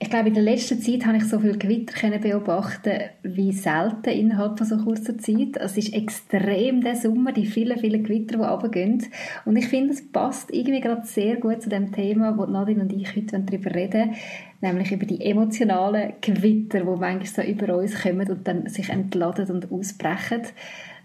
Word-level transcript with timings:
Ich 0.00 0.10
glaube, 0.10 0.28
in 0.28 0.34
der 0.34 0.44
letzten 0.44 0.80
Zeit 0.80 1.04
habe 1.06 1.16
ich 1.16 1.24
so 1.24 1.40
viel 1.40 1.58
Gewitter 1.58 2.18
beobachten 2.18 3.00
wie 3.24 3.52
selten 3.52 4.10
innerhalb 4.10 4.56
von 4.56 4.66
so 4.66 4.76
kurzer 4.76 5.18
Zeit. 5.18 5.56
Es 5.56 5.76
ist 5.76 5.92
extrem 5.92 6.82
der 6.82 6.94
Sommer, 6.94 7.32
die 7.32 7.46
vielen, 7.46 7.78
vielen 7.78 8.04
Gewitter, 8.04 8.36
die 8.36 8.44
runtergehen. 8.44 9.04
Und 9.44 9.56
ich 9.56 9.66
finde, 9.66 9.94
es 9.94 10.12
passt 10.12 10.54
irgendwie 10.54 10.80
gerade 10.80 11.04
sehr 11.04 11.36
gut 11.36 11.62
zu 11.62 11.68
dem 11.68 11.90
Thema, 11.90 12.38
wo 12.38 12.46
Nadine 12.46 12.82
und 12.82 12.92
ich 12.92 13.16
heute 13.16 13.40
darüber 13.40 13.74
reden 13.74 14.14
nämlich 14.60 14.90
über 14.90 15.06
die 15.06 15.24
emotionalen 15.24 16.14
Gewitter, 16.20 16.80
die 16.80 16.84
manchmal 16.84 17.26
so 17.26 17.42
über 17.42 17.76
uns 17.76 18.02
kommen 18.02 18.28
und 18.28 18.46
dann 18.46 18.68
sich 18.68 18.88
entladen 18.88 19.50
und 19.50 19.70
ausbrechen. 19.70 20.42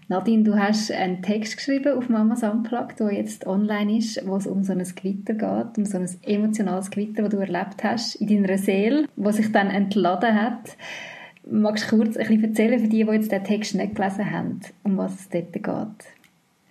Nadine, 0.08 0.42
du 0.42 0.54
hast 0.58 0.92
einen 0.92 1.22
Text 1.22 1.56
geschrieben 1.56 1.96
auf 1.96 2.10
Mamas 2.10 2.42
Unplugged, 2.42 3.00
der 3.00 3.14
jetzt 3.14 3.46
online 3.46 3.96
ist, 3.96 4.20
wo 4.26 4.36
es 4.36 4.46
um 4.46 4.62
so 4.62 4.72
ein 4.72 4.84
Gewitter 4.84 5.32
geht, 5.32 5.78
um 5.78 5.86
so 5.86 5.96
ein 5.96 6.08
emotionales 6.22 6.90
Gewitter, 6.90 7.22
das 7.22 7.30
du 7.30 7.38
erlebt 7.38 7.82
hast 7.82 8.16
in 8.16 8.26
deiner 8.26 8.58
Seele, 8.58 9.08
wo 9.16 9.30
sich 9.30 9.50
dann 9.50 9.70
entladen 9.70 10.34
hat. 10.34 10.76
Magst 11.50 11.90
du 11.90 11.96
kurz 11.96 12.18
ein 12.18 12.26
bisschen 12.26 12.44
erzählen 12.44 12.80
für 12.80 12.88
die, 12.88 13.04
die 13.04 13.12
jetzt 13.12 13.32
den 13.32 13.44
Text 13.44 13.74
nicht 13.74 13.94
gelesen 13.94 14.30
haben, 14.30 14.60
um 14.82 14.98
was 14.98 15.14
es 15.14 15.28
dort 15.30 15.52
geht? 15.54 15.64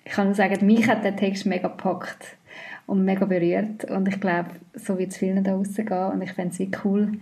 Ich 0.05 0.11
kann 0.11 0.27
nur 0.27 0.35
sagen, 0.35 0.63
mich 0.65 0.87
hat 0.87 1.03
der 1.03 1.15
Text 1.15 1.47
mega 1.47 1.69
gepackt 1.69 2.37
und 2.85 3.03
mega 3.03 3.25
berührt 3.25 3.85
und 3.85 4.07
ich 4.07 4.19
glaube, 4.19 4.51
so 4.75 4.99
wird 4.99 5.09
es 5.11 5.17
vielen 5.17 5.43
da 5.43 5.55
rausgehen 5.55 6.11
und 6.11 6.21
ich 6.21 6.33
fände 6.33 6.53
es 6.53 6.85
cool, 6.85 7.13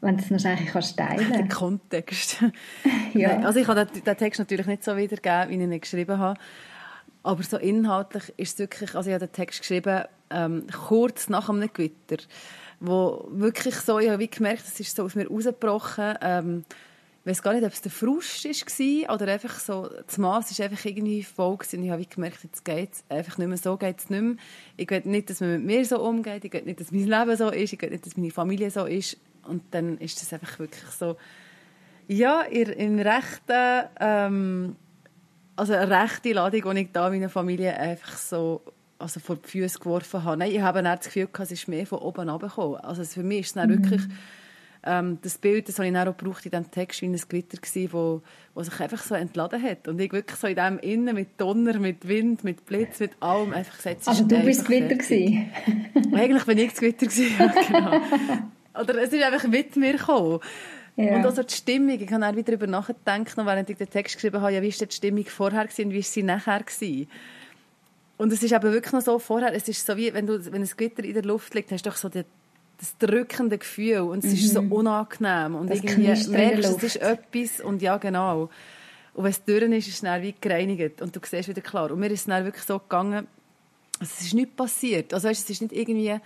wenn 0.00 0.16
du 0.16 0.22
es 0.22 0.30
wahrscheinlich 0.30 0.70
kannst 0.70 0.96
teilen 0.96 1.32
Der 1.32 1.48
Kontext. 1.48 2.44
ja. 3.14 3.38
Also 3.40 3.58
ich 3.58 3.66
habe 3.66 3.86
den, 3.86 4.16
Text 4.16 4.38
natürlich 4.38 4.66
nicht 4.66 4.84
so 4.84 4.96
wiedergegeben, 4.96 5.50
wie 5.50 5.54
ich 5.54 5.60
ihn 5.60 5.80
geschrieben 5.80 6.18
habe. 6.18 6.38
Aber 7.22 7.42
so 7.42 7.56
inhaltlich 7.56 8.32
ist 8.36 8.54
es 8.54 8.58
wirklich, 8.58 8.94
also 8.94 9.10
ich 9.10 9.14
habe 9.14 9.26
den 9.26 9.32
Text 9.32 9.60
geschrieben, 9.60 10.04
ähm, 10.30 10.66
kurz 10.86 11.28
nach 11.28 11.48
einem 11.48 11.68
Gewitter, 11.72 12.22
wo 12.80 13.26
wirklich 13.30 13.74
so, 13.76 13.98
ich 13.98 14.08
habe 14.08 14.20
wie 14.20 14.28
gemerkt, 14.28 14.62
es 14.66 14.78
ist 14.78 14.94
so 14.94 15.04
aus 15.04 15.14
mir 15.14 15.28
rausgebrochen, 15.28 16.14
ähm, 16.20 16.64
ich 17.24 17.30
weiß 17.32 17.42
gar 17.42 17.52
nicht, 17.52 17.64
ob 17.64 17.72
es 17.72 17.82
der 17.82 17.90
Frust 17.90 18.44
war 18.44 19.14
oder 19.14 19.30
einfach 19.30 19.58
so, 19.58 19.90
das 20.06 20.16
Maß 20.16 20.50
ist 20.50 20.62
einfach 20.62 20.82
irgendwie 20.86 21.22
voll 21.22 21.58
gewesen. 21.58 21.82
Ich 21.82 21.90
habe 21.90 22.06
gemerkt, 22.06 22.42
jetzt 22.42 22.64
geht 22.64 22.92
es 22.92 23.04
einfach 23.10 23.36
nicht 23.36 23.48
mehr 23.48 23.58
so, 23.58 23.76
geht 23.76 23.98
es 23.98 24.08
nicht 24.08 24.22
mehr. 24.22 24.36
Ich 24.78 24.88
will 24.88 25.02
nicht, 25.04 25.28
dass 25.28 25.40
man 25.40 25.52
mit 25.52 25.64
mir 25.64 25.84
so 25.84 26.00
umgeht, 26.00 26.46
ich 26.46 26.52
will 26.52 26.62
nicht, 26.62 26.80
dass 26.80 26.90
mein 26.90 27.04
Leben 27.04 27.36
so 27.36 27.50
ist, 27.50 27.72
ich 27.74 27.82
will 27.82 27.90
nicht, 27.90 28.06
dass 28.06 28.16
meine 28.16 28.30
Familie 28.30 28.70
so 28.70 28.86
ist 28.86 29.18
und 29.48 29.62
dann 29.72 29.98
ist 29.98 30.20
das 30.20 30.32
einfach 30.32 30.58
wirklich 30.58 30.90
so, 30.90 31.16
ja, 32.06 32.42
in, 32.42 32.68
in 32.68 33.00
rechten, 33.00 33.88
ähm, 34.00 34.76
also 35.56 35.74
eine 35.74 35.90
rechte 35.90 36.32
Ladung, 36.32 36.74
die 36.74 36.80
ich 36.82 36.92
da 36.92 37.10
meiner 37.10 37.28
Familie 37.28 37.76
einfach 37.76 38.16
so 38.16 38.62
also 38.98 39.20
vor 39.20 39.36
die 39.36 39.48
Füße 39.48 39.78
geworfen 39.78 40.24
habe. 40.24 40.38
Nein, 40.38 40.50
ich 40.50 40.60
habe 40.60 40.82
das 40.82 41.04
Gefühl, 41.04 41.28
es 41.38 41.52
ist 41.52 41.68
mehr 41.68 41.86
von 41.86 41.98
oben 41.98 42.24
herabgekommen. 42.24 42.76
Also 42.80 43.04
für 43.04 43.22
mich 43.22 43.40
ist 43.40 43.46
es 43.48 43.52
dann 43.54 43.70
mhm. 43.70 43.84
wirklich 43.84 44.02
ähm, 44.84 45.18
das 45.22 45.38
Bild, 45.38 45.68
das 45.68 45.78
habe 45.78 45.88
ich 45.88 45.94
dann 45.94 46.08
auch 46.08 46.16
gebraucht 46.16 46.44
in 46.44 46.50
diesem 46.50 46.70
Text, 46.70 47.02
wie 47.02 47.06
ein 47.06 47.12
Gewitter 47.12 47.58
war, 47.58 47.92
wo, 47.92 48.22
wo 48.54 48.62
sich 48.62 48.80
einfach 48.80 49.02
so 49.02 49.14
entladen 49.14 49.62
hat. 49.62 49.88
Und 49.88 50.00
ich 50.00 50.12
wirklich 50.12 50.38
so 50.38 50.46
in 50.46 50.56
dem 50.56 50.78
Innen 50.78 51.14
mit 51.14 51.40
Donner, 51.40 51.78
mit 51.78 52.06
Wind, 52.06 52.44
mit 52.44 52.64
Blitz, 52.66 53.00
mit 53.00 53.12
allem 53.20 53.52
einfach 53.52 53.76
gesagt, 53.76 54.06
Also 54.06 54.24
du 54.24 54.40
bist 54.42 54.60
das 54.60 54.66
Gewitter 54.66 54.94
gewesen? 54.94 55.50
Eigentlich 56.14 56.44
bin 56.44 56.58
ich 56.58 56.70
das 56.70 56.80
Gewitter 56.80 57.06
gewesen, 57.06 57.52
genau. 57.66 58.00
Oder 58.80 59.02
es 59.02 59.12
ist 59.12 59.22
einfach 59.22 59.46
mit 59.48 59.76
mir 59.76 59.92
gekommen. 59.92 60.40
Ja. 60.96 61.16
Und 61.16 61.26
also 61.26 61.42
die 61.42 61.54
Stimmung, 61.54 62.00
ich 62.00 62.10
habe 62.10 62.26
auch 62.26 62.32
wieder 62.32 62.56
darüber 62.56 62.66
nachgedacht, 62.66 63.36
während 63.36 63.70
ich 63.70 63.76
den 63.76 63.88
Text 63.88 64.16
geschrieben 64.16 64.40
habe, 64.40 64.52
ja, 64.52 64.62
wie 64.62 64.72
war 64.72 64.86
die 64.86 64.94
Stimmung 64.94 65.24
vorher 65.26 65.62
und 65.62 65.90
wie 65.92 65.98
ist 65.98 66.12
sie 66.12 66.24
nachher 66.24 66.60
gewesen. 66.60 67.08
Und 68.16 68.32
es 68.32 68.42
ist 68.42 68.52
aber 68.52 68.72
wirklich 68.72 68.92
noch 68.92 69.00
so 69.00 69.18
vorher, 69.20 69.54
es 69.54 69.68
ist 69.68 69.86
so 69.86 69.96
wie, 69.96 70.12
wenn, 70.12 70.26
du, 70.26 70.44
wenn 70.52 70.62
ein 70.62 70.68
Gewitter 70.68 71.04
in 71.04 71.14
der 71.14 71.22
Luft 71.22 71.54
liegt, 71.54 71.70
hast 71.70 71.86
du 71.86 71.90
doch 71.90 71.96
so 71.96 72.08
die, 72.08 72.24
das 72.78 72.98
drückende 72.98 73.58
Gefühl 73.58 74.00
und 74.00 74.24
es 74.24 74.32
mhm. 74.32 74.36
ist 74.36 74.54
so 74.54 74.62
mhm. 74.62 74.72
unangenehm 74.72 75.54
und 75.54 75.70
das 75.70 75.78
irgendwie 75.78 76.30
merkst, 76.30 76.76
es 76.76 76.82
ist 76.82 76.96
etwas 76.96 77.60
und 77.60 77.80
ja, 77.80 77.96
genau. 77.96 78.50
Und 79.14 79.24
wenn 79.24 79.30
es 79.30 79.44
durch 79.44 79.62
ist, 79.62 79.88
ist 79.88 79.94
es 79.94 80.00
dann 80.00 80.20
wie 80.20 80.34
gereinigt 80.40 81.00
und 81.00 81.14
du 81.14 81.20
siehst 81.24 81.48
wieder 81.48 81.60
klar. 81.60 81.92
Und 81.92 82.00
mir 82.00 82.10
ist 82.10 82.20
es 82.20 82.26
dann 82.26 82.44
wirklich 82.44 82.64
so 82.64 82.80
gegangen, 82.80 83.28
es 84.00 84.20
ist 84.20 84.34
nichts 84.34 84.54
passiert. 84.54 85.14
Also 85.14 85.28
weißt, 85.28 85.44
es 85.44 85.50
ist 85.50 85.62
nicht 85.62 85.72
irgendwie 85.72 86.20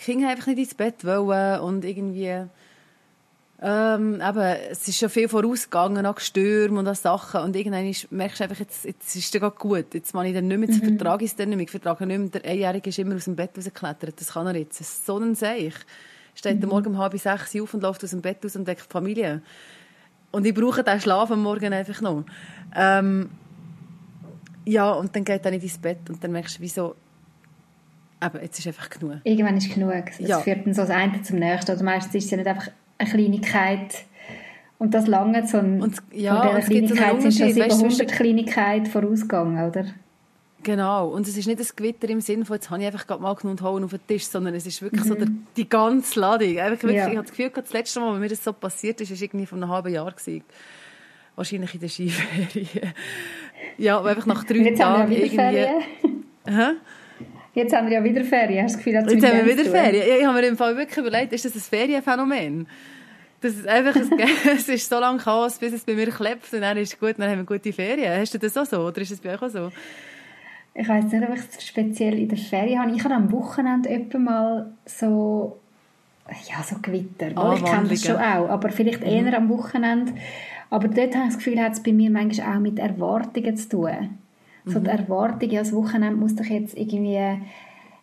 Kinder 0.00 0.30
einfach 0.30 0.46
nicht 0.46 0.58
ins 0.58 0.74
Bett 0.74 1.04
wollen 1.04 1.60
und 1.60 1.84
irgendwie 1.84 2.46
ähm, 3.62 4.22
eben, 4.26 4.56
es 4.70 4.88
ist 4.88 4.98
schon 4.98 5.10
viel 5.10 5.28
vorausgegangen 5.28 6.06
an 6.06 6.14
Stürmen 6.16 6.78
und 6.78 6.88
an 6.88 6.94
Sachen 6.94 7.42
und 7.42 7.54
irgendwann 7.54 7.94
merkst 8.10 8.40
du 8.40 8.44
einfach, 8.44 8.58
jetzt, 8.58 8.86
jetzt 8.86 9.14
ist 9.14 9.34
es 9.34 9.54
gut, 9.58 9.92
jetzt 9.92 10.14
mache 10.14 10.28
ich 10.28 10.34
dann 10.34 10.48
nicht 10.48 10.58
mehr, 10.58 10.68
jetzt 10.70 10.82
mhm. 10.82 10.96
vertrage 10.96 11.24
ich 11.26 11.32
es 11.32 11.36
dann 11.36 11.50
nicht 11.50 11.58
mehr, 11.58 11.64
ich 11.64 11.70
vertrage 11.70 12.06
nicht 12.06 12.18
mehr, 12.18 12.28
der 12.28 12.50
Einjährige 12.50 12.88
ist 12.88 12.98
immer 12.98 13.16
aus 13.16 13.24
dem 13.24 13.36
Bett 13.36 13.50
rausgeklettert, 13.56 14.18
das 14.18 14.28
kann 14.28 14.46
er 14.46 14.56
jetzt, 14.56 14.80
das 14.80 14.88
ist 14.88 15.06
so 15.06 15.18
ein 15.18 15.34
Seich. 15.34 15.74
Steht 16.34 16.62
mhm. 16.62 16.68
Morgen 16.70 16.86
um 16.86 16.98
halb 16.98 17.18
sechs 17.18 17.54
auf 17.60 17.74
und 17.74 17.82
läuft 17.82 18.02
aus 18.02 18.10
dem 18.10 18.22
Bett 18.22 18.42
raus 18.42 18.56
und 18.56 18.66
deckt 18.66 18.86
die 18.86 18.92
Familie. 18.92 19.42
Und 20.30 20.46
ich 20.46 20.54
brauche 20.54 20.82
den 20.82 21.00
Schlaf 21.00 21.30
am 21.30 21.42
Morgen 21.42 21.72
einfach 21.72 22.00
noch. 22.00 22.24
Ähm, 22.74 23.28
ja, 24.64 24.92
und 24.92 25.14
dann 25.14 25.24
geht 25.24 25.44
er 25.44 25.50
nicht 25.50 25.64
ins 25.64 25.76
Bett 25.76 26.08
und 26.08 26.22
dann 26.24 26.32
merkst 26.32 26.58
du, 26.58 26.62
wieso 26.62 26.94
aber 28.20 28.42
jetzt 28.42 28.58
ist 28.58 28.66
einfach 28.66 28.90
genug. 28.90 29.16
Irgendwann 29.24 29.56
ist 29.56 29.72
genug. 29.72 30.04
Es 30.18 30.18
ja. 30.18 30.38
führt 30.40 30.66
dann 30.66 30.74
so 30.74 30.82
das 30.82 30.90
eine 30.90 31.22
zum 31.22 31.38
nächsten. 31.38 31.72
Oder 31.72 31.82
meistens 31.82 32.14
ist 32.14 32.26
es 32.26 32.30
ja 32.30 32.36
nicht 32.36 32.46
einfach 32.46 32.68
eine 32.98 33.10
Kleinigkeit 33.10 34.04
und 34.80 34.94
das 34.94 35.06
lange 35.06 35.46
so 35.46 35.58
ein, 35.58 35.82
und, 35.82 35.96
ja, 36.10 36.40
von 36.40 36.54
dieser 36.54 36.94
Kleinigkeit 36.94 37.22
sind 37.22 37.34
schon 37.34 37.52
700 37.52 38.12
Kleinigkeiten 38.12 38.86
vorausgegangen, 38.86 39.68
oder? 39.68 39.84
Genau, 40.62 41.08
und 41.08 41.28
es 41.28 41.36
ist 41.36 41.46
nicht 41.46 41.60
das 41.60 41.76
Gewitter 41.76 42.08
im 42.08 42.22
Sinne 42.22 42.46
von, 42.46 42.56
jetzt 42.56 42.70
habe 42.70 42.80
ich 42.80 42.86
einfach 42.86 43.06
gerade 43.06 43.22
mal 43.22 43.34
genug 43.34 43.52
und 43.52 43.62
hauen 43.62 43.84
auf 43.84 43.90
den 43.90 44.06
Tisch, 44.06 44.26
sondern 44.26 44.54
es 44.54 44.66
ist 44.66 44.80
wirklich 44.80 45.04
mhm. 45.04 45.08
so 45.08 45.14
der, 45.14 45.28
die 45.56 45.68
ganze 45.68 46.20
Ladung. 46.20 46.58
Einfach 46.58 46.82
wirklich, 46.82 46.96
ja. 46.96 47.08
Ich 47.08 47.16
habe 47.16 47.26
das 47.26 47.36
Gefühl, 47.36 47.50
das 47.54 47.72
letzte 47.72 48.00
Mal, 48.00 48.14
wenn 48.14 48.20
mir 48.20 48.28
das 48.28 48.42
so 48.42 48.52
passiert 48.54 49.00
ist, 49.02 49.10
ist 49.10 49.20
irgendwie 49.22 49.46
vor 49.46 49.56
einem 49.56 49.68
halben 49.68 49.92
Jahr 49.92 50.10
gewesen. 50.10 50.44
Wahrscheinlich 51.36 51.74
in 51.74 51.80
der 51.80 51.88
Skiferie. 51.90 52.68
ja, 53.78 54.02
einfach 54.02 54.26
nach 54.26 54.44
drei 54.44 54.70
Tagen 54.70 55.12
irgendwie... 55.12 55.66
Hä? 56.46 56.72
Jetzt 57.60 57.76
haben 57.76 57.88
wir 57.88 57.94
ja 57.94 58.04
wieder 58.04 58.24
Ferien. 58.24 58.64
Hast 58.64 58.74
du 58.74 58.78
das 58.78 58.84
Gefühl, 58.84 59.12
Jetzt 59.12 59.26
haben 59.26 59.46
wir 59.46 59.56
wieder 59.56 59.70
Ferien. 59.70 60.18
Ich 60.18 60.26
habe 60.26 60.40
mir 60.40 60.46
im 60.48 60.56
Fall 60.56 60.76
wirklich 60.76 60.98
überlegt, 60.98 61.32
ist 61.32 61.44
das 61.44 61.54
ein 61.54 61.60
Ferienphänomen? 61.60 62.66
Das 63.40 63.54
ist 63.54 63.66
einfach, 63.66 63.96
ein, 63.96 64.10
es 64.54 64.68
ist 64.68 64.88
so 64.88 64.98
lange 64.98 65.18
Chaos, 65.18 65.58
bis 65.58 65.72
es 65.72 65.84
bei 65.84 65.94
mir 65.94 66.10
klebt 66.10 66.52
und 66.52 66.60
dann 66.60 66.76
ist 66.76 66.94
es 66.94 67.00
gut, 67.00 67.14
dann 67.18 67.30
haben 67.30 67.38
wir 67.38 67.44
gute 67.44 67.72
Ferien. 67.72 68.18
Hast 68.18 68.34
du 68.34 68.38
das 68.38 68.56
auch 68.56 68.66
so 68.66 68.80
oder 68.80 69.00
ist 69.00 69.10
es 69.10 69.20
bei 69.20 69.34
euch 69.34 69.42
auch 69.42 69.48
so? 69.48 69.70
Ich 70.74 70.88
weiß 70.88 71.04
nicht, 71.04 71.22
ob 71.22 71.34
ich 71.34 71.40
es 71.40 71.66
speziell 71.66 72.18
in 72.18 72.28
der 72.28 72.38
Ferien 72.38 72.80
habe. 72.80 72.92
Ich 72.94 73.02
habe 73.02 73.14
am 73.14 73.32
Wochenende 73.32 73.88
etwa 73.88 74.18
mal 74.18 74.72
so, 74.86 75.58
ja, 76.48 76.62
so 76.62 76.76
Gewitter. 76.80 77.32
Ah, 77.34 77.54
ich 77.56 77.64
kenne 77.64 77.88
das 77.88 78.04
schon 78.04 78.16
auch, 78.16 78.48
aber 78.48 78.70
vielleicht 78.70 79.02
eher 79.02 79.22
mhm. 79.22 79.34
am 79.34 79.48
Wochenende. 79.48 80.12
Aber 80.68 80.86
dort 80.86 81.14
habe 81.16 81.24
ich 81.26 81.34
das 81.34 81.38
Gefühl, 81.38 81.60
hat 81.60 81.72
es 81.72 81.82
bei 81.82 81.92
mir 81.92 82.10
manchmal 82.10 82.56
auch 82.56 82.60
mit 82.60 82.78
Erwartungen 82.78 83.56
zu 83.56 83.68
tun. 83.68 84.19
So 84.66 84.78
die 84.78 84.90
mhm. 84.90 84.98
Erwartung, 84.98 85.50
ja, 85.50 85.60
das 85.60 85.72
Wochenende 85.72 86.16
muss 86.16 86.34
doch 86.34 86.44
jetzt 86.44 86.76
irgendwie 86.76 87.18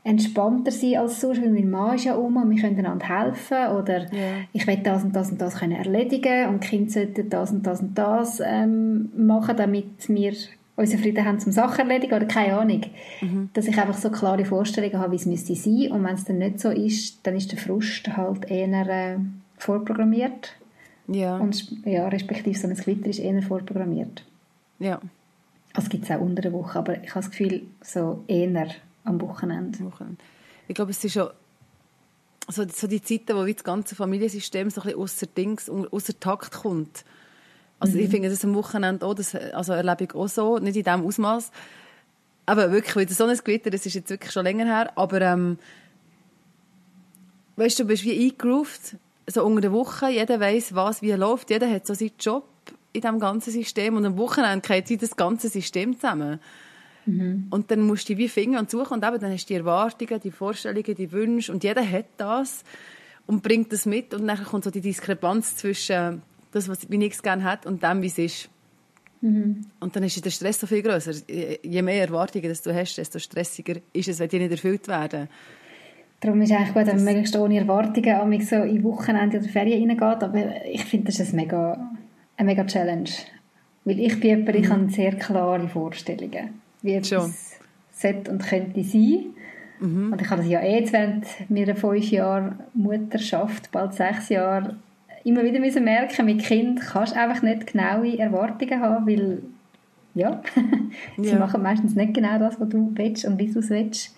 entspannter 0.08 0.72
sein 0.72 0.98
als 0.98 1.20
sonst, 1.20 1.42
weil 1.42 1.50
mein 1.50 1.70
Mann 1.70 1.96
ist 1.96 2.06
ja 2.06 2.16
um 2.16 2.38
und 2.38 2.50
wir 2.50 2.62
können 2.62 2.80
einander 2.80 3.08
helfen 3.08 3.76
oder 3.78 4.12
yeah. 4.14 4.38
ich 4.54 4.66
will 4.66 4.78
das 4.78 5.04
und 5.04 5.14
das 5.14 5.32
und 5.32 5.42
das 5.42 5.60
können 5.60 5.74
erledigen 5.74 6.48
und 6.48 6.64
die 6.64 6.68
Kinder 6.68 6.90
sollten 6.90 7.30
das 7.30 7.52
und 7.52 7.68
das 7.68 7.82
und 7.82 7.98
das 7.98 8.42
ähm, 8.44 9.10
machen, 9.18 9.58
damit 9.58 10.08
wir 10.08 10.34
unseren 10.78 11.00
Frieden 11.00 11.26
haben 11.26 11.40
zum 11.40 11.52
Sachen 11.52 11.90
erledigen 11.90 12.14
oder 12.14 12.26
keine 12.26 12.58
Ahnung. 12.58 12.82
Mhm. 13.20 13.50
Dass 13.54 13.68
ich 13.68 13.78
einfach 13.78 13.98
so 13.98 14.10
klare 14.10 14.46
Vorstellungen 14.46 14.98
habe, 14.98 15.12
wie 15.12 15.18
es 15.18 15.26
müsste 15.26 15.56
sein 15.56 15.92
und 15.92 16.06
wenn 16.06 16.16
es 16.16 16.24
dann 16.24 16.38
nicht 16.38 16.62
so 16.62 16.70
ist, 16.70 17.20
dann 17.28 17.36
ist 17.36 17.52
der 17.52 17.60
Frust 17.60 18.08
halt 18.16 18.50
eher 18.50 18.88
äh, 18.88 19.18
vorprogrammiert. 19.58 20.54
Ja. 21.10 21.38
Und 21.38 21.86
ja, 21.86 22.08
respektive 22.08 22.58
so 22.58 22.68
ein 22.68 22.76
Gewitter 22.76 23.10
ist 23.10 23.20
eher 23.20 23.42
vorprogrammiert. 23.42 24.24
Ja. 24.80 25.02
Es 25.78 25.90
gibt 25.90 26.06
es 26.06 26.12
auch 26.12 26.20
unter 26.20 26.42
der 26.42 26.54
Woche, 26.54 26.80
aber 26.80 27.04
ich 27.04 27.10
habe 27.12 27.22
das 27.22 27.30
Gefühl, 27.30 27.62
so 27.82 28.24
eher 28.28 28.70
am 29.04 29.22
Wochenende. 29.22 29.78
Ich 30.68 30.76
glaube, 30.76 30.92
es 30.92 31.04
ist 31.04 31.14
schon 31.14 31.30
so, 32.48 32.66
so 32.68 32.88
die 32.88 33.02
Zeiten, 33.02 33.36
wo 33.36 33.46
das 33.46 33.64
ganze 33.64 33.96
Familiensystem 33.96 34.70
so 34.70 34.82
ein 34.82 34.86
bisschen 34.86 35.02
außer 35.02 35.26
Dings, 35.28 35.70
außer 35.70 36.20
Takt 36.20 36.52
kommt. 36.52 37.06
Also 37.80 37.98
mhm. 37.98 38.04
ich 38.04 38.10
finde 38.10 38.30
das 38.30 38.44
am 38.44 38.56
Wochenende 38.56 39.06
auch, 39.06 39.14
das 39.14 39.36
also 39.36 39.74
erlebe 39.74 40.06
ich 40.06 40.16
auch 40.16 40.28
so, 40.28 40.58
nicht 40.58 40.78
in 40.78 40.84
diesem 40.84 41.06
Ausmaß. 41.06 41.52
Aber 42.48 42.72
wirklich, 42.72 42.96
weil 42.96 43.10
so 43.10 43.26
ein 43.26 43.38
Gewitter, 43.38 43.70
das 43.70 43.86
ist 43.86 43.94
jetzt 43.94 44.10
wirklich 44.10 44.32
schon 44.32 44.46
länger 44.46 44.66
her, 44.66 44.92
aber 44.96 45.22
ähm, 45.22 45.60
weißt 47.58 47.78
du, 47.78 47.84
du 47.84 47.90
bist 47.90 48.04
wie 48.04 48.18
eingegroovt, 48.18 48.96
so 49.28 49.46
unter 49.46 49.62
der 49.62 49.74
Woche, 49.74 50.10
jeder 50.10 50.40
weiß 50.40 50.74
was 50.74 51.02
wie 51.02 51.12
läuft, 51.12 51.50
jeder 51.50 51.70
hat 51.70 51.86
so 51.86 51.94
seinen 51.94 52.12
Job 52.20 52.46
in 52.94 53.02
diesem 53.02 53.20
ganzen 53.20 53.52
System 53.52 53.96
und 53.96 54.06
am 54.06 54.18
Wochenende 54.18 54.68
geht 54.68 55.02
das 55.02 55.16
ganze 55.16 55.50
System 55.50 55.96
zusammen. 55.96 56.40
Mhm. 57.06 57.48
Und 57.50 57.72
dann 57.72 57.82
musst 57.82 58.10
du 58.10 58.16
dich 58.16 58.18
wie 58.18 58.30
finden 58.30 58.58
und 58.58 58.70
suchen 58.70 58.94
und 58.94 59.06
eben, 59.06 59.20
dann 59.20 59.32
hast 59.32 59.46
du 59.46 59.54
die 59.54 59.60
Erwartungen, 59.60 60.20
die 60.20 60.32
Vorstellungen, 60.32 60.96
die 60.96 61.12
Wünsche 61.12 61.52
und 61.52 61.64
jeder 61.64 61.90
hat 61.90 62.06
das 62.18 62.64
und 63.26 63.44
bringt 63.44 63.72
das 63.72 63.86
mit 63.86 64.14
und 64.14 64.28
dann 64.28 64.44
kommt 64.44 64.64
so 64.64 64.72
die 64.72 64.82
Diskrepanz 64.82 65.56
zwischen 65.56 66.22
das, 66.52 66.68
was 66.68 66.90
wie 66.90 66.98
nichts 66.98 67.22
gerne 67.22 67.44
hat 67.44 67.66
und 67.66 67.84
dem, 67.84 68.02
wie 68.02 68.08
es 68.08 68.18
ist. 68.18 68.50
Mhm. 69.22 69.66
Und 69.80 69.96
dann 69.96 70.04
ist 70.04 70.24
der 70.24 70.30
Stress 70.30 70.60
so 70.60 70.68
viel 70.68 70.82
größer. 70.82 71.12
Je 71.64 71.82
mehr 71.82 72.02
Erwartungen 72.02 72.50
dass 72.50 72.62
du 72.62 72.74
hast, 72.74 72.98
desto 72.98 73.20
stressiger 73.20 73.76
ist 73.94 74.10
es, 74.10 74.20
wenn 74.20 74.30
die 74.30 74.40
nicht 74.40 74.52
erfüllt 74.52 74.88
werden. 74.88 75.28
Darum 76.20 76.42
ist 76.42 76.50
es 76.50 76.58
eigentlich 76.58 76.74
gut, 76.74 76.88
wenn 76.88 76.96
man 76.96 77.06
möglichst 77.06 77.36
ohne 77.36 77.60
Erwartungen 77.60 78.42
so 78.42 78.56
in 78.56 78.84
Wochenende 78.84 79.38
oder 79.38 79.48
Ferien 79.48 79.90
reingeht. 79.90 80.24
Aber 80.24 80.66
ich 80.66 80.84
finde, 80.86 81.08
das 81.08 81.20
ist 81.20 81.34
ein 81.34 81.36
mega, 81.36 81.92
eine 82.38 82.48
mega 82.48 82.64
Challenge. 82.66 83.10
Weil 83.84 84.00
ich 84.00 84.20
bin 84.20 84.30
jemand, 84.30 84.56
ich 84.56 84.68
mhm. 84.68 84.74
habe 84.74 84.90
sehr 84.90 85.16
klare 85.16 85.68
Vorstellungen, 85.68 86.62
wie 86.82 86.94
etwas 86.94 87.60
sollte 87.92 88.32
und 88.32 88.44
könnte 88.44 88.84
sein. 88.84 89.26
Mhm. 89.80 90.14
Und 90.14 90.22
ich 90.22 90.30
habe 90.30 90.42
das 90.42 90.52
ja 90.52 90.62
eh 90.62 90.80
jetzt 90.80 90.94
während 90.94 91.26
meiner 91.50 91.76
fünf 91.76 92.10
Jahre 92.12 92.56
Mutterschaft, 92.74 93.72
bald 93.72 93.94
sechs 93.94 94.30
Jahre, 94.30 94.78
immer 95.24 95.44
wieder 95.44 95.60
müssen 95.60 95.84
merken, 95.84 96.26
mit 96.26 96.44
Kind 96.44 96.80
kannst 96.80 97.14
du 97.14 97.20
einfach 97.20 97.42
nicht 97.42 97.68
genaue 97.68 98.18
Erwartungen 98.18 98.80
haben, 98.80 99.06
weil 99.08 99.42
ja, 100.16 100.42
sie 101.18 101.30
ja. 101.30 101.40
machen 101.40 101.62
meistens 101.62 101.96
nicht 101.96 102.14
genau 102.14 102.40
das, 102.40 102.60
was 102.60 102.70
du 102.70 102.92
willst 102.96 103.26
und 103.26 103.38
wie 103.38 103.52
du 103.52 103.60
es 103.60 103.70
willst. 103.70 104.16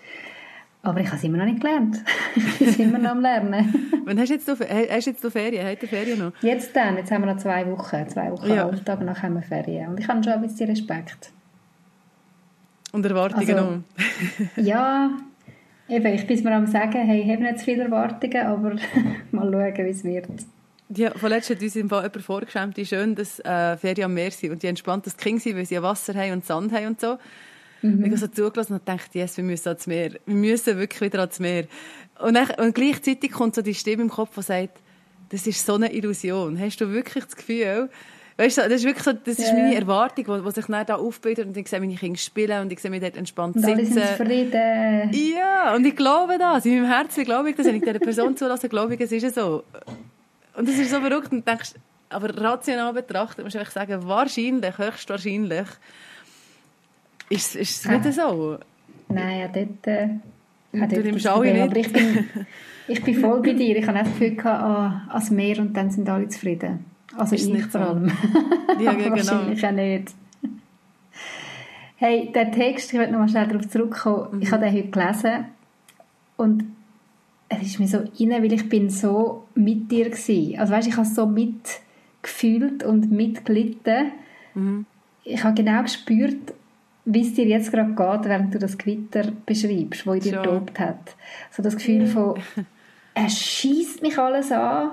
Aber 0.82 1.00
ich 1.00 1.06
habe 1.06 1.16
es 1.16 1.24
immer 1.24 1.38
noch 1.38 1.44
nicht 1.44 1.60
gelernt. 1.60 1.98
ich 2.58 2.76
bin 2.76 2.88
immer 2.88 2.98
noch 2.98 3.10
am 3.10 3.20
Lernen. 3.20 3.92
Wann 4.04 4.18
hast 4.18 4.30
du 4.30 4.34
jetzt, 4.34 4.48
noch, 4.48 4.58
hast 4.58 5.06
jetzt 5.06 5.22
noch 5.22 5.30
Ferien? 5.30 5.66
Hast 5.66 5.82
du 5.82 5.86
Ferien 5.86 6.18
noch? 6.18 6.32
Jetzt 6.40 6.74
dann. 6.74 6.96
Jetzt 6.96 7.10
haben 7.10 7.24
wir 7.24 7.34
noch 7.34 7.40
zwei 7.40 7.66
Wochen. 7.70 8.08
Zwei 8.08 8.32
Wochen 8.32 8.48
ja. 8.48 8.66
Alltag 8.66 9.00
dann 9.00 9.22
haben 9.22 9.34
wir 9.34 9.42
Ferien. 9.42 9.88
Und 9.90 10.00
ich 10.00 10.08
habe 10.08 10.22
schon 10.24 10.32
ein 10.32 10.42
bisschen 10.42 10.70
Respekt. 10.70 11.32
Und 12.92 13.04
Erwartungen 13.04 13.50
also, 13.50 13.70
noch? 13.70 13.82
ja, 14.56 15.10
eben. 15.88 16.14
Ich 16.14 16.26
bin 16.26 16.42
mir 16.42 16.54
am 16.54 16.66
sagen, 16.66 17.06
hey, 17.06 17.22
ich 17.22 17.30
habe 17.30 17.42
nicht 17.42 17.58
zu 17.58 17.66
viele 17.66 17.84
Erwartungen, 17.84 18.46
aber 18.46 18.76
mal 19.32 19.52
schauen, 19.52 19.86
wie 19.86 19.90
es 19.90 20.02
wird. 20.02 20.28
Ja, 20.96 21.12
vorletzt 21.16 21.50
hat 21.50 21.62
uns 21.62 21.76
im 21.76 21.88
Fall 21.88 22.02
jemand 22.02 22.22
vorgeschämt, 22.22 22.76
wie 22.76 22.86
schön 22.86 23.14
dass 23.14 23.38
äh, 23.40 23.76
Ferien 23.76 24.06
am 24.06 24.14
Meer 24.14 24.32
sind 24.32 24.50
und 24.50 24.62
wie 24.62 24.66
entspannt 24.66 25.06
das 25.06 25.16
King 25.16 25.38
sind, 25.38 25.56
weil 25.56 25.64
sie 25.64 25.76
ja 25.76 25.82
Wasser 25.82 26.14
haben 26.14 26.32
und 26.32 26.44
Sand 26.44 26.72
haben 26.72 26.86
und 26.86 27.00
so. 27.00 27.16
Mhm. 27.82 28.04
Ich 28.04 28.10
habe 28.10 28.18
so 28.18 28.26
zugelassen 28.28 28.74
und 28.74 28.88
dachte, 28.88 29.18
yes, 29.18 29.36
wir 29.36 29.44
müssen 29.44 29.68
ans 29.68 29.86
Meer. 29.86 30.12
Wir 30.26 30.34
müssen 30.34 30.78
wirklich 30.78 31.00
wieder 31.00 31.20
ans 31.20 31.38
Meer. 31.40 31.64
Und, 32.18 32.34
dann, 32.34 32.48
und 32.58 32.74
gleichzeitig 32.74 33.32
kommt 33.32 33.54
so 33.54 33.62
die 33.62 33.74
Stimme 33.74 34.02
im 34.02 34.10
Kopf, 34.10 34.34
die 34.36 34.42
sagt, 34.42 34.78
das 35.30 35.46
ist 35.46 35.64
so 35.64 35.74
eine 35.74 35.92
Illusion. 35.92 36.58
Hast 36.60 36.80
du 36.80 36.90
wirklich 36.92 37.24
das 37.24 37.36
Gefühl, 37.36 37.88
weißt 38.36 38.58
du, 38.58 38.62
das 38.62 38.72
ist 38.72 38.84
wirklich 38.84 39.04
so, 39.04 39.12
das 39.12 39.38
ist 39.38 39.52
yeah. 39.52 39.54
meine 39.54 39.74
Erwartung, 39.76 40.24
die, 40.24 40.44
die 40.44 40.50
sich 40.50 40.66
dann 40.66 40.86
da 40.86 40.96
aufbildet 40.96 41.46
und 41.46 41.56
ich 41.56 41.68
sehe 41.68 41.80
meine 41.80 41.94
Kinder 41.94 42.18
spielen 42.18 42.62
und 42.62 42.72
ich 42.72 42.80
sehe 42.80 42.90
mich 42.90 43.00
dort 43.00 43.16
entspannt 43.16 43.56
und 43.56 43.62
sitzen. 43.62 43.92
Sind 43.92 44.06
zufrieden. 44.16 45.10
Ja, 45.12 45.74
und 45.74 45.86
ich 45.86 45.96
glaube 45.96 46.36
das. 46.38 46.66
In 46.66 46.80
meinem 46.80 46.90
Herzen 46.90 47.24
glaube 47.24 47.50
ich 47.50 47.56
das. 47.56 47.66
Wenn 47.66 47.76
ich 47.76 47.82
dieser 47.82 47.98
Person 47.98 48.36
zulasse, 48.36 48.68
glaube 48.68 48.94
ich, 48.94 49.00
es 49.00 49.12
ist 49.12 49.34
so. 49.34 49.62
Und 50.56 50.68
das 50.68 50.76
ist 50.76 50.90
so 50.90 51.00
verrückt 51.00 51.32
und 51.32 51.46
denkst, 51.46 51.74
aber 52.08 52.36
rational 52.36 52.92
betrachtet 52.92 53.44
musst 53.44 53.56
du 53.56 53.64
sagen, 53.64 54.06
wahrscheinlich, 54.06 54.76
höchstwahrscheinlich, 54.76 55.68
ist, 57.30 57.56
ist 57.56 57.84
es 57.84 57.88
nicht 57.88 58.06
ah. 58.06 58.12
so? 58.12 58.58
Nein, 59.08 59.40
ja, 59.40 59.48
dort... 59.48 59.86
Äh, 59.86 60.08
ja, 60.72 60.86
du 60.86 61.00
nimmst 61.02 61.26
alle 61.26 61.52
nicht. 61.52 61.62
Aber 61.62 61.76
ich 61.76 61.92
bin, 61.92 62.28
ich 62.88 63.02
bin 63.02 63.14
voll 63.14 63.40
bei 63.40 63.54
dir. 63.54 63.76
Ich 63.76 63.86
habe 63.86 63.98
auch 63.98 64.04
das 64.04 64.12
Gefühl, 64.12 64.36
gehabt, 64.36 64.62
ah, 64.62 65.02
als 65.08 65.30
Meer 65.30 65.58
und 65.60 65.76
dann 65.76 65.90
sind 65.90 66.08
alle 66.08 66.28
zufrieden. 66.28 66.84
Also 67.16 67.34
ist 67.34 67.48
ich 67.48 67.66
vor 67.66 67.80
allem. 67.80 68.08
So. 68.08 68.84
Ja, 68.84 68.92
genau. 68.94 69.10
Wahrscheinlich 69.10 69.66
auch 69.66 69.72
nicht. 69.72 70.14
Hey, 71.96 72.30
der 72.32 72.50
Text, 72.52 72.92
ich 72.92 72.98
möchte 72.98 73.12
noch 73.12 73.20
mal 73.20 73.28
schnell 73.28 73.48
darauf 73.48 73.68
zurückkommen. 73.68 74.36
Mhm. 74.36 74.42
Ich 74.42 74.52
habe 74.52 74.64
den 74.64 74.74
heute 74.74 74.88
gelesen 74.88 75.44
und 76.36 76.64
es 77.48 77.62
ist 77.62 77.80
mir 77.80 77.88
so 77.88 77.98
rein, 77.98 78.42
weil 78.42 78.52
ich 78.52 78.68
bin 78.68 78.90
so 78.90 79.46
mit 79.54 79.90
dir 79.90 80.08
gewesen. 80.08 80.58
Also 80.58 80.72
weißt, 80.72 80.88
ich 80.88 80.96
habe 80.96 81.06
so 81.06 81.26
mitgefühlt 81.26 82.84
und 82.84 83.10
mitgelitten. 83.10 84.12
Mhm. 84.54 84.86
Ich 85.24 85.42
habe 85.42 85.54
genau 85.54 85.82
gespürt, 85.82 86.54
wie 87.12 87.22
es 87.22 87.34
dir 87.34 87.46
jetzt 87.46 87.72
gerade 87.72 87.90
geht, 87.90 88.28
während 88.28 88.54
du 88.54 88.58
das 88.58 88.78
Gewitter 88.78 89.32
beschreibst, 89.44 90.06
wo 90.06 90.12
in 90.12 90.20
dir 90.20 90.38
getobt 90.38 90.78
hat. 90.78 91.16
So 91.50 91.62
das 91.62 91.76
Gefühl 91.76 92.06
von, 92.06 92.34
es 93.14 93.38
schießt 93.38 94.02
mich 94.02 94.16
alles 94.16 94.52
an, 94.52 94.92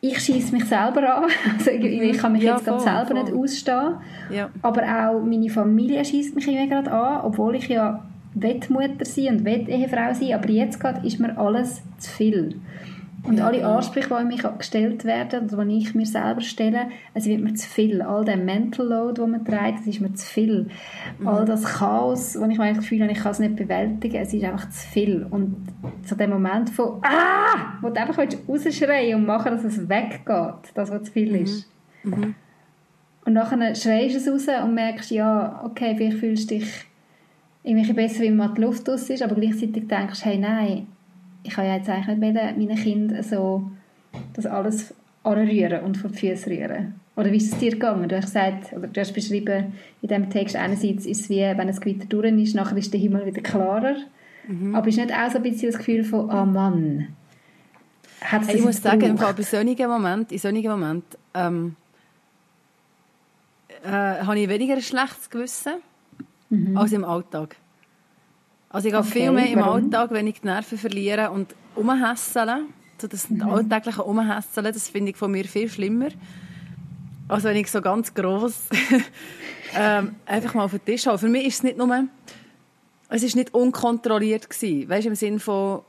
ich 0.00 0.18
schieße 0.20 0.54
mich 0.54 0.64
selber 0.66 1.16
an. 1.16 1.30
Also 1.58 1.70
ich 1.70 2.18
kann 2.18 2.32
mich 2.32 2.42
ja, 2.42 2.54
jetzt 2.54 2.68
voll, 2.68 2.78
selber 2.78 3.06
voll. 3.06 3.22
nicht 3.22 3.32
ausstehen. 3.32 3.94
Ja. 4.30 4.50
Aber 4.62 4.82
auch 4.82 5.22
meine 5.22 5.48
Familie 5.48 6.04
schießt 6.04 6.34
mich 6.34 6.46
irgendwie 6.46 6.68
gerade 6.68 6.92
an, 6.92 7.24
obwohl 7.24 7.56
ich 7.56 7.68
ja 7.68 8.04
Wettmutter 8.34 9.04
sein 9.04 9.28
und 9.28 9.44
Wettehefrau 9.44 10.12
sein, 10.12 10.34
aber 10.34 10.48
jetzt 10.50 10.78
gerade 10.78 11.04
ist 11.06 11.18
mir 11.18 11.36
alles 11.38 11.82
zu 11.98 12.10
viel. 12.10 12.60
Und 13.26 13.38
ja, 13.38 13.46
alle 13.46 13.66
Ansprüche, 13.66 14.16
die 14.20 14.24
mich 14.24 14.42
gestellt 14.58 15.04
werden, 15.04 15.50
oder 15.50 15.64
die 15.64 15.78
ich 15.78 15.94
mir 15.94 16.06
selber 16.06 16.40
stelle, 16.40 16.88
es 17.12 17.26
wird 17.26 17.40
mir 17.40 17.54
zu 17.54 17.68
viel. 17.68 18.00
All 18.02 18.24
der 18.24 18.36
Mental 18.36 18.86
Load, 18.86 19.20
den 19.20 19.32
man 19.32 19.44
trägt, 19.44 19.80
das 19.80 19.86
ist 19.88 20.00
mir 20.00 20.14
zu 20.14 20.24
viel. 20.24 20.68
Mhm. 21.18 21.26
All 21.26 21.44
das 21.44 21.64
Chaos, 21.64 22.38
wo 22.38 22.44
ich 22.46 22.58
mein 22.58 22.74
Gefühl 22.74 23.02
habe, 23.02 23.12
ich 23.12 23.18
kann 23.18 23.32
es 23.32 23.38
nicht 23.40 23.56
bewältigen, 23.56 24.16
es 24.16 24.32
ist 24.32 24.44
einfach 24.44 24.70
zu 24.70 24.86
viel. 24.88 25.26
Und 25.28 25.66
so 26.04 26.14
der 26.14 26.28
Moment 26.28 26.70
von 26.70 27.00
«Ah!», 27.02 27.78
wo 27.80 27.90
du 27.90 28.00
einfach 28.00 28.18
rausschreien 28.18 29.16
und 29.16 29.26
machen, 29.26 29.52
dass 29.52 29.64
es 29.64 29.88
weggeht, 29.88 30.72
das, 30.74 30.90
was 30.90 31.02
zu 31.04 31.12
viel 31.12 31.30
mhm. 31.30 31.42
ist. 31.42 31.70
Mhm. 32.04 32.34
Und 33.24 33.32
nachher 33.32 33.74
schreist 33.74 34.14
du 34.14 34.18
es 34.18 34.48
raus 34.48 34.64
und 34.64 34.74
merkst, 34.74 35.10
ja, 35.10 35.60
okay, 35.64 35.94
vielleicht 35.96 36.18
fühlst 36.18 36.48
du 36.50 36.58
dich 36.58 36.86
irgendwie 37.64 37.92
besser, 37.92 38.20
wenn 38.20 38.36
mal 38.36 38.54
die 38.56 38.60
Luft 38.60 38.88
aus 38.88 39.10
ist, 39.10 39.22
aber 39.22 39.34
gleichzeitig 39.34 39.88
denkst 39.88 40.20
du, 40.20 40.26
hey, 40.26 40.38
nein, 40.38 40.86
ich 41.46 41.54
kann 41.54 41.66
ja 41.66 41.76
jetzt 41.76 41.88
eigentlich 41.88 42.18
nicht 42.18 42.34
mehr 42.34 42.52
meinen 42.56 42.76
Kindern 42.76 43.22
so 43.22 43.70
das 44.34 44.46
alles 44.46 44.94
anrühren 45.22 45.84
und 45.84 45.96
vor 45.96 46.10
die 46.10 46.18
Füße 46.18 46.50
rühren. 46.50 46.94
Oder 47.16 47.32
wie 47.32 47.36
ist 47.36 47.52
es 47.52 47.58
dir 47.58 47.72
gegangen? 47.72 48.08
Du 48.08 48.16
hast 48.16 48.26
gesagt, 48.26 48.72
oder 48.72 48.88
du 48.88 49.00
hast 49.00 49.14
beschrieben 49.14 49.72
in 50.02 50.08
diesem 50.08 50.30
Text, 50.30 50.54
einerseits 50.56 51.06
ist 51.06 51.22
es 51.22 51.28
wie, 51.30 51.40
wenn 51.40 51.68
es 51.68 51.80
Gewitter 51.80 52.06
durch 52.06 52.30
ist, 52.32 52.54
nachher 52.54 52.76
ist 52.76 52.92
der 52.92 53.00
Himmel 53.00 53.24
wieder 53.26 53.40
klarer. 53.40 53.96
Mhm. 54.46 54.74
Aber 54.74 54.88
ist 54.88 54.98
nicht 54.98 55.12
auch 55.12 55.30
so 55.30 55.38
ein 55.38 55.42
bisschen 55.42 55.70
das 55.70 55.78
Gefühl 55.78 56.04
von, 56.04 56.30
oh 56.30 56.44
Mann, 56.44 57.08
hat 58.20 58.52
Ich 58.52 58.62
muss 58.62 58.82
sagen, 58.82 59.02
im 59.02 59.18
Fall 59.18 59.34
bei 59.34 59.42
solchen 59.42 59.88
Momenten, 59.88 60.32
in 60.34 60.38
solchen 60.38 60.70
Momenten, 60.70 61.18
ähm, 61.34 61.76
äh, 63.84 63.90
habe 63.90 64.38
ich 64.38 64.48
weniger 64.48 64.74
ein 64.74 64.82
schlechtes 64.82 65.30
Gewissen 65.30 65.74
mhm. 66.50 66.76
als 66.76 66.92
im 66.92 67.04
Alltag. 67.04 67.56
Also 68.76 68.88
ich 68.88 68.92
gehe 68.92 69.00
okay, 69.00 69.10
viel 69.10 69.30
mehr 69.32 69.48
im 69.48 69.60
warum? 69.60 69.84
Alltag, 69.84 70.10
wenn 70.10 70.26
ich 70.26 70.42
die 70.42 70.48
Nerven 70.48 70.76
verliere 70.76 71.30
und 71.30 71.54
umhässeln. 71.76 72.74
So 73.00 73.08
das 73.08 73.30
mhm. 73.30 73.40
alltägliche 73.40 74.02
Umhässeln, 74.02 74.66
das 74.66 74.90
finde 74.90 75.12
ich 75.12 75.16
von 75.16 75.30
mir 75.30 75.46
viel 75.46 75.70
schlimmer. 75.70 76.08
Also 77.26 77.48
wenn 77.48 77.56
ich 77.56 77.70
so 77.70 77.80
ganz 77.80 78.12
gross 78.12 78.64
ähm, 79.74 80.16
einfach 80.26 80.52
mal 80.52 80.64
auf 80.64 80.72
den 80.72 80.84
Tisch 80.84 81.06
habe. 81.06 81.16
Für 81.16 81.28
mich 81.28 81.46
ist 81.46 81.54
es 81.54 81.62
nicht 81.62 81.78
nur, 81.78 82.04
es 83.08 83.22
ist 83.22 83.34
nicht 83.34 83.54
unkontrolliert 83.54 84.50
gewesen. 84.50 84.90
Weißt 84.90 85.06
du, 85.06 85.08
im 85.08 85.14
Sinne 85.16 85.40
von, 85.40 85.80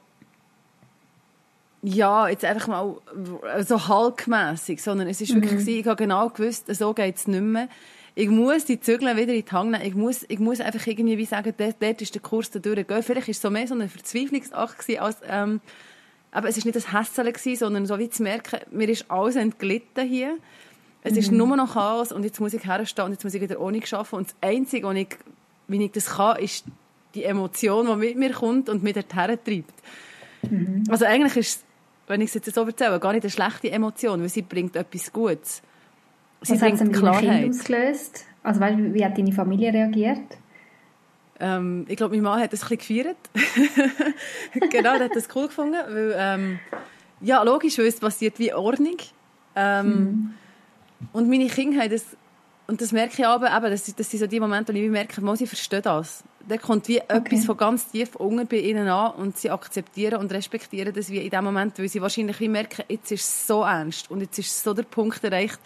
ja, 1.81 2.29
jetzt 2.29 2.45
einfach 2.45 2.69
mal 2.69 2.95
so 3.65 3.85
halkmässig, 3.85 4.81
sondern 4.81 5.09
es 5.09 5.19
ist 5.19 5.33
mhm. 5.33 5.41
wirklich, 5.41 5.67
ich 5.67 5.85
habe 5.85 5.97
genau 5.97 6.29
gewusst, 6.29 6.73
so 6.73 6.93
geht 6.93 7.17
es 7.17 7.27
nicht 7.27 7.41
mehr 7.43 7.67
ich 8.17 8.29
muss 8.29 8.65
die 8.65 8.79
Zügel 8.79 9.15
wieder 9.15 9.31
in 9.31 9.45
die 9.45 9.51
Hand 9.51 9.71
nehmen. 9.71 9.85
Ich 9.85 9.93
muss, 9.93 10.25
ich 10.27 10.39
muss 10.39 10.59
einfach 10.59 10.87
irgendwie 10.87 11.19
wie 11.19 11.25
sagen, 11.25 11.53
dort, 11.55 11.75
dort 11.79 12.01
ist 12.01 12.15
der 12.15 12.21
Kurs 12.23 12.49
da 12.49 12.57
durchgehen. 12.57 13.03
Vielleicht 13.03 13.27
war 13.27 13.31
es 13.31 13.39
so 13.39 13.51
mehr 13.51 13.67
so 13.67 13.75
eine 13.75 13.87
Verzweiflungsakt 13.89 14.99
als, 14.99 15.17
ähm, 15.29 15.61
aber 16.31 16.49
es 16.49 16.57
war 16.57 16.65
nicht 16.65 16.75
das 16.75 16.91
Hässeln 16.91 17.55
sondern 17.55 17.85
so 17.85 17.99
wie 17.99 18.09
zu 18.09 18.23
merken, 18.23 18.61
mir 18.71 18.89
ist 18.89 19.05
alles 19.11 19.35
entglitten 19.35 20.07
hier. 20.07 20.35
Es 21.03 21.11
mhm. 21.11 21.17
ist 21.19 21.31
nur 21.31 21.55
noch 21.55 21.73
Chaos 21.73 22.11
und 22.11 22.23
jetzt 22.23 22.39
muss 22.39 22.55
ich 22.55 22.65
herstehen 22.65 23.05
und 23.05 23.11
jetzt 23.11 23.23
muss 23.23 23.35
ich 23.35 23.41
wieder 23.41 23.59
ohne 23.59 23.83
arbeiten. 23.91 24.15
Und 24.15 24.29
das 24.29 24.35
Einzige, 24.41 24.87
was 24.87 24.95
ich, 24.95 25.15
wie 25.67 25.85
ich 25.85 25.91
das 25.91 26.07
kann, 26.07 26.39
ist 26.39 26.65
die 27.13 27.23
Emotion, 27.23 27.85
die 27.85 27.95
mit 27.97 28.17
mir 28.17 28.31
kommt 28.31 28.67
und 28.67 28.81
mich 28.81 28.95
dorthin 28.95 29.37
treibt. 29.45 29.73
Mhm. 30.41 30.85
Also 30.89 31.05
eigentlich 31.05 31.37
ist 31.37 31.57
es, 31.57 31.63
wenn 32.07 32.21
ich 32.21 32.29
es 32.29 32.33
jetzt 32.33 32.51
so 32.51 32.63
erzähle, 32.63 32.99
gar 32.99 33.13
nicht 33.13 33.25
eine 33.25 33.29
schlechte 33.29 33.69
Emotion, 33.69 34.21
weil 34.21 34.29
sie 34.29 34.41
bringt 34.41 34.75
etwas 34.75 35.13
Gutes. 35.13 35.61
Sie 36.41 36.53
Was 36.53 36.61
hat 36.61 36.73
es 36.73 36.81
mit 36.81 36.93
Kind 36.93 37.49
ausgelöst? 37.49 38.25
Also 38.43 38.59
weißt, 38.59 38.77
wie 38.93 39.03
hat 39.03 39.17
deine 39.17 39.31
Familie 39.31 39.73
reagiert? 39.73 40.37
Ähm, 41.39 41.85
ich 41.87 41.97
glaube, 41.97 42.15
mein 42.15 42.23
Mann 42.23 42.41
hat 42.41 42.53
das 42.53 42.63
ein 42.63 42.77
bisschen 42.77 43.03
gefeiert. 43.03 43.17
genau, 44.71 44.93
er 44.93 45.05
hat 45.05 45.15
das 45.15 45.27
cool 45.35 45.47
gefunden, 45.47 45.77
weil, 45.87 46.15
ähm, 46.17 46.59
ja, 47.21 47.43
logisch, 47.43 47.77
weil 47.77 47.87
es 47.87 47.99
passiert 47.99 48.39
wie 48.39 48.53
Ordnung. 48.53 48.97
Ähm, 49.55 49.89
mhm. 49.89 50.33
Und 51.13 51.29
meine 51.29 51.47
Kinder 51.47 51.81
haben 51.81 51.91
das, 51.91 52.05
und 52.67 52.81
das 52.81 52.91
merke 52.91 53.13
ich 53.17 53.25
aber, 53.25 53.55
eben, 53.55 53.71
das, 53.71 53.93
das 53.95 54.09
sind 54.09 54.19
so 54.19 54.27
die 54.27 54.39
Momente, 54.39 54.73
wo 54.73 54.77
ich 54.77 54.89
merke, 54.89 55.21
muss 55.21 55.41
ich 55.41 55.49
verstehe 55.49 55.81
das. 55.81 56.23
Da 56.47 56.57
kommt 56.57 56.87
wie 56.87 57.01
okay. 57.01 57.17
etwas 57.17 57.45
von 57.45 57.57
ganz 57.57 57.89
tief 57.91 58.15
unten 58.15 58.47
bei 58.47 58.57
ihnen 58.57 58.87
an 58.87 59.11
und 59.15 59.37
sie 59.37 59.49
akzeptieren 59.49 60.19
und 60.19 60.31
respektieren 60.31 60.93
das 60.93 61.09
wie 61.09 61.17
in 61.17 61.29
dem 61.29 61.43
Moment, 61.43 61.77
weil 61.77 61.89
sie 61.89 62.01
wahrscheinlich 62.01 62.39
wie 62.39 62.47
merken, 62.47 62.83
jetzt 62.87 63.11
ist 63.11 63.21
es 63.21 63.47
so 63.47 63.63
ernst 63.63 64.09
und 64.09 64.21
jetzt 64.21 64.39
ist 64.39 64.63
so 64.63 64.73
der 64.73 64.83
Punkt 64.83 65.23
erreicht, 65.23 65.59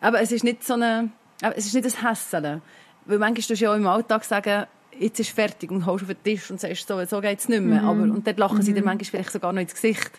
Aber 0.00 0.20
es 0.20 0.32
ist 0.32 0.44
nicht 0.44 0.64
so 0.64 0.74
eine, 0.74 1.10
es 1.54 1.66
ist 1.66 1.74
nicht 1.74 1.86
das 1.86 2.02
Hässeln. 2.02 2.62
Weil 3.06 3.18
manchmal 3.18 3.42
tust 3.42 3.50
du 3.50 3.54
ja 3.64 3.72
auch 3.72 3.76
im 3.76 3.86
Alltag 3.86 4.24
sagen, 4.24 4.66
jetzt 4.98 5.20
ist 5.20 5.30
fertig 5.30 5.70
und 5.70 5.86
holst 5.86 6.04
auf 6.04 6.08
den 6.08 6.22
Tisch 6.22 6.50
und 6.50 6.60
sagst, 6.60 6.86
so, 6.86 7.04
so 7.04 7.20
geht 7.20 7.38
es 7.38 7.48
nicht 7.48 7.62
mehr. 7.62 7.82
Mhm. 7.82 7.88
Aber, 7.88 8.02
und 8.02 8.26
dann 8.26 8.36
lachen 8.36 8.58
mhm. 8.58 8.62
sie 8.62 8.74
dir 8.74 8.82
manchmal 8.82 9.04
vielleicht 9.04 9.32
sogar 9.32 9.52
noch 9.52 9.60
ins 9.60 9.74
Gesicht. 9.74 10.10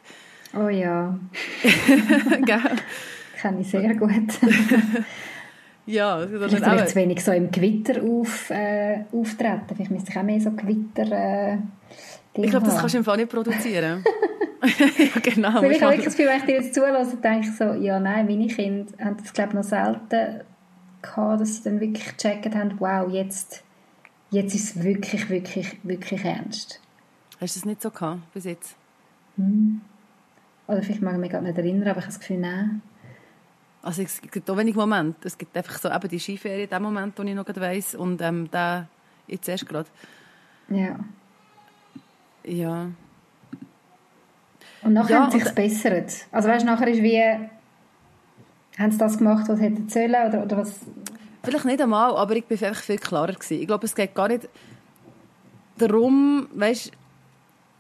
Oh 0.56 0.68
ja. 0.68 1.18
Gell? 2.46 2.62
Kenne 3.40 3.62
ich 3.62 3.70
sehr 3.70 3.94
gut. 3.96 4.12
ja. 5.86 6.26
Das 6.26 6.54
ist 6.54 6.64
vielleicht 6.64 6.90
zu 6.90 6.96
wenig 6.96 7.24
so 7.24 7.32
im 7.32 7.52
Gewitter 7.52 8.02
auf, 8.04 8.50
äh, 8.50 9.04
auftreten. 9.12 9.76
Vielleicht 9.76 9.92
müsste 9.92 10.12
ich 10.12 10.18
auch 10.18 10.24
mehr 10.24 10.42
so 10.42 10.52
Gewitter... 10.52 11.12
Äh, 11.12 11.58
ich 12.44 12.52
glaube, 12.52 12.66
das 12.66 12.78
kannst 12.78 12.94
du 12.94 13.00
im 13.00 13.04
Fall 13.04 13.18
nicht 13.18 13.30
produzieren. 13.30 14.04
ja, 14.98 15.22
genau. 15.22 15.62
Weil 15.62 15.72
ich 15.72 15.82
habe 15.82 15.94
wirklich 15.94 16.06
das 16.06 16.18
Gefühl, 16.18 16.32
wenn 16.32 16.40
ich 16.40 16.46
dir 16.46 16.56
jetzt 16.56 16.74
zulasse, 16.74 17.18
denke 17.18 17.48
ich 17.48 17.56
so, 17.56 17.74
ja, 17.74 18.00
nein, 18.00 18.26
meine 18.26 18.48
Kinder 18.48 18.92
haben 19.04 19.18
das, 19.18 19.32
glaube 19.32 19.50
ich, 19.52 19.56
noch 19.56 19.64
selten 19.64 20.42
gehabt, 21.02 21.42
dass 21.42 21.56
sie 21.56 21.64
dann 21.64 21.80
wirklich 21.80 22.18
gecheckt 22.18 22.54
haben, 22.56 22.76
wow, 22.80 23.10
jetzt, 23.10 23.64
jetzt 24.32 24.54
ist 24.56 24.76
es 24.76 24.84
wirklich, 24.84 25.30
wirklich, 25.30 25.78
wirklich 25.84 26.26
ernst. 26.26 26.82
Hast 27.40 27.56
du 27.56 27.60
das 27.60 27.66
nicht 27.66 27.82
so 27.82 27.90
gehabt 27.90 28.20
bis 28.34 28.44
jetzt? 28.44 28.76
Hm. 29.38 29.80
Oder 30.68 30.84
vielleicht 30.84 31.02
mag 31.02 31.14
ich 31.14 31.20
mich 31.20 31.32
gar 31.32 31.42
nicht 31.42 31.58
erinnern, 31.58 31.88
aber 31.88 32.00
ich 32.00 32.06
habe 32.06 32.14
das 32.14 32.20
Gefühl, 32.20 32.40
nein. 32.40 32.82
Also 33.82 34.02
es 34.02 34.20
gibt 34.22 34.50
auch 34.50 34.58
wenig 34.58 34.76
Momente. 34.76 35.26
Es 35.26 35.38
gibt 35.38 35.56
einfach 35.56 35.80
so 35.80 35.90
eben 35.90 36.10
die 36.10 36.20
Skiferien, 36.20 36.70
den 36.70 36.84
Moment, 36.84 37.18
den 37.18 37.30
ich 37.30 37.36
noch 37.36 37.48
weiss, 37.56 37.96
und 37.96 38.22
ähm, 38.22 38.52
den 38.52 38.88
jetzt 39.28 39.48
erst 39.48 39.66
gerade. 39.66 39.88
Ja. 40.68 41.00
Ja. 42.44 42.90
Und 44.82 44.94
nachher 44.94 45.18
ja, 45.18 45.32
sie 45.32 45.40
sich 45.40 45.52
bessert. 45.52 46.12
Also 46.32 46.50
weißt, 46.50 46.66
nachher 46.66 46.88
ist 46.88 47.02
wie, 47.02 47.22
haben 48.78 48.92
sie 48.92 48.98
das 48.98 49.18
gemacht, 49.18 49.48
was 49.48 49.60
hätten 49.60 49.90
sollen, 49.90 50.16
oder, 50.28 50.44
oder 50.44 50.58
was? 50.58 50.80
Vielleicht 51.44 51.66
nicht 51.66 51.82
einmal, 51.82 52.16
aber 52.16 52.36
ich 52.36 52.46
bin 52.46 52.64
einfach 52.64 52.82
viel 52.82 52.98
klarer 52.98 53.34
gewesen. 53.34 53.62
Ich 53.62 53.68
glaube, 53.68 53.86
es 53.86 53.96
geht 53.96 54.16
gar 54.16 54.28
nicht 54.28 54.48
darum, 55.78 56.48
weißt, 56.54 56.92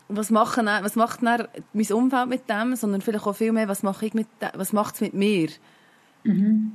was, 0.10 0.30
machen, 0.32 0.66
was 0.66 0.96
macht 0.96 1.24
dann 1.24 1.48
mein 1.74 1.92
Umfeld 1.92 2.28
mit 2.28 2.50
dem, 2.50 2.76
sondern 2.76 3.02
vielleicht 3.02 3.26
auch 3.26 3.36
viel 3.36 3.52
mehr, 3.52 3.68
was 3.68 3.84
mache 3.84 4.08
ich 4.08 4.14
mit 4.14 4.28
was 4.54 4.74
macht 4.74 4.96
es 4.96 5.02
mit 5.02 5.14
mir? 5.14 5.50
Mhm. 6.24 6.74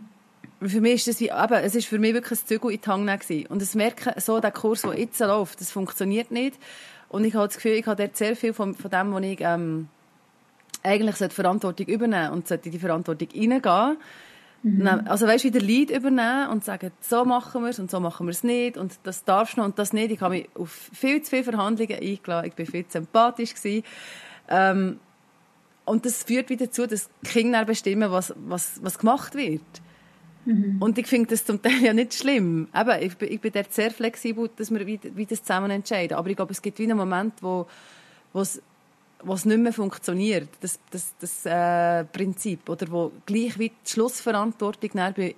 Für 0.62 0.81
mich 0.81 0.95
ist 0.95 1.09
das 1.09 1.21
wie, 1.21 1.31
eben, 1.31 1.55
es 1.55 1.75
ist 1.75 1.87
für 1.87 1.99
mich 1.99 2.14
wirklich 2.14 2.41
ein 2.41 2.47
Zügel 2.47 2.71
in 2.71 2.81
die 2.81 3.19
gewesen. 3.19 3.47
Und 3.49 3.61
das 3.61 3.75
merken, 3.75 4.19
so 4.21 4.41
der 4.41 4.53
Kurs, 4.53 4.83
der 4.83 4.99
jetzt 4.99 5.21
läuft, 5.21 5.61
das 5.61 5.71
funktioniert 5.71 6.31
nicht. 6.31 6.59
Und 7.09 7.25
ich 7.25 7.35
habe 7.35 7.47
das 7.47 7.57
Gefühl, 7.57 7.73
ich 7.73 7.87
habe 7.87 8.03
dort 8.03 8.17
sehr 8.17 8.37
viel 8.37 8.53
von, 8.53 8.75
von 8.75 8.91
dem, 8.91 9.13
was 9.13 9.23
ich 9.23 9.41
ähm, 9.41 9.89
eigentlich 10.83 11.17
sollte 11.17 11.35
Verantwortung 11.35 11.87
übernehmen 11.87 12.31
und 12.31 12.49
sollte 12.49 12.67
in 12.67 12.73
die 12.73 12.79
Verantwortung 12.79 13.29
reingehen. 13.35 13.97
Mhm. 14.63 14.87
Also 15.07 15.27
weißt 15.27 15.45
du, 15.45 15.49
wieder 15.49 15.61
Leid 15.61 15.91
übernehmen 15.91 16.49
und 16.49 16.65
sagen, 16.65 16.91
so 17.01 17.25
machen 17.25 17.63
wir 17.63 17.71
es 17.71 17.79
und 17.79 17.91
so 17.91 18.01
machen 18.01 18.27
wir 18.27 18.31
es 18.31 18.43
nicht 18.43 18.79
und 18.79 18.99
das 19.03 19.25
darfst 19.25 19.57
du 19.57 19.61
noch 19.61 19.67
und 19.67 19.79
das 19.79 19.93
nicht. 19.93 20.11
Ich 20.11 20.21
habe 20.23 20.37
mich 20.37 20.49
auf 20.55 20.71
viel 20.71 21.21
zu 21.23 21.31
viele 21.31 21.45
Verhandlungen 21.45 22.01
eingeladen, 22.01 22.51
ich 22.51 22.59
war 22.59 22.67
viel 22.67 22.87
zu 22.87 22.99
empathisch. 22.99 23.53
Ähm, 24.49 25.01
und 25.85 26.07
das 26.07 26.23
führt 26.23 26.49
wieder 26.49 26.67
dazu, 26.67 26.87
dass 26.87 27.11
die 27.23 27.29
Kinder 27.29 27.65
bestimmen, 27.67 28.11
was, 28.11 28.35
was, 28.37 28.83
was 28.83 28.99
gemacht 28.99 29.35
wird. 29.35 29.61
Mhm. 30.45 30.77
Und 30.81 30.99
ich 30.99 31.07
finde 31.07 31.31
das 31.31 31.45
zum 31.45 31.61
Teil 31.63 31.83
ja 31.83 31.93
nicht 31.93 32.15
schlimm. 32.15 32.69
Eben, 32.75 33.03
ich, 33.03 33.17
bin, 33.17 33.33
ich 33.33 33.41
bin 33.41 33.53
dort 33.53 33.73
sehr 33.73 33.91
flexibel, 33.91 34.51
dass 34.57 34.71
wir 34.71 34.87
wie, 34.87 35.01
wie 35.15 35.27
das 35.27 35.43
zusammen 35.43 35.71
entscheiden. 35.71 36.17
Aber 36.17 36.29
ich 36.29 36.37
glaube, 36.37 36.53
es 36.53 36.61
gibt 36.61 36.79
wieder 36.79 36.93
einen 36.93 36.99
Moment, 36.99 37.35
wo, 37.41 37.67
es 38.35 38.61
was 39.27 39.45
nicht 39.45 39.59
mehr 39.59 39.73
funktioniert, 39.73 40.49
das, 40.61 40.79
das, 40.91 41.15
das 41.19 41.47
äh, 41.47 42.05
Prinzip, 42.05 42.69
oder 42.69 42.91
wo 42.91 43.13
gleich 43.27 43.59
wie 43.59 43.71
die 43.71 43.91
Schlussverantwortung 43.91 44.91
bei 44.95 45.35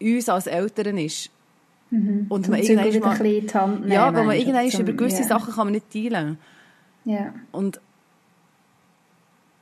uns 0.00 0.28
als 0.28 0.46
Eltern 0.46 0.98
ist. 0.98 1.30
Mhm. 1.90 2.26
Und 2.28 2.44
zum 2.44 2.52
man 2.52 2.62
irgendwann 2.62 3.00
mal, 3.00 3.16
ein 3.16 3.46
die 3.46 3.54
Hand 3.54 3.80
nehmen, 3.80 3.92
Ja, 3.92 4.14
weil 4.14 4.24
man 4.24 4.36
irgendwann 4.36 4.80
über 4.80 4.92
gewisse 4.92 5.20
yeah. 5.20 5.28
Sachen 5.28 5.54
kann 5.54 5.66
man 5.66 5.74
nicht 5.74 5.90
teilen. 5.90 6.38
Ja. 7.04 7.34
Und 7.52 7.80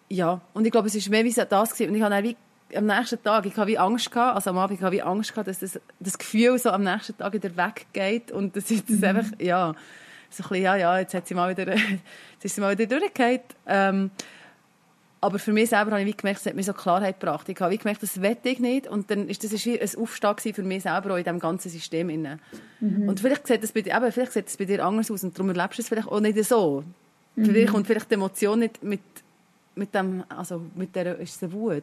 ja, 0.09 0.40
und 0.55 0.64
ich 0.64 0.71
glaube, 0.71 0.87
es 0.87 0.95
war 0.95 1.11
mehr 1.11 1.25
wie 1.25 1.33
das 1.33 1.73
gewesen. 1.73 1.90
Und 1.90 1.97
ich 1.97 2.02
habe 2.02 2.14
dann 2.14 2.25
wie 2.25 2.37
am 2.75 2.87
nächsten 2.87 3.23
Tag, 3.23 3.46
ich 3.46 3.56
habe 3.56 3.70
wie 3.70 3.78
Angst 3.78 4.11
gehabt, 4.11 4.37
also 4.37 4.50
am 4.50 4.58
Abend 4.58 4.80
habe 4.82 4.96
ich 4.96 5.04
Angst 5.04 5.32
gehabt, 5.32 5.49
dass 5.49 5.61
das, 5.61 5.80
das 6.00 6.18
Gefühl 6.18 6.58
so 6.58 6.70
am 6.70 6.82
nächsten 6.82 7.16
Tag 7.16 7.32
wieder 7.32 7.50
weggeht 7.56 8.32
und 8.32 8.56
das 8.56 8.70
ist 8.70 8.88
das 8.90 8.99
mhm. 8.99 9.04
einfach, 9.04 9.38
ja, 9.38 9.75
so 10.30 10.42
ein 10.42 10.49
bisschen, 10.49 10.64
ja, 10.64 10.76
ja, 10.76 10.99
jetzt 10.99 11.14
hat 11.14 11.26
sie 11.26 11.35
mal 11.35 11.56
wieder, 11.56 11.73
jetzt 11.75 12.44
ist 12.44 12.54
sie 12.54 12.61
mal 12.61 12.76
wieder 12.76 12.99
durchgefallen. 12.99 13.40
Ähm, 13.66 14.11
aber 15.20 15.38
für 15.38 15.52
mich 15.52 15.70
selber 15.70 15.92
habe 15.92 16.02
ich 16.02 16.06
wie 16.06 16.16
gemerkt, 16.16 16.40
es 16.40 16.46
hat 16.46 16.54
mir 16.54 16.62
so 16.62 16.73
Klarheit 16.73 17.18
gebracht. 17.18 17.49
Ich 17.49 17.58
habe 17.58 17.73
wie 17.73 17.78
gemerkt, 17.78 18.02
das 18.02 18.20
wette 18.20 18.49
ich 18.49 18.61
nicht. 18.61 18.87
Und 18.87 19.11
dann 19.11 19.28
ist 19.28 19.42
das 19.42 19.64
wie 19.64 19.80
ein 19.80 19.99
Aufstieg 19.99 20.54
für 20.54 20.62
mich 20.62 20.82
selber 20.82 21.12
auch 21.12 21.16
in 21.16 21.25
diesem 21.25 21.40
ganzen 21.40 21.70
System. 21.70 22.06
Mhm. 22.80 23.08
Und 23.08 23.18
vielleicht 23.18 23.46
sieht, 23.46 23.62
das 23.62 23.73
bei 23.73 23.82
dir, 23.82 23.96
eben, 23.96 24.12
vielleicht 24.12 24.32
sieht 24.32 24.46
das 24.46 24.56
bei 24.56 24.66
dir 24.66 24.85
anders 24.85 25.11
aus 25.11 25.25
und 25.25 25.37
darum 25.37 25.49
erlebst 25.49 25.78
du 25.78 25.82
es 25.82 25.88
vielleicht 25.88 26.08
auch 26.08 26.20
nicht 26.20 26.44
so. 26.44 26.85
Mhm. 27.35 27.44
Vielleicht 27.44 27.73
kommt 27.73 27.87
vielleicht 27.87 28.11
die 28.11 28.14
Emotion 28.14 28.58
nicht 28.58 28.85
mit, 28.85 29.00
mit 29.75 29.94
dem, 29.94 30.23
also 30.28 30.62
mit 30.75 30.94
der, 30.94 31.18
ist 31.18 31.42
es 31.42 31.52
Wut? 31.52 31.82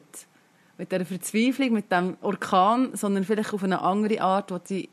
Mit 0.77 0.91
dieser 0.91 1.05
Verzweiflung, 1.05 1.73
mit 1.73 1.91
dem 1.91 2.17
Orkan, 2.21 2.95
sondern 2.95 3.23
vielleicht 3.23 3.53
auf 3.53 3.63
eine 3.63 3.81
andere 3.81 4.21
Art, 4.21 4.51
wo 4.51 4.59
sie 4.63 4.89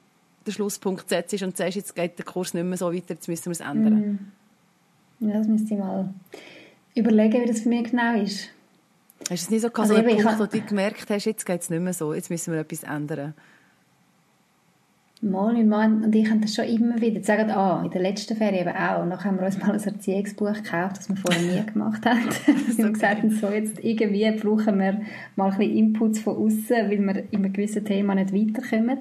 den 0.46 0.52
Schlusspunkt 0.52 1.08
setzt 1.08 1.42
und 1.42 1.56
sagst, 1.56 1.76
jetzt 1.76 1.94
geht 1.94 2.18
der 2.18 2.24
Kurs 2.24 2.54
nicht 2.54 2.64
mehr 2.64 2.76
so 2.76 2.92
weiter, 2.92 3.14
jetzt 3.14 3.28
müssen 3.28 3.46
wir 3.46 3.52
es 3.52 3.60
ändern. 3.60 4.32
Mm. 5.20 5.28
Ja, 5.28 5.38
das 5.38 5.46
müsste 5.46 5.74
ich 5.74 5.80
mal 5.80 6.12
überlegen, 6.94 7.42
wie 7.42 7.46
das 7.46 7.60
für 7.60 7.68
mich 7.68 7.90
genau 7.90 8.20
ist. 8.20 8.48
Hast 9.20 9.30
du 9.30 9.34
es 9.34 9.50
nicht 9.50 9.60
so 9.62 9.70
gehabt, 9.70 9.90
also 9.90 10.02
so 10.02 10.02
Punkt, 10.02 10.38
wo 10.38 10.46
du 10.46 10.60
gemerkt 10.62 11.10
hast, 11.10 11.26
jetzt 11.26 11.44
geht 11.44 11.60
es 11.60 11.70
nicht 11.70 11.80
mehr 11.80 11.92
so, 11.92 12.14
jetzt 12.14 12.30
müssen 12.30 12.52
wir 12.54 12.60
etwas 12.60 12.82
ändern? 12.82 13.34
Mal, 15.22 15.52
mein 15.52 15.68
Mann 15.68 16.02
und 16.02 16.14
ich 16.14 16.30
haben 16.30 16.40
das 16.40 16.54
schon 16.54 16.64
immer 16.64 16.98
wieder. 16.98 17.22
Sagen, 17.22 17.50
ah, 17.50 17.82
in 17.84 17.90
der 17.90 18.00
letzten 18.00 18.36
Ferien 18.36 18.66
eben 18.66 18.74
auch. 18.76 19.02
Und 19.02 19.10
dann 19.10 19.22
haben 19.22 19.38
wir 19.38 19.44
uns 19.44 19.58
mal 19.58 19.72
ein 19.72 19.80
Erziehungsbuch 19.80 20.54
gekauft, 20.54 20.96
das 20.96 21.10
wir 21.10 21.16
vorher 21.16 21.42
nie 21.42 21.66
gemacht 21.66 22.06
haben. 22.06 22.20
wir 22.76 22.84
haben 22.86 22.92
gesagt, 22.94 23.30
so 23.32 23.48
jetzt 23.48 23.84
irgendwie 23.84 24.30
brauchen 24.30 24.78
wir 24.78 25.02
mal 25.36 25.50
ein 25.50 25.58
bisschen 25.58 25.76
Inputs 25.76 26.20
von 26.20 26.36
außen, 26.36 26.90
weil 26.90 26.98
wir 26.98 27.24
in 27.32 27.44
einem 27.44 27.52
gewissen 27.52 27.84
Thema 27.84 28.14
nicht 28.14 28.32
weiterkommen. 28.32 29.00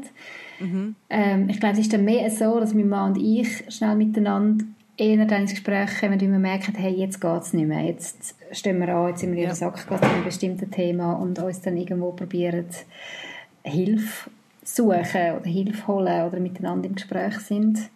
Mhm. 0.60 0.96
Ähm, 1.10 1.48
ich 1.48 1.60
glaube, 1.62 1.76
es 1.76 1.80
ist 1.80 1.94
dann 1.94 2.04
mehr 2.04 2.30
so, 2.30 2.60
dass 2.60 2.74
mein 2.74 2.90
Mann 2.90 3.14
und 3.14 3.22
ich 3.22 3.64
schnell 3.70 3.96
miteinander 3.96 4.66
eher 4.98 5.26
dann 5.26 5.44
ins 5.44 5.52
Gespräch 5.52 6.02
kommen, 6.02 6.20
wenn 6.20 6.34
wir 6.34 6.40
merken, 6.40 6.76
hey, 6.76 6.94
jetzt 6.94 7.22
geht 7.22 7.42
es 7.42 7.54
nicht 7.54 7.68
mehr. 7.68 7.84
Jetzt 7.84 8.36
stehen 8.52 8.80
wir 8.80 8.90
an, 8.94 9.08
jetzt 9.08 9.22
sind 9.22 9.32
wir 9.32 9.44
in 9.44 9.46
der 9.46 9.56
Sackgasse 9.56 10.02
zu 10.02 10.10
einem 10.10 10.26
bestimmten 10.26 10.70
Thema 10.70 11.14
und 11.14 11.40
uns 11.40 11.62
dann 11.62 11.78
irgendwo 11.78 12.12
probieren, 12.12 12.66
Hilfe 13.64 14.30
suchen 14.76 15.34
oder 15.38 15.46
Hilfe 15.46 15.88
holen 15.88 16.28
oder 16.28 16.40
miteinander 16.40 16.88
im 16.88 16.96
Gespräch 16.96 17.40
sind. 17.40 17.90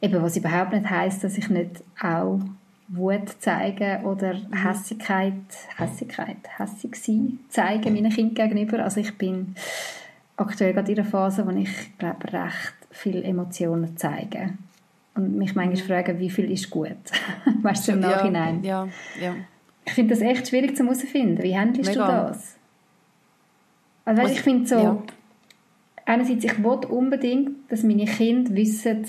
Eben, 0.00 0.22
was 0.22 0.36
überhaupt 0.36 0.72
nicht 0.72 0.88
heißt, 0.88 1.24
dass 1.24 1.38
ich 1.38 1.48
nicht 1.50 1.82
auch 2.00 2.40
Wut 2.88 3.28
zeigen 3.40 4.04
oder 4.04 4.34
mhm. 4.34 4.66
Hässigkeit, 4.66 5.34
Hässigkeit, 5.76 6.36
hässig 6.56 6.96
sein, 6.96 7.40
zeigen 7.48 7.92
meinen 7.94 8.10
Kindern 8.10 8.48
gegenüber. 8.48 8.82
Also 8.82 9.00
ich 9.00 9.16
bin 9.18 9.54
aktuell 10.36 10.72
gerade 10.72 10.92
in 10.92 10.98
einer 10.98 11.08
Phase, 11.08 11.46
wo 11.46 11.50
ich 11.50 11.98
glaube 11.98 12.32
recht 12.32 12.74
viele 12.90 13.22
Emotionen 13.22 13.96
zeige 13.96 14.54
und 15.14 15.36
mich 15.36 15.54
manchmal 15.54 15.82
mhm. 15.82 15.86
frage, 15.88 16.18
wie 16.18 16.30
viel 16.30 16.50
ist 16.50 16.70
gut, 16.70 16.96
weißt 17.62 17.88
du 17.88 17.92
im 17.92 18.00
Nachhinein. 18.00 18.64
Ja, 18.64 18.88
ja. 19.20 19.34
Ich 19.84 19.92
finde 19.92 20.14
das 20.14 20.22
echt 20.22 20.48
schwierig 20.48 20.76
zu 20.76 20.84
herausfinden. 20.84 21.42
Wie 21.42 21.56
handelst 21.56 21.94
du 21.94 21.98
das? 21.98 22.56
Also, 24.04 24.22
weißt, 24.22 24.32
ich 24.34 24.40
finde 24.42 24.66
so, 24.66 24.76
ja. 24.76 25.02
Einerseits, 26.08 26.44
ich 26.44 26.58
will 26.62 26.84
unbedingt, 26.88 27.70
dass 27.70 27.82
meine 27.82 28.06
Kinder 28.06 28.54
wissen, 28.54 29.06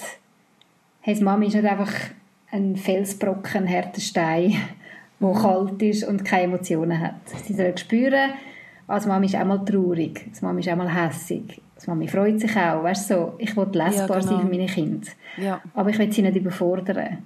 hey, 1.02 1.24
Mami 1.24 1.48
ist 1.48 1.56
nicht 1.56 1.66
einfach 1.66 1.92
ein 2.52 2.76
Felsbrocken, 2.76 3.64
ein 3.64 3.70
harter 3.70 4.02
Stein, 4.02 4.56
der 5.20 5.34
kalt 5.34 5.82
ist 5.82 6.04
und 6.04 6.26
keine 6.26 6.44
Emotionen 6.44 7.00
hat. 7.00 7.28
Sie 7.44 7.54
sollen 7.54 7.78
spüren, 7.78 8.32
als 8.88 9.06
Mami 9.06 9.28
ist 9.28 9.36
auch 9.36 9.46
mal 9.46 9.64
traurig, 9.64 10.26
als 10.30 10.42
Mami 10.42 10.62
ist 10.62 10.70
auch 10.70 10.76
mal 10.76 10.94
hässig, 10.94 11.62
als 11.76 11.88
Mami 11.88 12.08
freut 12.08 12.40
sich 12.40 12.56
auch, 12.56 12.84
weißt 12.84 13.08
so, 13.08 13.34
ich 13.38 13.56
will 13.56 13.68
lesbar 13.72 13.92
ja, 13.94 14.20
genau. 14.20 14.22
sein 14.22 14.42
für 14.42 14.48
meine 14.48 14.66
Kinder. 14.66 15.08
Ja. 15.38 15.62
Aber 15.74 15.90
ich 15.90 16.00
will 16.00 16.12
sie 16.12 16.22
nicht 16.22 16.36
überfordern. 16.36 17.20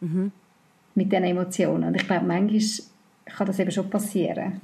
Mhm. 0.00 0.32
Mit 0.94 1.10
diesen 1.10 1.24
Emotionen. 1.24 1.84
Und 1.84 1.96
ich 1.96 2.06
glaube, 2.06 2.24
manchmal 2.24 2.60
kann 3.26 3.46
das 3.46 3.58
eben 3.58 3.70
schon 3.72 3.90
passieren. 3.90 4.60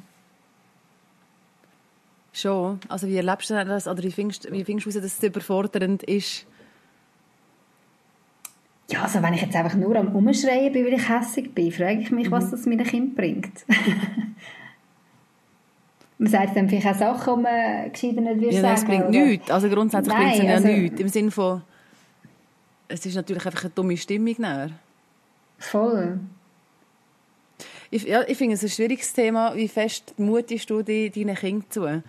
Schon. 2.33 2.81
Also 2.89 3.07
wie 3.09 3.17
erlebst 3.17 3.51
du 3.51 3.65
das? 3.65 3.87
Oder 3.89 4.03
wie 4.03 4.13
findest, 4.13 4.51
wie 4.51 4.65
findest 4.65 4.87
du 4.87 5.01
dass 5.01 5.19
es 5.19 5.23
überfordernd 5.23 6.03
ist? 6.05 6.47
Ja, 8.91 9.03
also 9.03 9.23
wenn 9.23 9.35
ich 9.35 9.43
jetzt 9.43 9.55
einfach 9.55 9.77
nur 9.77 9.95
am 9.97 10.15
Umschreien 10.15 10.73
bin, 10.73 10.85
weil 10.85 10.95
ich 10.95 11.09
hässig 11.09 11.55
bin, 11.55 11.71
frage 11.71 12.01
ich 12.01 12.11
mich, 12.11 12.29
mhm. 12.29 12.33
was 12.33 12.51
das 12.51 12.67
meinem 12.67 12.85
Kind 12.85 13.15
bringt. 13.15 13.65
Man 16.19 16.29
sagt 16.29 16.55
dann 16.55 16.69
vielleicht 16.69 16.87
auch 16.87 17.17
Sachen, 17.17 17.39
die 17.39 17.47
man 17.47 17.93
gescheiter 17.93 18.21
nicht 18.21 18.41
würde 18.43 18.55
ja, 18.55 18.61
sagen. 18.61 18.75
es 18.75 18.85
bringt 18.85 19.05
oder? 19.05 19.25
nichts. 19.25 19.51
Also 19.51 19.71
grundsätzlich 19.71 20.15
bringt 20.15 20.33
es 20.35 20.43
ja 20.43 20.53
also, 20.53 20.69
nichts. 20.69 21.01
Im 21.01 21.09
Sinne 21.09 21.31
von, 21.31 21.63
es 22.89 23.07
ist 23.07 23.15
natürlich 23.15 23.47
einfach 23.47 23.63
eine 23.63 23.71
dumme 23.71 23.97
Stimmung. 23.97 24.35
Näher. 24.37 24.69
Voll. 25.59 26.21
Ich, 27.91 28.05
ja, 28.05 28.23
ich 28.27 28.39
finde 28.39 28.55
es 28.55 28.63
ein 28.63 28.69
schwieriges 28.69 29.13
Thema, 29.13 29.55
wie 29.57 29.69
fest 29.69 30.15
mutest 30.17 30.71
du 30.71 30.83
deinen 30.83 31.35
Kindern 31.35 31.65
zu. 31.71 32.03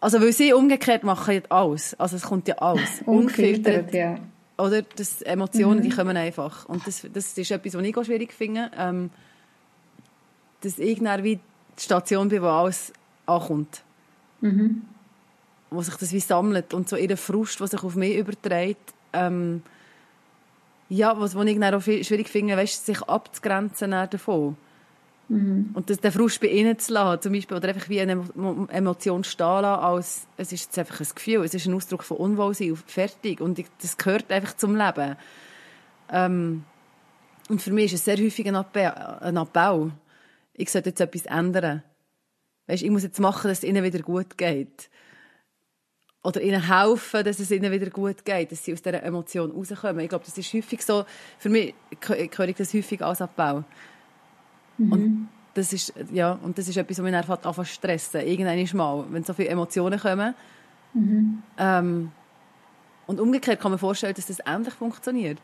Also, 0.00 0.20
weil 0.20 0.32
sie 0.32 0.52
umgekehrt 0.52 1.02
machen 1.02 1.42
alles. 1.48 1.98
Also, 1.98 2.16
es 2.16 2.22
kommt 2.22 2.46
ja 2.48 2.56
alles. 2.58 3.02
Ungefiltert, 3.06 3.92
ja. 3.92 4.18
Oder? 4.56 4.82
Das, 4.82 5.22
Emotionen, 5.22 5.80
mhm. 5.80 5.82
die 5.82 5.88
kommen 5.88 6.16
einfach. 6.16 6.66
Und 6.68 6.86
das, 6.86 7.06
das 7.12 7.36
ist 7.36 7.50
etwas, 7.50 7.74
was 7.74 7.82
ich 7.82 7.96
auch 7.96 8.04
schwierig 8.04 8.32
finde. 8.32 8.70
Ähm, 8.76 9.10
dass 10.60 10.78
ich 10.78 11.00
dann 11.00 11.24
wie 11.24 11.36
die 11.36 11.82
Station 11.82 12.28
bin, 12.28 12.42
wo 12.42 12.46
alles 12.46 12.92
ankommt. 13.26 13.82
Mhm. 14.40 14.82
Wo 15.70 15.82
sich 15.82 15.94
das 15.96 16.12
wie 16.12 16.20
sammelt. 16.20 16.72
Und 16.72 16.88
so 16.88 16.96
ihre 16.96 17.16
Frust, 17.16 17.60
die 17.60 17.66
sich 17.66 17.82
auf 17.82 17.96
mich 17.96 18.16
überträgt, 18.16 18.94
ähm, 19.12 19.62
ja, 20.88 21.18
was, 21.18 21.34
was 21.34 21.46
ich 21.46 21.58
dann 21.58 21.74
auch 21.74 21.82
schwierig 21.82 22.28
finde, 22.28 22.56
weißt, 22.56 22.86
sich 22.86 23.02
abzugrenzen 23.02 23.90
davon. 23.90 24.56
Mhm. 25.28 25.70
Und 25.74 25.90
das, 25.90 25.98
den 25.98 26.12
Frust 26.12 26.40
bei 26.40 26.48
ihnen 26.48 26.78
zu 26.78 26.92
lassen, 26.92 27.22
zum 27.22 27.32
Beispiel, 27.32 27.56
oder 27.56 27.68
einfach 27.68 27.88
wie 27.88 28.00
eine 28.00 28.24
Emotion 28.68 29.24
stehen 29.24 29.62
lassen, 29.62 29.84
als, 29.84 30.26
es 30.36 30.52
ist 30.52 30.66
jetzt 30.66 30.78
einfach 30.78 31.00
ein 31.00 31.08
Gefühl, 31.14 31.44
es 31.44 31.54
ist 31.54 31.66
ein 31.66 31.74
Ausdruck 31.74 32.04
von 32.04 32.16
Unwohlsein, 32.18 32.76
fertig. 32.76 33.40
Und 33.40 33.58
ich, 33.58 33.66
das 33.80 33.96
gehört 33.96 34.30
einfach 34.30 34.56
zum 34.56 34.76
Leben. 34.76 35.16
Ähm, 36.10 36.64
und 37.48 37.62
für 37.62 37.72
mich 37.72 37.86
ist 37.86 38.00
es 38.00 38.04
sehr 38.04 38.18
häufig 38.18 38.46
ein 38.46 38.56
Abbau. 38.56 39.18
Ein 39.20 39.36
Abbau. 39.36 39.90
Ich 40.54 40.70
sollte 40.70 40.90
jetzt 40.90 41.00
etwas 41.00 41.26
ändern. 41.26 41.82
Weißt, 42.66 42.82
ich 42.82 42.90
muss 42.90 43.02
jetzt 43.02 43.20
machen, 43.20 43.48
dass 43.48 43.58
es 43.58 43.64
ihnen 43.64 43.84
wieder 43.84 44.00
gut 44.00 44.36
geht. 44.38 44.90
Oder 46.22 46.40
ihnen 46.40 46.66
helfen, 46.66 47.24
dass 47.24 47.38
es 47.38 47.52
ihnen 47.52 47.70
wieder 47.70 47.90
gut 47.90 48.24
geht, 48.24 48.50
dass 48.50 48.64
sie 48.64 48.72
aus 48.72 48.82
dieser 48.82 49.02
Emotion 49.02 49.52
rauskommen. 49.52 50.00
Ich 50.00 50.08
glaube, 50.08 50.24
das 50.24 50.36
ist 50.36 50.52
häufig 50.52 50.84
so, 50.84 51.04
für 51.38 51.48
mich 51.48 51.74
höre 52.04 52.48
ich 52.48 52.56
das 52.56 52.74
häufig 52.74 53.00
als 53.02 53.22
Abbau. 53.22 53.64
Mhm. 54.78 54.92
Und 54.92 55.28
das 55.54 55.72
ist, 55.72 55.94
ja, 56.12 56.32
und 56.42 56.58
das 56.58 56.68
ist 56.68 56.76
etwas, 56.76 56.98
was 56.98 57.04
mich 57.04 57.14
einfach 57.14 57.42
anfängt 57.42 57.68
stressen. 57.68 58.20
Irgendwann 58.20 58.76
mal, 58.76 59.04
wenn 59.10 59.24
so 59.24 59.32
viele 59.32 59.48
Emotionen 59.48 59.98
kommen. 59.98 60.34
Mhm. 60.92 61.42
Ähm, 61.58 62.12
und 63.06 63.20
umgekehrt 63.20 63.60
kann 63.60 63.70
man 63.70 63.78
vorstellen, 63.78 64.14
dass 64.14 64.26
das 64.26 64.38
ähnlich 64.44 64.74
funktioniert. 64.74 65.40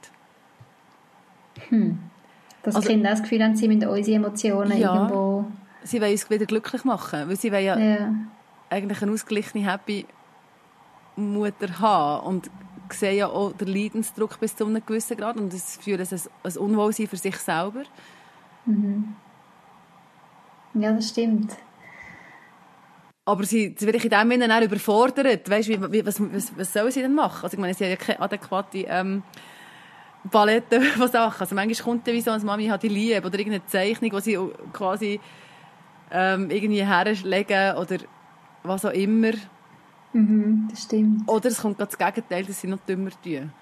Hm. 1.69 1.99
Dass 2.63 2.77
also, 2.77 2.89
Kinder 2.89 3.11
das 3.11 3.23
Gefühl 3.23 3.43
haben, 3.43 3.57
sie 3.57 3.69
müssen 3.69 3.87
unsere 3.89 4.17
Emotionen 4.17 4.79
ja, 4.79 4.95
irgendwo... 4.95 5.47
sie 5.83 6.01
wollen 6.01 6.13
uns 6.13 6.29
wieder 6.31 6.47
glücklich 6.47 6.85
machen, 6.85 7.29
weil 7.29 7.37
sie 7.37 7.53
wollen 7.53 7.65
ja, 7.65 7.79
ja. 7.79 8.15
eigentlich 8.71 9.03
eine 9.03 9.13
ausgeglichene, 9.13 9.71
happy 9.71 10.07
Mutter 11.17 11.79
haben 11.79 12.27
und 12.27 12.51
sehen 12.91 13.17
ja 13.17 13.27
auch 13.27 13.53
den 13.53 13.69
Leidensdruck 13.69 14.39
bis 14.39 14.57
zu 14.57 14.67
einem 14.67 14.85
gewissen 14.85 15.17
Grad 15.17 15.37
und 15.37 15.53
das 15.53 15.77
führt 15.77 16.01
ein, 16.01 16.21
ein 16.43 16.57
Unwohlsein 16.57 17.07
für 17.07 17.17
sich 17.17 17.37
selber. 17.37 17.83
Mhm. 18.67 19.15
Ja, 20.75 20.93
das 20.93 21.09
stimmt. 21.09 21.57
Aber 23.25 23.45
sie, 23.45 23.75
sie 23.79 23.87
wird 23.87 24.05
in 24.05 24.11
dem 24.11 24.31
Sinne 24.31 24.57
auch 24.57 24.63
überfordert. 24.63 25.49
Weißt, 25.49 25.69
wie, 25.69 25.81
wie, 25.93 26.05
was, 26.05 26.21
was, 26.21 26.53
was 26.57 26.73
sollen 26.73 26.91
sie 26.91 27.03
denn 27.03 27.15
machen? 27.15 27.45
Also 27.45 27.55
ich 27.55 27.61
meine, 27.61 27.73
sie 27.75 27.85
haben 27.85 27.91
ja 27.91 27.97
keine 27.97 28.21
adäquate 28.21 28.85
ähm, 28.89 29.23
Palette 30.31 30.81
von 30.97 31.09
Sachen. 31.09 31.41
Also 31.41 31.55
manchmal 31.55 31.85
kommt 31.85 32.07
dann 32.07 32.15
wie 32.15 32.21
so, 32.21 32.33
als 32.33 32.43
Mami 32.43 32.67
hat 32.67 32.83
die 32.83 32.89
Liebe 32.89 33.27
oder 33.27 33.39
irgendeine 33.39 33.65
Zeichnung, 33.67 34.11
die 34.11 34.21
sie 34.21 34.39
quasi 34.73 35.21
ähm, 36.11 36.51
irgendwie 36.51 36.85
herlegen 36.85 37.77
oder 37.77 37.99
was 38.65 38.85
auch 38.85 38.91
immer. 38.91 39.33
Mhm, 40.13 40.69
das 40.71 40.83
stimmt. 40.83 41.29
Oder 41.29 41.49
es 41.49 41.61
kommt 41.61 41.81
das 41.81 41.97
Gegenteil, 41.97 42.45
dass 42.45 42.61
sie 42.61 42.67
noch 42.67 42.81
dümmer 42.81 43.11
tun. 43.23 43.53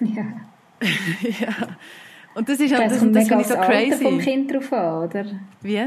ja. 0.00 0.24
ja. 1.40 1.76
Und 2.34 2.48
das 2.48 2.58
ist 2.60 2.72
das, 2.72 2.80
das, 2.80 2.98
kommt 2.98 3.16
das 3.16 3.28
mega 3.28 3.44
so 3.44 3.54
crazy. 3.54 3.92
Alter 3.92 3.96
vom 3.96 4.18
Kind 4.18 4.52
drauf 4.52 4.72
an, 4.72 5.04
oder? 5.04 5.24
Wie? 5.62 5.82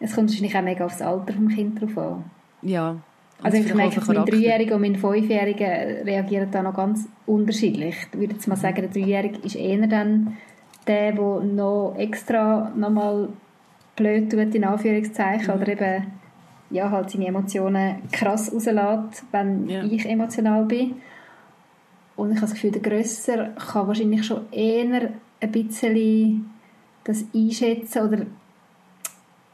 Es 0.00 0.14
kommt 0.14 0.30
wahrscheinlich 0.30 0.56
auch 0.56 0.62
mega 0.62 0.84
aufs 0.84 1.02
Alter 1.02 1.32
vom 1.32 1.48
Kind 1.48 1.80
drauf 1.80 1.98
an. 1.98 2.24
Ja. 2.62 2.96
Also 3.42 3.58
ich 3.58 3.74
merke, 3.74 4.00
mein 4.06 4.24
Dreijähriger 4.24 4.76
und 4.76 4.82
mein 4.82 4.96
Fünfjähriger 4.96 6.04
reagieren 6.06 6.48
da 6.52 6.62
noch 6.62 6.74
ganz 6.74 7.08
unterschiedlich. 7.26 7.96
Ich 8.12 8.18
würde 8.18 8.34
jetzt 8.34 8.46
mal 8.46 8.56
sagen, 8.56 8.82
der 8.82 8.88
Dreijährige 8.88 9.38
ist 9.44 9.56
eher 9.56 9.86
dann 9.88 10.36
der, 10.86 11.12
der 11.12 11.40
noch 11.40 11.94
extra 11.98 12.70
nochmal 12.76 13.28
blöd 13.96 14.30
tut, 14.30 14.54
in 14.54 14.64
Anführungszeichen, 14.64 15.54
mhm. 15.54 15.60
oder 15.60 15.68
eben 15.68 16.06
ja, 16.70 16.90
halt 16.90 17.10
seine 17.10 17.26
Emotionen 17.26 17.96
krass 18.10 18.52
rauslässt, 18.52 19.24
wenn 19.32 19.68
ja. 19.68 19.84
ich 19.84 20.08
emotional 20.08 20.64
bin. 20.64 20.94
Und 22.16 22.30
ich 22.30 22.36
habe 22.36 22.46
das 22.46 22.54
Gefühl, 22.54 22.72
der 22.72 22.82
Grösser 22.82 23.50
kann 23.50 23.88
wahrscheinlich 23.88 24.24
schon 24.24 24.52
eher 24.52 25.10
ein 25.42 25.52
bisschen 25.52 26.50
das 27.04 27.24
einschätzen 27.34 28.02
oder 28.02 28.26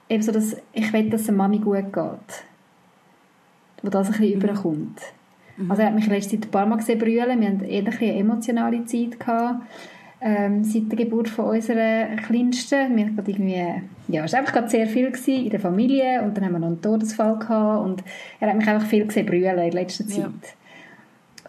eben 0.09 0.23
so, 0.23 0.33
dass 0.33 0.57
ich 0.73 0.93
will, 0.93 1.11
dass 1.11 1.25
der 1.25 1.35
Mami 1.35 1.59
gut 1.59 1.93
geht. 1.93 2.45
Wo 3.83 3.91
das 3.91 4.09
ein 4.09 4.13
bisschen 4.13 4.39
mhm. 4.39 4.45
überkommt. 4.45 5.01
Mhm. 5.57 5.71
Also 5.71 5.83
er 5.83 5.89
hat 5.89 5.95
mich 5.95 6.07
letzte 6.07 6.37
Zeit 6.37 6.49
ein 6.49 6.51
paar 6.51 6.67
Mal 6.67 6.77
gesehen 6.77 6.99
brüllen. 6.99 7.41
Wir 7.41 7.49
hatten 7.49 7.65
eher 7.65 7.87
eine 7.87 8.19
emotionale 8.19 8.85
Zeit 8.85 9.19
gehabt, 9.19 9.63
ähm, 10.21 10.65
seit 10.65 10.91
der 10.91 11.05
Geburt 11.05 11.29
von 11.29 11.47
unserer 11.47 12.17
Kleinsten. 12.17 12.97
Wir 12.97 13.07
hatten 13.07 13.25
irgendwie, 13.27 13.83
ja, 14.09 14.25
es 14.25 14.33
war 14.33 14.41
einfach 14.41 14.53
gerade 14.53 14.69
sehr 14.69 14.87
viel 14.87 15.13
in 15.27 15.51
der 15.51 15.61
Familie 15.61 16.23
und 16.23 16.37
dann 16.37 16.45
haben 16.45 16.53
wir 16.53 16.59
noch 16.59 16.67
einen 16.69 16.83
Todesfall 16.83 17.39
gehabt 17.39 17.85
und 17.85 18.03
er 18.41 18.49
hat 18.49 18.57
mich 18.57 18.69
einfach 18.69 18.87
viel 18.87 19.07
gesehen 19.07 19.27
brüllen 19.27 19.59
in 19.59 19.73
letzter 19.73 20.07
Zeit. 20.07 20.19
Ja. 20.19 20.31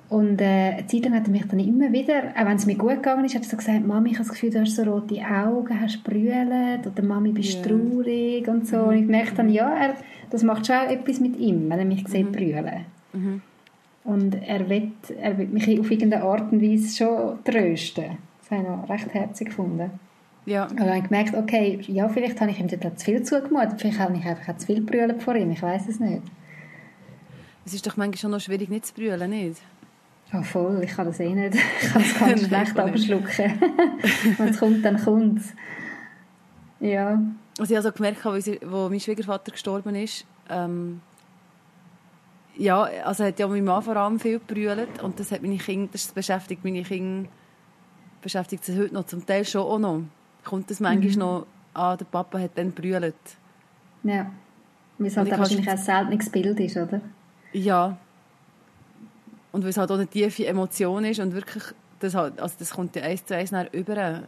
Und 0.09 0.41
äh, 0.41 0.73
eine 0.73 0.87
Zeit 0.87 1.05
lang 1.05 1.13
hat 1.13 1.27
er 1.27 1.31
mich 1.31 1.47
dann 1.47 1.59
immer 1.59 1.91
wieder, 1.91 2.33
auch 2.35 2.45
wenn 2.45 2.55
es 2.55 2.65
mir 2.65 2.75
gut 2.75 2.95
gegangen 2.95 3.25
ist, 3.25 3.35
hat 3.35 3.43
er 3.43 3.49
so 3.49 3.57
gesagt, 3.57 3.85
Mami, 3.85 4.09
ich 4.09 4.15
habe 4.15 4.27
das 4.27 4.33
Gefühl, 4.33 4.49
du 4.49 4.59
hast 4.59 4.75
so 4.75 4.81
rote 4.81 5.21
Augen, 5.23 5.79
hast 5.79 6.03
brüllt 6.03 6.87
oder 6.87 7.03
Mami, 7.03 7.31
bist 7.31 7.63
yeah. 7.63 7.67
traurig 7.67 8.47
und 8.47 8.67
so. 8.67 8.77
Mhm. 8.77 8.87
Und 8.87 8.95
ich 8.95 9.05
merke 9.05 9.35
dann, 9.35 9.49
ja, 9.49 9.71
er, 9.71 9.93
das 10.31 10.41
macht 10.41 10.65
schon 10.65 10.75
etwas 10.75 11.19
mit 11.19 11.37
ihm, 11.37 11.69
wenn 11.69 11.77
er 11.77 11.85
mich 11.85 12.07
sieht 12.07 12.25
mhm. 12.25 12.31
brüllen. 12.31 12.85
Mhm. 13.13 13.41
Und 14.03 14.35
er 14.47 14.67
will, 14.67 14.91
er 15.21 15.37
will 15.37 15.47
mich 15.47 15.79
auf 15.79 15.91
irgendeine 15.91 16.23
Art 16.23 16.51
und 16.51 16.61
Weise 16.61 16.97
schon 16.97 17.43
trösten. 17.43 18.17
Das 18.41 18.49
habe 18.49 18.63
ich 18.63 18.67
noch 18.67 18.89
recht 18.89 19.13
herzig 19.13 19.49
gefunden. 19.49 19.91
Ja. 20.47 20.63
Und 20.63 20.79
dann 20.79 20.87
habe 20.87 20.97
ich 20.97 21.03
gemerkt, 21.03 21.35
okay, 21.35 21.79
ja, 21.87 22.09
vielleicht 22.09 22.41
habe 22.41 22.49
ich 22.49 22.59
ihm 22.59 22.67
dort 22.67 22.97
zu 22.97 23.05
viel 23.05 23.21
zugemutet, 23.21 23.79
vielleicht 23.79 23.99
habe 23.99 24.17
ich 24.17 24.25
einfach 24.25 24.57
zu 24.57 24.65
viel 24.65 24.81
brüllen 24.81 25.19
vor 25.19 25.35
ihm, 25.35 25.51
ich 25.51 25.61
weiß 25.61 25.87
es 25.87 25.99
nicht. 25.99 26.23
Es 27.63 27.75
ist 27.75 27.85
doch 27.85 27.97
manchmal 27.97 28.17
schon 28.17 28.31
noch 28.31 28.39
schwierig, 28.39 28.69
nicht 28.69 28.87
zu 28.87 28.95
brüllen, 28.95 29.29
nicht? 29.29 29.61
Ja, 30.31 30.43
voll. 30.43 30.81
Ich 30.83 30.91
kann 30.91 31.07
das 31.07 31.19
eh 31.19 31.33
nicht. 31.33 31.55
Ich 31.81 31.89
kann 31.91 32.01
es 32.01 32.19
ganz 32.19 32.45
schlecht 32.45 32.79
abschlucken. 32.79 33.61
Wenn 34.37 34.47
es 34.49 34.59
kommt, 34.59 34.85
dann 34.85 35.03
kommt 35.03 35.39
es. 35.39 35.53
Ja. 36.79 37.21
Also 37.59 37.73
ich 37.73 37.77
habe 37.77 37.81
so 37.81 37.91
gemerkt, 37.91 38.25
als 38.25 38.49
mein 38.61 38.99
Schwiegervater 38.99 39.51
gestorben 39.51 39.95
ist, 39.95 40.25
ähm, 40.49 41.01
ja, 42.55 42.83
also 43.05 43.23
hat 43.23 43.39
ja 43.39 43.47
mein 43.47 43.63
Mann 43.63 43.81
vor 43.81 43.95
allem 43.95 44.19
viel 44.19 44.39
gebrüllt 44.39 45.01
und 45.01 45.19
das 45.19 45.31
hat 45.31 45.41
meine 45.41 45.57
Kinder, 45.57 45.89
das 45.91 46.07
beschäftigt 46.07 46.63
meine 46.63 46.83
Kinder, 46.83 47.29
beschäftigt 48.21 48.65
sie 48.65 48.77
heute 48.77 48.93
noch, 48.93 49.05
zum 49.05 49.25
Teil 49.25 49.45
schon 49.45 49.61
auch 49.61 49.79
noch. 49.79 50.01
Kommt 50.43 50.69
das 50.69 50.79
manchmal 50.79 51.11
mhm. 51.11 51.19
noch 51.19 51.47
an, 51.73 51.97
der 51.97 52.05
Papa 52.05 52.39
hat 52.39 52.51
dann 52.55 52.73
gebrüllt. 52.73 53.15
Ja, 54.03 54.31
weil 54.97 55.07
es 55.07 55.17
halt 55.17 55.31
wahrscheinlich 55.31 55.69
ein 55.69 55.77
seltenes 55.77 56.29
Bild 56.29 56.59
ist, 56.59 56.77
oder? 56.77 57.01
Ja, 57.53 57.97
und 59.51 59.63
weil 59.63 59.69
es 59.69 59.77
halt 59.77 59.91
auch 59.91 59.95
eine 59.95 60.07
tiefe 60.07 60.45
Emotion 60.45 61.05
ist 61.05 61.19
und 61.19 61.33
wirklich, 61.33 61.63
das, 61.99 62.15
halt, 62.15 62.39
also 62.39 62.55
das 62.59 62.71
kommt 62.71 62.95
ja 62.95 63.03
eins 63.03 63.25
zu 63.25 63.35
eins 63.35 63.51
über. 63.71 64.23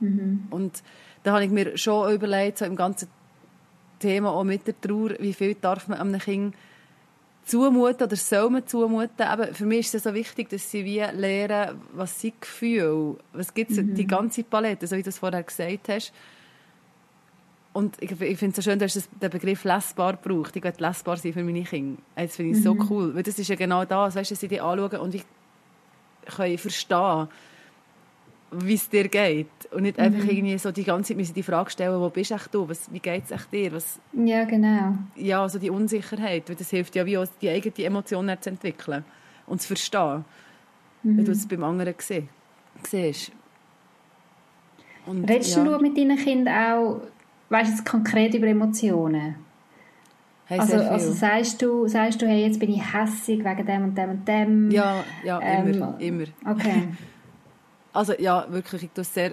Mhm. 0.00 0.46
Und 0.50 0.82
da 1.22 1.32
habe 1.32 1.44
ich 1.44 1.50
mir 1.50 1.76
schon 1.76 2.12
überlegt, 2.12 2.58
so 2.58 2.64
im 2.64 2.76
ganzen 2.76 3.08
Thema 3.98 4.30
auch 4.30 4.44
mit 4.44 4.66
der 4.66 4.80
Trauer, 4.80 5.10
wie 5.18 5.32
viel 5.32 5.54
darf 5.54 5.88
man 5.88 5.98
einem 5.98 6.20
Kind 6.20 6.54
zumuten 7.44 8.06
oder 8.06 8.16
soll 8.16 8.50
man 8.50 8.66
zumuten. 8.66 9.26
Aber 9.26 9.48
für 9.48 9.66
mich 9.66 9.86
ist 9.86 9.94
es 9.96 10.02
so 10.04 10.14
wichtig, 10.14 10.48
dass 10.50 10.70
sie 10.70 10.84
wie 10.84 11.00
lernen, 11.00 11.80
was 11.92 12.20
sie 12.20 12.32
Gefühle, 12.38 13.16
was 13.32 13.52
gibt 13.52 13.72
es, 13.72 13.78
mhm. 13.78 13.94
die 13.94 14.06
ganze 14.06 14.44
Palette, 14.44 14.86
so 14.86 14.96
wie 14.96 15.02
du 15.02 15.08
es 15.08 15.18
vorher 15.18 15.42
gesagt 15.42 15.88
hast, 15.88 16.12
und 17.72 17.96
ich, 18.00 18.10
ich 18.10 18.38
finde 18.38 18.50
es 18.50 18.56
so 18.56 18.62
schön, 18.62 18.78
dass 18.78 18.94
du 18.94 19.00
den 19.20 19.30
Begriff 19.30 19.64
lesbar 19.64 20.14
braucht. 20.14 20.56
Ich 20.56 20.64
will 20.64 20.72
lesbar 20.78 21.16
sein 21.16 21.32
für 21.32 21.44
meine 21.44 21.62
Kinder. 21.62 22.02
Das 22.16 22.36
finde 22.36 22.52
ich 22.52 22.58
mhm. 22.58 22.62
so 22.62 22.76
cool. 22.90 23.14
Weil 23.14 23.22
das 23.22 23.38
ist 23.38 23.48
ja 23.48 23.54
genau 23.54 23.84
das, 23.84 24.16
weißt, 24.16 24.32
dass 24.32 24.40
sie 24.40 24.48
die 24.48 24.60
anschauen 24.60 25.00
und 25.00 25.14
ich 25.14 25.24
kann 26.26 26.58
verstehen, 26.58 27.28
wie 28.50 28.74
es 28.74 28.88
dir 28.88 29.06
geht. 29.06 29.46
Und 29.70 29.82
nicht 29.82 29.98
mhm. 29.98 30.04
einfach 30.04 30.24
irgendwie 30.24 30.58
so 30.58 30.72
die 30.72 30.82
ganze 30.82 31.08
Zeit 31.08 31.16
müssen 31.18 31.34
die 31.34 31.44
Frage 31.44 31.70
stellen, 31.70 32.00
wo 32.00 32.10
bist 32.10 32.34
du? 32.50 32.68
Was, 32.68 32.92
wie 32.92 32.98
geht 32.98 33.30
es 33.30 33.48
dir? 33.48 33.72
Was, 33.72 34.00
ja, 34.14 34.44
genau. 34.44 34.94
Ja, 35.14 35.42
also 35.42 35.60
die 35.60 35.70
Unsicherheit. 35.70 36.48
Weil 36.48 36.56
das 36.56 36.70
hilft 36.70 36.96
ja, 36.96 37.06
wie 37.06 37.18
auch 37.18 37.26
die 37.40 37.50
eigene 37.50 37.86
Emotionen 37.86 38.36
zu 38.40 38.50
entwickeln 38.50 39.04
und 39.46 39.62
zu 39.62 39.68
verstehen. 39.68 40.24
Mhm. 41.04 41.18
Wenn 41.18 41.24
du 41.24 41.30
es 41.30 41.46
beim 41.46 41.62
anderen 41.62 41.94
siehst. 41.98 43.30
Und, 45.06 45.30
Redest 45.30 45.56
ja. 45.56 45.64
du 45.64 45.78
mit 45.78 45.96
deinen 45.96 46.18
Kindern 46.18 46.74
auch 46.74 47.00
weißt 47.50 47.70
du 47.70 47.74
jetzt 47.76 47.86
konkret 47.86 48.34
über 48.34 48.46
Emotionen? 48.46 49.36
Hey, 50.46 50.58
also, 50.58 50.76
also 50.78 51.12
sagst 51.12 51.62
du, 51.62 51.86
sagst 51.86 52.20
du, 52.20 52.26
hey, 52.26 52.44
jetzt 52.44 52.58
bin 52.58 52.70
ich 52.70 52.82
hässig 52.92 53.44
wegen 53.44 53.66
dem 53.66 53.84
und 53.84 53.96
dem 53.96 54.10
und 54.10 54.26
dem? 54.26 54.70
Ja, 54.70 55.04
ja, 55.22 55.40
ähm, 55.40 55.68
immer, 55.68 56.00
immer. 56.00 56.24
Okay. 56.44 56.88
also 57.92 58.14
ja, 58.18 58.46
wirklich, 58.50 58.84
ich 58.84 58.90
tue 58.90 59.04
sehr, 59.04 59.32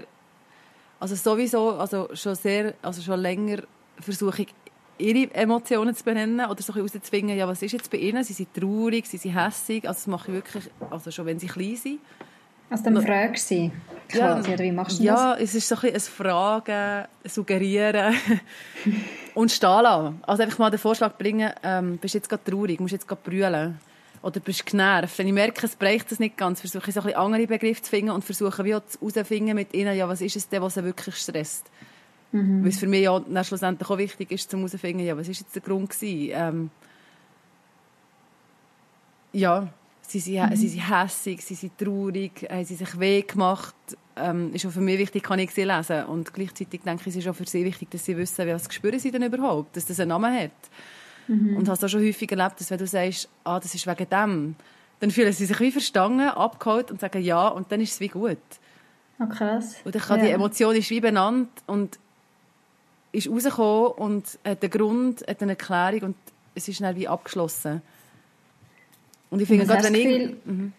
also 0.99 1.15
sowieso, 1.15 1.71
also 1.71 2.09
schon 2.13 2.35
sehr, 2.35 2.75
also 2.83 3.01
schon 3.01 3.19
länger 3.19 3.63
versuche 3.99 4.43
ich 4.43 4.53
ihre 4.99 5.33
Emotionen 5.33 5.95
zu 5.95 6.03
benennen 6.03 6.39
oder 6.39 6.61
so 6.61 6.73
ein 6.73 6.75
bisschen 6.75 6.81
rauszuzwingen, 6.81 7.37
ja, 7.37 7.47
was 7.47 7.61
ist 7.61 7.71
jetzt 7.71 7.89
bei 7.89 7.97
ihnen? 7.97 8.23
Sie 8.23 8.33
sind 8.33 8.53
traurig, 8.53 9.07
sie 9.07 9.17
sind 9.17 9.35
hässig, 9.35 9.87
also 9.87 9.97
das 9.97 10.07
mache 10.07 10.31
ich 10.31 10.35
wirklich, 10.35 10.69
also 10.89 11.09
schon 11.09 11.25
wenn 11.25 11.39
sie 11.39 11.47
klein 11.47 11.75
sind. 11.75 11.99
Also 12.69 12.83
dann 12.83 13.01
fragst 13.01 13.49
du 13.49 13.55
sie 13.55 13.71
quasi, 14.09 14.49
ja, 14.49 14.53
oder 14.53 14.63
wie 14.63 14.71
machst 14.71 14.99
du 14.99 15.03
ja, 15.03 15.13
das? 15.13 15.21
Ja, 15.21 15.43
es 15.43 15.55
ist 15.55 15.67
so 15.67 15.75
ein 15.75 15.81
bisschen 15.81 15.95
ein 15.95 16.01
Fragen, 16.01 16.71
ein 16.73 17.29
Suggerieren 17.29 18.15
und 19.35 19.51
stehen 19.51 19.81
lassen. 19.83 20.19
Also 20.23 20.43
einfach 20.43 20.59
mal 20.59 20.69
den 20.69 20.79
Vorschlag 20.79 21.17
bringen, 21.17 21.51
ähm, 21.63 21.97
bist 21.97 22.13
jetzt 22.13 22.29
gerade 22.29 22.43
traurig, 22.43 22.79
musst 22.79 22.93
jetzt 22.93 23.07
gerade 23.07 23.21
brüllen 23.23 23.79
oder 24.21 24.39
bist 24.39 24.65
genervt. 24.65 25.17
Wenn 25.17 25.27
ich 25.27 25.33
merke, 25.33 25.65
es 25.65 25.75
bricht 25.75 26.11
es 26.11 26.19
nicht 26.19 26.37
ganz, 26.37 26.59
versuche 26.59 26.89
ich 26.89 26.93
so 26.93 27.01
ein 27.01 27.05
bisschen 27.05 27.19
andere 27.19 27.47
Begriffe 27.47 27.81
zu 27.81 27.89
finden 27.89 28.11
und 28.11 28.23
versuche 28.23 28.63
wie 28.65 28.75
auch 28.75 28.81
herauszufinden 28.99 29.55
mit 29.55 29.73
ihnen, 29.73 29.95
ja, 29.95 30.07
was 30.07 30.21
ist 30.21 30.35
es 30.35 30.49
denn, 30.49 30.61
was 30.61 30.73
sie 30.73 30.83
wirklich 30.83 31.15
stresst. 31.15 31.69
Mhm. 32.31 32.63
Weil 32.63 32.69
es 32.69 32.79
für 32.79 32.87
mich 32.87 33.03
ja 33.03 33.19
dann 33.19 33.43
schlussendlich 33.43 33.89
auch 33.89 33.97
wichtig 33.97 34.31
ist, 34.31 34.51
zu 34.51 34.57
herauszufinden, 34.57 35.05
ja, 35.05 35.15
was 35.17 35.29
ist 35.29 35.39
jetzt 35.39 35.55
der 35.55 35.61
Grund 35.61 35.89
gewesen? 35.89 36.31
Ähm, 36.33 36.69
ja, 39.33 39.67
sie 40.07 40.19
sind, 40.19 40.49
mhm. 40.49 40.55
sie 40.55 40.69
sind 40.69 40.89
hässig, 40.89 41.41
sie 41.41 41.55
sind 41.55 41.77
traurig, 41.77 42.47
haben 42.49 42.65
sie 42.65 42.75
sich 42.75 42.99
weh 42.99 43.21
gemacht. 43.21 43.75
Ähm, 44.15 44.53
ist 44.53 44.65
auch 44.65 44.71
für 44.71 44.81
mich 44.81 44.97
wichtig, 44.97 45.23
kann 45.23 45.37
ich 45.37 45.51
sie 45.51 45.63
lesen. 45.63 46.05
Und 46.05 46.33
gleichzeitig 46.33 46.81
denke 46.81 47.01
ich, 47.01 47.07
es 47.07 47.15
ist 47.17 47.27
auch 47.27 47.35
für 47.35 47.45
sie 47.45 47.63
wichtig, 47.63 47.91
dass 47.91 48.05
sie 48.05 48.17
wissen, 48.17 48.47
was 48.47 48.73
spüren 48.73 48.99
sie 48.99 49.11
denn 49.11 49.23
überhaupt, 49.23 49.75
dass 49.75 49.85
das 49.85 49.99
einen 49.99 50.09
Namen 50.09 50.33
hat. 50.33 50.51
Mhm. 51.27 51.57
Und 51.57 51.69
hast 51.69 51.83
auch 51.83 51.89
schon 51.89 52.01
häufig 52.01 52.31
erlebt, 52.31 52.59
dass 52.59 52.71
wenn 52.71 52.79
du 52.79 52.87
sagst, 52.87 53.29
ah, 53.43 53.59
das 53.59 53.75
ist 53.75 53.85
wegen 53.85 54.09
dem, 54.09 54.55
dann 54.99 55.11
fühlen 55.11 55.33
sie 55.33 55.45
sich 55.45 55.59
wie 55.59 55.71
verstanden, 55.71 56.29
abgeholt 56.29 56.89
und 56.89 56.99
sagen 56.99 57.21
ja, 57.21 57.49
und 57.49 57.71
dann 57.71 57.81
ist 57.81 57.93
es 57.93 57.99
wie 57.99 58.07
gut. 58.07 58.37
Oh, 59.19 59.27
krass. 59.27 59.75
Und 59.83 59.93
dann 59.93 60.01
kann 60.01 60.19
ja. 60.19 60.27
die 60.27 60.31
Emotion 60.31 60.75
ist 60.75 60.89
wie 60.89 61.01
benannt 61.01 61.49
und 61.67 61.99
ist 63.11 63.29
rausgekommen 63.29 63.91
und 63.91 64.39
hat 64.45 64.63
einen 64.63 64.71
Grund, 64.71 65.27
hat 65.27 65.41
eine 65.41 65.51
Erklärung 65.51 66.01
und 66.09 66.15
es 66.55 66.67
ist 66.67 66.81
dann 66.81 66.95
wie 66.95 67.07
abgeschlossen. 67.07 67.81
Und 69.29 69.41
ich 69.41 69.47
finde 69.47 69.65
gerade, 69.65 69.83
wenn 69.83 69.95
ich... 69.95 70.35
Mhm. 70.45 70.73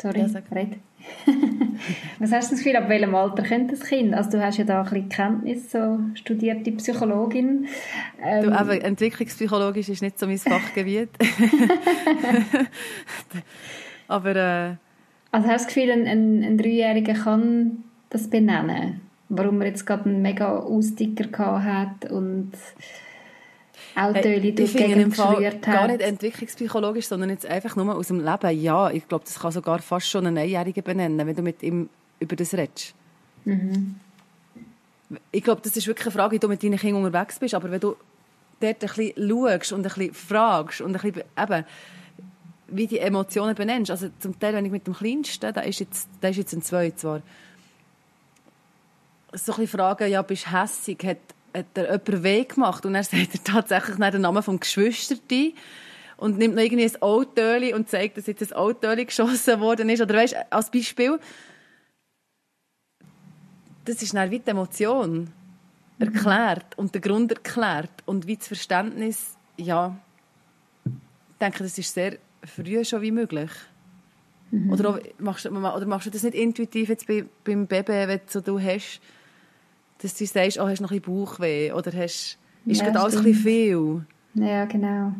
Sorry, 0.00 0.20
ja, 0.20 0.28
red. 0.52 0.78
Was 2.18 2.32
hast 2.32 2.50
du 2.50 2.54
das 2.54 2.64
Gefühl, 2.64 2.76
ab 2.76 2.88
welchem 2.88 3.14
Alter 3.14 3.42
kennt 3.42 3.72
das 3.72 3.80
Kind? 3.80 4.14
Also 4.14 4.30
du 4.30 4.44
hast 4.44 4.58
ja 4.58 4.64
da 4.64 4.82
ein 4.82 4.84
bisschen 4.84 5.08
Kenntnis, 5.08 5.72
so 5.72 6.00
studierte 6.14 6.72
Psychologin. 6.72 7.66
Ähm, 8.22 8.44
du, 8.44 8.52
aber 8.52 8.82
entwicklungspsychologisch 8.82 9.88
ist 9.88 10.02
nicht 10.02 10.18
so 10.18 10.26
mein 10.26 10.38
Fachgebiet. 10.38 11.10
aber... 14.08 14.36
Äh, 14.36 14.74
also 15.30 15.48
hast 15.48 15.64
du 15.64 15.66
das 15.66 15.74
Gefühl, 15.74 15.90
ein, 15.90 16.06
ein, 16.06 16.44
ein 16.44 16.58
Dreijähriger 16.58 17.14
kann 17.14 17.84
das 18.10 18.28
benennen? 18.28 19.00
Warum 19.28 19.60
er 19.60 19.68
jetzt 19.68 19.86
gerade 19.86 20.08
einen 20.08 20.22
mega 20.22 20.56
Aussticker 20.56 21.62
hat 21.62 22.10
und 22.10 22.52
Autoöli 23.94 24.54
durch 24.54 24.72
die 24.72 24.78
Gegend 24.78 25.10
geschwört 25.10 25.66
hat. 25.66 25.74
Gar 25.74 25.88
nicht 25.88 26.00
entwicklungspsychologisch, 26.00 27.06
sondern 27.06 27.30
jetzt 27.30 27.46
einfach 27.46 27.76
nur 27.76 27.94
aus 27.94 28.08
dem 28.08 28.24
Leben. 28.24 28.60
Ja, 28.60 28.90
ich 28.90 29.06
glaube, 29.08 29.24
das 29.24 29.38
kann 29.38 29.52
sogar 29.52 29.80
fast 29.80 30.08
schon 30.08 30.26
einen 30.26 30.38
Einjährigen 30.38 30.84
benennen, 30.84 31.26
wenn 31.26 31.36
du 31.36 31.42
mit 31.42 31.62
ihm 31.62 31.88
über 32.20 32.36
das 32.36 32.54
redest. 32.54 32.94
Mhm. 33.44 33.96
Ich 35.32 35.42
glaube, 35.42 35.62
das 35.62 35.76
ist 35.76 35.86
wirklich 35.86 36.06
eine 36.06 36.14
Frage, 36.14 36.32
wie 36.32 36.38
du 36.38 36.48
mit 36.48 36.62
deinen 36.62 36.78
Kindern 36.78 37.04
unterwegs 37.04 37.38
bist, 37.38 37.54
aber 37.54 37.70
wenn 37.70 37.80
du 37.80 37.96
dort 38.60 38.82
ein 38.82 38.88
bisschen 38.88 39.28
schaust 39.28 39.72
und 39.72 39.86
ein 39.86 39.92
bisschen 39.92 40.14
fragst 40.14 40.80
und 40.80 40.94
ein 40.94 41.12
bisschen 41.12 41.28
eben, 41.38 41.64
wie 42.68 42.86
die 42.86 42.98
Emotionen 42.98 43.54
benennst, 43.54 43.90
also 43.90 44.08
zum 44.18 44.38
Teil, 44.38 44.54
wenn 44.54 44.66
ich 44.66 44.70
mit 44.72 44.86
dem 44.86 44.94
Kleinsten, 44.94 45.54
der 45.54 45.64
ist 45.64 45.80
jetzt, 45.80 46.08
der 46.22 46.30
ist 46.30 46.36
jetzt 46.36 46.52
ein 46.52 46.62
Zwei 46.62 46.90
zwar, 46.90 47.22
so 49.32 49.52
ein 49.52 49.58
bisschen 49.60 49.78
fragen, 49.78 50.10
ja, 50.10 50.22
bist 50.22 50.46
du 50.46 50.52
hässig, 50.52 50.98
hat 51.04 51.18
hat 51.58 51.66
er 51.74 51.84
jemanden 51.84 52.22
weh 52.22 52.44
gemacht 52.44 52.86
und 52.86 52.94
er 52.94 53.04
sagt 53.04 53.34
er 53.34 53.44
tatsächlich 53.44 53.96
den 53.96 54.22
Namen 54.22 54.42
vom 54.42 54.58
Geschwisterti 54.60 55.54
und 56.16 56.38
nimmt 56.38 56.56
noch 56.56 56.62
irgendwie 56.62 56.84
ein 56.84 57.02
Autöli 57.02 57.74
und 57.74 57.88
zeigt, 57.88 58.16
dass 58.16 58.26
jetzt 58.26 58.52
ein 58.52 58.58
Autöli 58.58 59.04
geschossen 59.04 59.60
worden 59.60 59.88
ist. 59.88 60.02
Oder 60.02 60.16
weißt, 60.16 60.36
als 60.50 60.70
Beispiel, 60.70 61.18
das 63.84 64.02
ist 64.02 64.14
dann 64.14 64.30
wie 64.30 64.40
die 64.40 64.50
Emotion 64.50 65.32
erklärt 65.98 66.76
und 66.76 66.94
der 66.94 67.00
Grund 67.00 67.32
erklärt 67.32 67.90
und 68.04 68.26
wie 68.26 68.36
das 68.36 68.46
Verständnis, 68.48 69.36
ja, 69.56 69.96
ich 70.84 71.38
denke, 71.40 71.62
das 71.62 71.78
ist 71.78 71.94
sehr 71.94 72.18
früh 72.44 72.84
schon 72.84 73.00
wie 73.02 73.12
möglich. 73.12 73.50
Mhm. 74.50 74.72
Oder, 74.72 74.90
auch, 74.90 74.98
machst, 75.18 75.44
du, 75.44 75.50
oder 75.50 75.86
machst 75.86 76.06
du 76.06 76.10
das 76.10 76.22
nicht 76.22 76.34
intuitiv 76.34 76.88
jetzt 76.88 77.06
bei, 77.06 77.24
beim 77.44 77.66
Baby, 77.66 77.92
wenn 77.92 78.18
du, 78.18 78.24
so, 78.26 78.40
du 78.40 78.60
hast 78.60 79.00
dass 80.02 80.14
du 80.14 80.26
sagst, 80.26 80.58
oh, 80.58 80.68
hast 80.68 80.80
noch 80.80 80.90
ein 80.90 81.00
bisschen 81.00 81.14
Bauchweh 81.14 81.72
oder 81.72 81.92
hast, 81.92 82.38
ist 82.66 82.80
ja, 82.80 82.84
gerade 82.84 83.00
alles 83.00 83.16
ein 83.16 83.24
bisschen 83.24 83.42
viel. 83.42 84.06
Ja, 84.34 84.64
genau. 84.66 85.12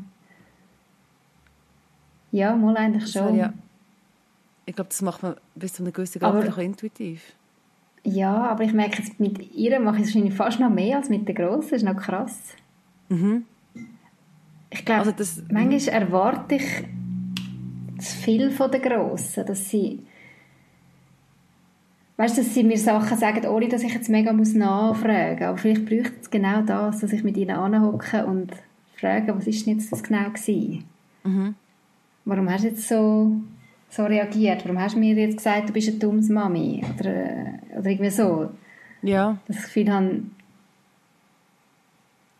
Ja, 2.31 2.55
mal 2.55 2.77
eigentlich 2.77 3.11
schon. 3.11 3.37
Ja, 3.37 3.53
ich 4.69 4.75
glaube, 4.75 4.91
das 4.91 5.01
macht 5.01 5.23
man 5.23 5.35
bis 5.55 5.73
zu 5.73 5.83
einem 5.83 5.95
gewissen 5.95 6.19
Grad 6.19 6.47
aber, 6.47 6.59
intuitiv. 6.59 7.23
Ja, 8.05 8.49
aber 8.49 8.65
ich 8.65 8.75
merke 8.75 9.03
jetzt, 9.03 9.19
mit 9.19 9.55
ihr 9.55 9.81
mache 9.81 9.97
ich 9.97 10.05
wahrscheinlich 10.05 10.35
fast 10.35 10.61
noch 10.61 10.69
mehr 10.69 10.99
als 10.99 11.09
mit 11.09 11.27
der 11.27 11.35
Grossen. 11.35 11.71
Das 11.71 11.83
ist 11.83 11.85
noch 11.85 11.97
krass. 11.97 12.39
Mhm. 13.09 13.47
Ich 14.69 14.85
glaube, 14.85 15.15
also 15.17 15.43
manchmal 15.51 16.03
erwarte 16.03 16.57
ich 16.57 16.85
zu 17.99 18.17
viel 18.17 18.51
von 18.51 18.71
der 18.71 18.81
Grossen, 18.81 19.47
dass 19.47 19.71
sie 19.71 20.03
weißt 22.19 22.37
du, 22.37 22.43
dass 22.43 22.53
sie 22.53 22.65
mir 22.65 22.77
Sachen 22.77 23.17
sagen, 23.17 23.47
ohne 23.47 23.69
dass 23.69 23.83
ich 23.83 23.95
jetzt 23.95 24.11
mega 24.11 24.33
muss 24.33 24.53
nachfragen 24.53 25.39
muss. 25.39 25.49
Aber 25.49 25.57
vielleicht 25.57 25.87
bräuchte 25.87 26.21
es 26.21 26.31
genau 26.31 26.61
das, 26.63 27.01
dass 27.01 27.13
ich 27.13 27.25
mit 27.25 27.37
ihnen 27.37 27.57
anhocke 27.57 28.27
und 28.27 28.53
frage, 28.97 29.35
was 29.35 29.47
ist 29.47 29.67
denn 29.67 29.79
jetzt 29.79 29.91
das 29.91 30.03
genau 30.03 30.29
gewesen? 30.29 30.85
Mhm. 31.25 31.55
Warum 32.25 32.51
hast 32.51 32.65
du 32.65 32.69
jetzt 32.69 32.87
so, 32.89 33.33
so 33.89 34.05
reagiert? 34.05 34.65
Warum 34.65 34.81
hast 34.81 34.97
du 34.97 34.99
mir 34.99 35.15
jetzt 35.15 35.39
gesagt, 35.39 35.69
du 35.69 35.73
bist 35.73 35.89
eine 35.89 35.99
dumme 35.99 36.21
Mami? 36.21 36.85
Oder, 36.99 37.55
oder 37.79 37.89
irgendwie 37.89 38.11
so. 38.11 38.51
Ja. 39.03 39.39
Dass 39.47 39.57
ich 39.57 39.63
das 39.63 39.73
Gefühl 39.73 39.93
habe, 39.93 40.23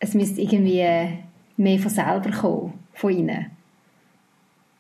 es 0.01 0.15
müsste 0.15 0.41
irgendwie 0.41 1.19
mehr 1.57 1.79
von 1.79 1.91
selber 1.91 2.31
kommen, 2.31 2.73
von 2.95 3.13
ihnen. 3.13 3.47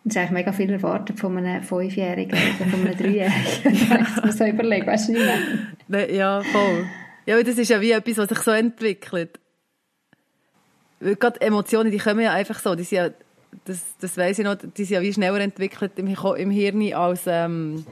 Das 0.08 0.16
ist 0.16 0.20
eigentlich 0.22 0.30
mega 0.30 0.52
viel 0.52 0.70
erwartet 0.70 1.18
von 1.18 1.36
einem 1.36 1.62
Fünfjährigen 1.62 2.32
oder 2.32 2.70
von 2.70 2.80
einem 2.80 2.96
Dreijährigen. 2.96 3.72
ich 4.16 4.24
muss 4.24 4.38
so 4.38 4.46
überlegen, 4.46 4.86
weißt 4.86 5.08
du 5.08 5.12
nicht 5.12 5.26
mehr? 5.88 6.14
Ja, 6.14 6.42
voll. 6.42 6.86
Ja, 7.26 7.42
das 7.42 7.58
ist 7.58 7.68
ja 7.68 7.78
wie 7.78 7.90
etwas, 7.90 8.16
was 8.16 8.28
sich 8.30 8.38
so 8.38 8.50
entwickelt. 8.52 9.38
Weil 11.00 11.16
gerade 11.16 11.38
Emotionen, 11.42 11.90
die 11.90 11.98
kommen 11.98 12.20
ja 12.20 12.32
einfach 12.32 12.58
so, 12.58 12.74
die 12.74 12.84
sind 12.84 12.96
ja, 12.96 13.10
das, 13.66 13.82
das 14.00 14.16
weiss 14.16 14.38
ich 14.38 14.46
noch, 14.46 14.56
die 14.56 14.84
sind 14.84 14.94
ja 14.94 15.02
wie 15.02 15.12
schneller 15.12 15.40
entwickelt 15.40 15.92
im, 15.96 16.06
im 16.06 16.50
Hirn 16.50 16.94
als 16.94 17.24
ähm, 17.26 17.84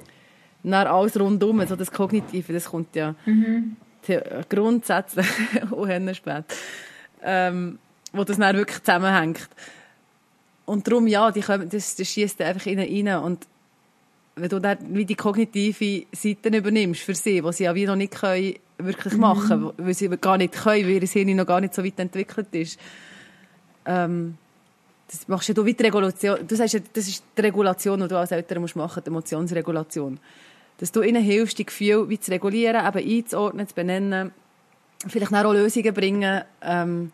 nach 0.63 0.87
alles 0.87 1.21
rundum, 1.21 1.65
so 1.67 1.77
das 1.77 1.93
Kognitive, 1.93 2.51
das 2.55 2.65
kommt 2.65 2.97
ja 2.97 3.15
mhm. 3.27 3.77
grundsätzlich 4.49 5.27
auch 5.71 6.15
spät, 6.15 6.45
ähm, 7.23 7.79
wo 8.15 8.25
das 8.25 8.39
dann 8.39 8.57
wirklich 8.57 8.83
zusammenhängt. 8.83 9.51
Und 10.67 10.87
darum, 10.87 11.07
ja, 11.07 11.31
die 11.31 11.41
kommen, 11.41 11.69
das, 11.69 11.95
das 11.95 12.09
schießt 12.09 12.43
einfach 12.43 12.67
innen 12.67 13.09
rein. 13.09 13.23
Und 13.23 13.47
wenn 14.35 14.49
du 14.49 14.59
dann 14.59 14.79
wie 14.91 15.07
die 15.07 15.15
kognitive 15.15 16.07
Seite 16.13 16.49
übernimmst 16.55 17.01
für 17.01 17.15
sie, 17.15 17.43
was 17.43 17.57
sie 17.57 17.65
ja 17.65 17.75
wie 17.75 17.87
noch 17.87 17.97
nicht 17.97 18.15
können, 18.15 18.57
wirklich 18.79 19.15
mhm. 19.15 19.21
machen 19.21 19.61
mhm. 19.63 19.73
weil 19.79 19.95
sie 19.95 20.09
gar 20.09 20.37
nicht 20.37 20.53
können, 20.53 20.85
weil 20.85 21.03
ihr 21.03 21.09
Hirn 21.09 21.37
noch 21.37 21.47
gar 21.47 21.61
nicht 21.61 21.75
so 21.75 21.83
weit 21.83 21.99
entwickelt 21.99 22.49
ist. 22.53 22.79
Ähm, 23.87 24.37
das 25.09 25.29
machst 25.29 25.49
ja 25.49 25.55
du 25.55 25.65
wie 25.65 25.73
die 25.73 25.85
Regulation. 25.85 26.39
Du 26.47 26.57
sagst 26.57 26.75
ja, 26.75 26.81
das 26.93 27.07
ist 27.07 27.23
die 27.37 27.41
Regulation, 27.41 28.01
die 28.01 28.09
du 28.09 28.19
als 28.19 28.33
Eltern 28.33 28.61
musst 28.61 28.77
machen, 28.77 29.03
die 29.05 29.09
Emotionsregulation. 29.09 30.19
Dass 30.79 30.93
du 30.93 31.03
ihnen 31.03 31.23
hilfst, 31.23 31.59
die 31.59 31.65
Gefühle 31.65 32.09
wie 32.09 32.19
zu 32.19 32.31
regulieren, 32.33 32.85
eben 32.85 33.19
einzuordnen, 33.19 33.69
zu 33.69 33.75
benennen, 33.75 34.33
vielleicht 35.07 35.33
auch 35.33 35.53
Lösungen 35.53 35.95
bringen, 35.95 36.43
ähm, 36.61 37.13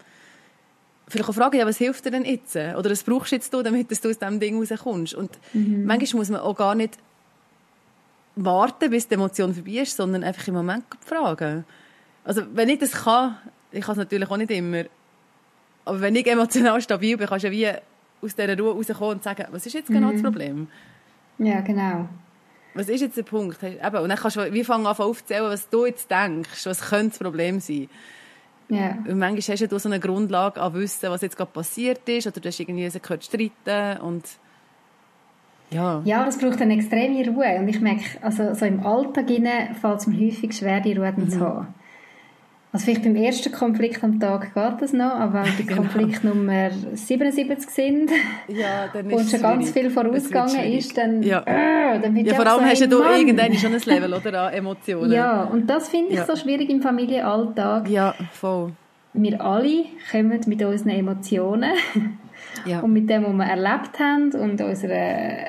vielleicht 1.12 1.29
auch 1.29 1.35
fragen, 1.35 1.59
ja, 1.59 1.66
was 1.66 1.79
hilft 1.79 2.05
dir 2.05 2.11
denn 2.11 2.25
jetzt? 2.25 2.57
Oder 2.57 2.90
was 2.90 3.03
brauchst 3.03 3.33
du 3.33 3.37
jetzt, 3.37 3.53
damit 3.53 3.90
du 3.90 3.94
aus 3.94 4.18
diesem 4.18 4.40
Ding 4.40 4.59
rauskommst? 4.59 5.14
Und 5.14 5.31
mhm. 5.53 5.85
manchmal 5.85 6.20
muss 6.20 6.31
man 6.31 6.40
auch 6.40 6.57
gar 6.57 6.75
nicht 6.75 6.98
warten, 8.35 8.90
bis 8.90 9.07
die 9.09 9.14
Emotion 9.14 9.55
vorbei 9.55 9.72
ist, 9.72 9.96
sondern 9.96 10.25
einfach 10.25 10.46
im 10.48 10.55
Moment 10.55 10.85
fragen. 11.05 11.64
Also, 12.25 12.42
wenn 12.55 12.68
ich 12.68 12.79
das 12.79 12.92
kann, 12.92 13.37
ich 13.70 13.85
kann 13.85 13.92
es 13.92 13.98
natürlich 13.98 14.31
auch 14.31 14.37
nicht 14.37 14.51
immer, 14.51 14.85
aber 15.85 16.01
wenn 16.01 16.14
ich 16.14 16.27
emotional 16.27 16.81
stabil 16.81 17.16
bin, 17.16 17.27
kannst 17.27 17.44
du 17.44 17.48
ja 17.48 17.53
wie 17.53 17.79
aus 18.25 18.35
dieser 18.35 18.59
Ruhe 18.59 18.75
rauskommen 18.75 19.14
und 19.14 19.22
sagen, 19.22 19.46
was 19.51 19.66
ist 19.66 19.72
jetzt 19.72 19.88
genau 19.88 20.09
mhm. 20.09 20.12
das 20.12 20.22
Problem? 20.22 20.68
Ja, 21.38 21.61
genau. 21.61 22.09
Was 22.75 22.88
ist 22.88 23.01
jetzt 23.03 23.16
der 23.16 23.25
Punkt? 23.25 23.62
und 23.62 23.81
dann 23.83 24.16
kannst 24.16 24.37
du 24.37 24.53
wie 24.53 24.64
fangen 24.64 24.87
an 24.87 24.96
aufzählen, 24.96 25.44
was 25.44 25.68
du 25.68 25.85
jetzt 25.85 26.11
denkst, 26.11 26.64
was 26.64 26.81
könnte 26.81 27.11
das 27.11 27.18
Problem 27.18 27.61
sein. 27.61 27.88
Yeah. 28.73 28.97
Und 29.07 29.19
manchmal 29.19 29.59
hast 29.59 29.71
du 29.71 29.79
so 29.79 29.89
eine 29.89 30.01
Grundlage 30.01 30.61
an 30.61 30.73
Wissen, 30.73 31.11
was 31.11 31.21
jetzt 31.21 31.37
gerade 31.37 31.51
passiert 31.51 32.09
ist, 32.09 32.27
oder 32.27 32.41
du 32.41 32.49
hast 32.49 32.59
irgendwie 32.59 32.89
gehört 32.89 33.25
streiten 33.25 34.01
und 34.01 34.25
ja. 35.71 36.03
Ja, 36.05 36.25
das 36.25 36.39
braucht 36.39 36.61
eine 36.61 36.75
extreme 36.75 37.27
Ruhe 37.31 37.59
und 37.59 37.69
ich 37.69 37.81
merke, 37.81 38.05
also 38.21 38.55
so 38.55 38.65
im 38.65 38.85
Alltag 38.85 39.27
fällt 39.81 40.01
es 40.01 40.07
mir 40.07 40.27
häufig 40.27 40.53
schwer, 40.57 40.81
die 40.81 40.95
Ruhe 40.95 41.13
mhm. 41.15 41.29
zu 41.29 41.41
haben. 41.41 41.75
Also 42.75 42.87
vielleicht 42.87 43.03
beim 43.03 43.17
ersten 43.17 43.53
Konflikt 43.53 44.03
am 44.03 44.19
Tag 44.19 44.55
geht 44.55 44.81
das 44.81 44.95
noch, 44.95 45.13
aber 45.13 45.45
wenn 45.45 45.67
genau. 45.67 45.83
Konflikt 45.83 46.25
Nummer 46.25 46.71
77 46.71 47.69
sind 47.69 48.11
ja, 48.49 48.91
und 48.95 49.29
schon 49.29 49.43
ganz 49.43 49.71
viel 49.71 49.91
vorausgegangen 49.91 50.73
ist, 50.73 50.97
dann, 50.97 51.23
ja. 51.23 51.43
Äh, 51.45 52.01
dann 52.01 52.17
Ja, 52.17 52.35
vor 52.35 52.47
allem 52.47 52.61
so, 52.61 52.71
hast 52.71 52.81
hey, 52.81 52.89
du 52.89 53.03
irgendwann 53.03 53.53
schon 53.55 53.75
ein 53.75 53.81
Level 53.85 54.15
oder, 54.15 54.45
an 54.45 54.55
Emotionen. 54.55 55.13
Ja, 55.13 55.43
und 55.43 55.69
das 55.69 55.91
finde 55.91 56.13
ich 56.13 56.17
ja. 56.17 56.25
so 56.25 56.35
schwierig 56.35 56.71
im 56.71 56.81
Familienalltag. 56.81 57.91
Ja, 57.91 58.15
voll. 58.33 58.73
Wir 59.13 59.39
alle 59.45 59.85
kommen 60.11 60.41
mit 60.47 60.63
unseren 60.63 60.89
Emotionen 60.89 61.73
ja. 62.65 62.81
und 62.81 62.95
mit 62.95 63.11
dem, 63.11 63.25
was 63.25 63.35
wir 63.35 63.45
erlebt 63.45 63.99
haben 63.99 64.33
und 64.33 64.63
unsere, 64.63 65.45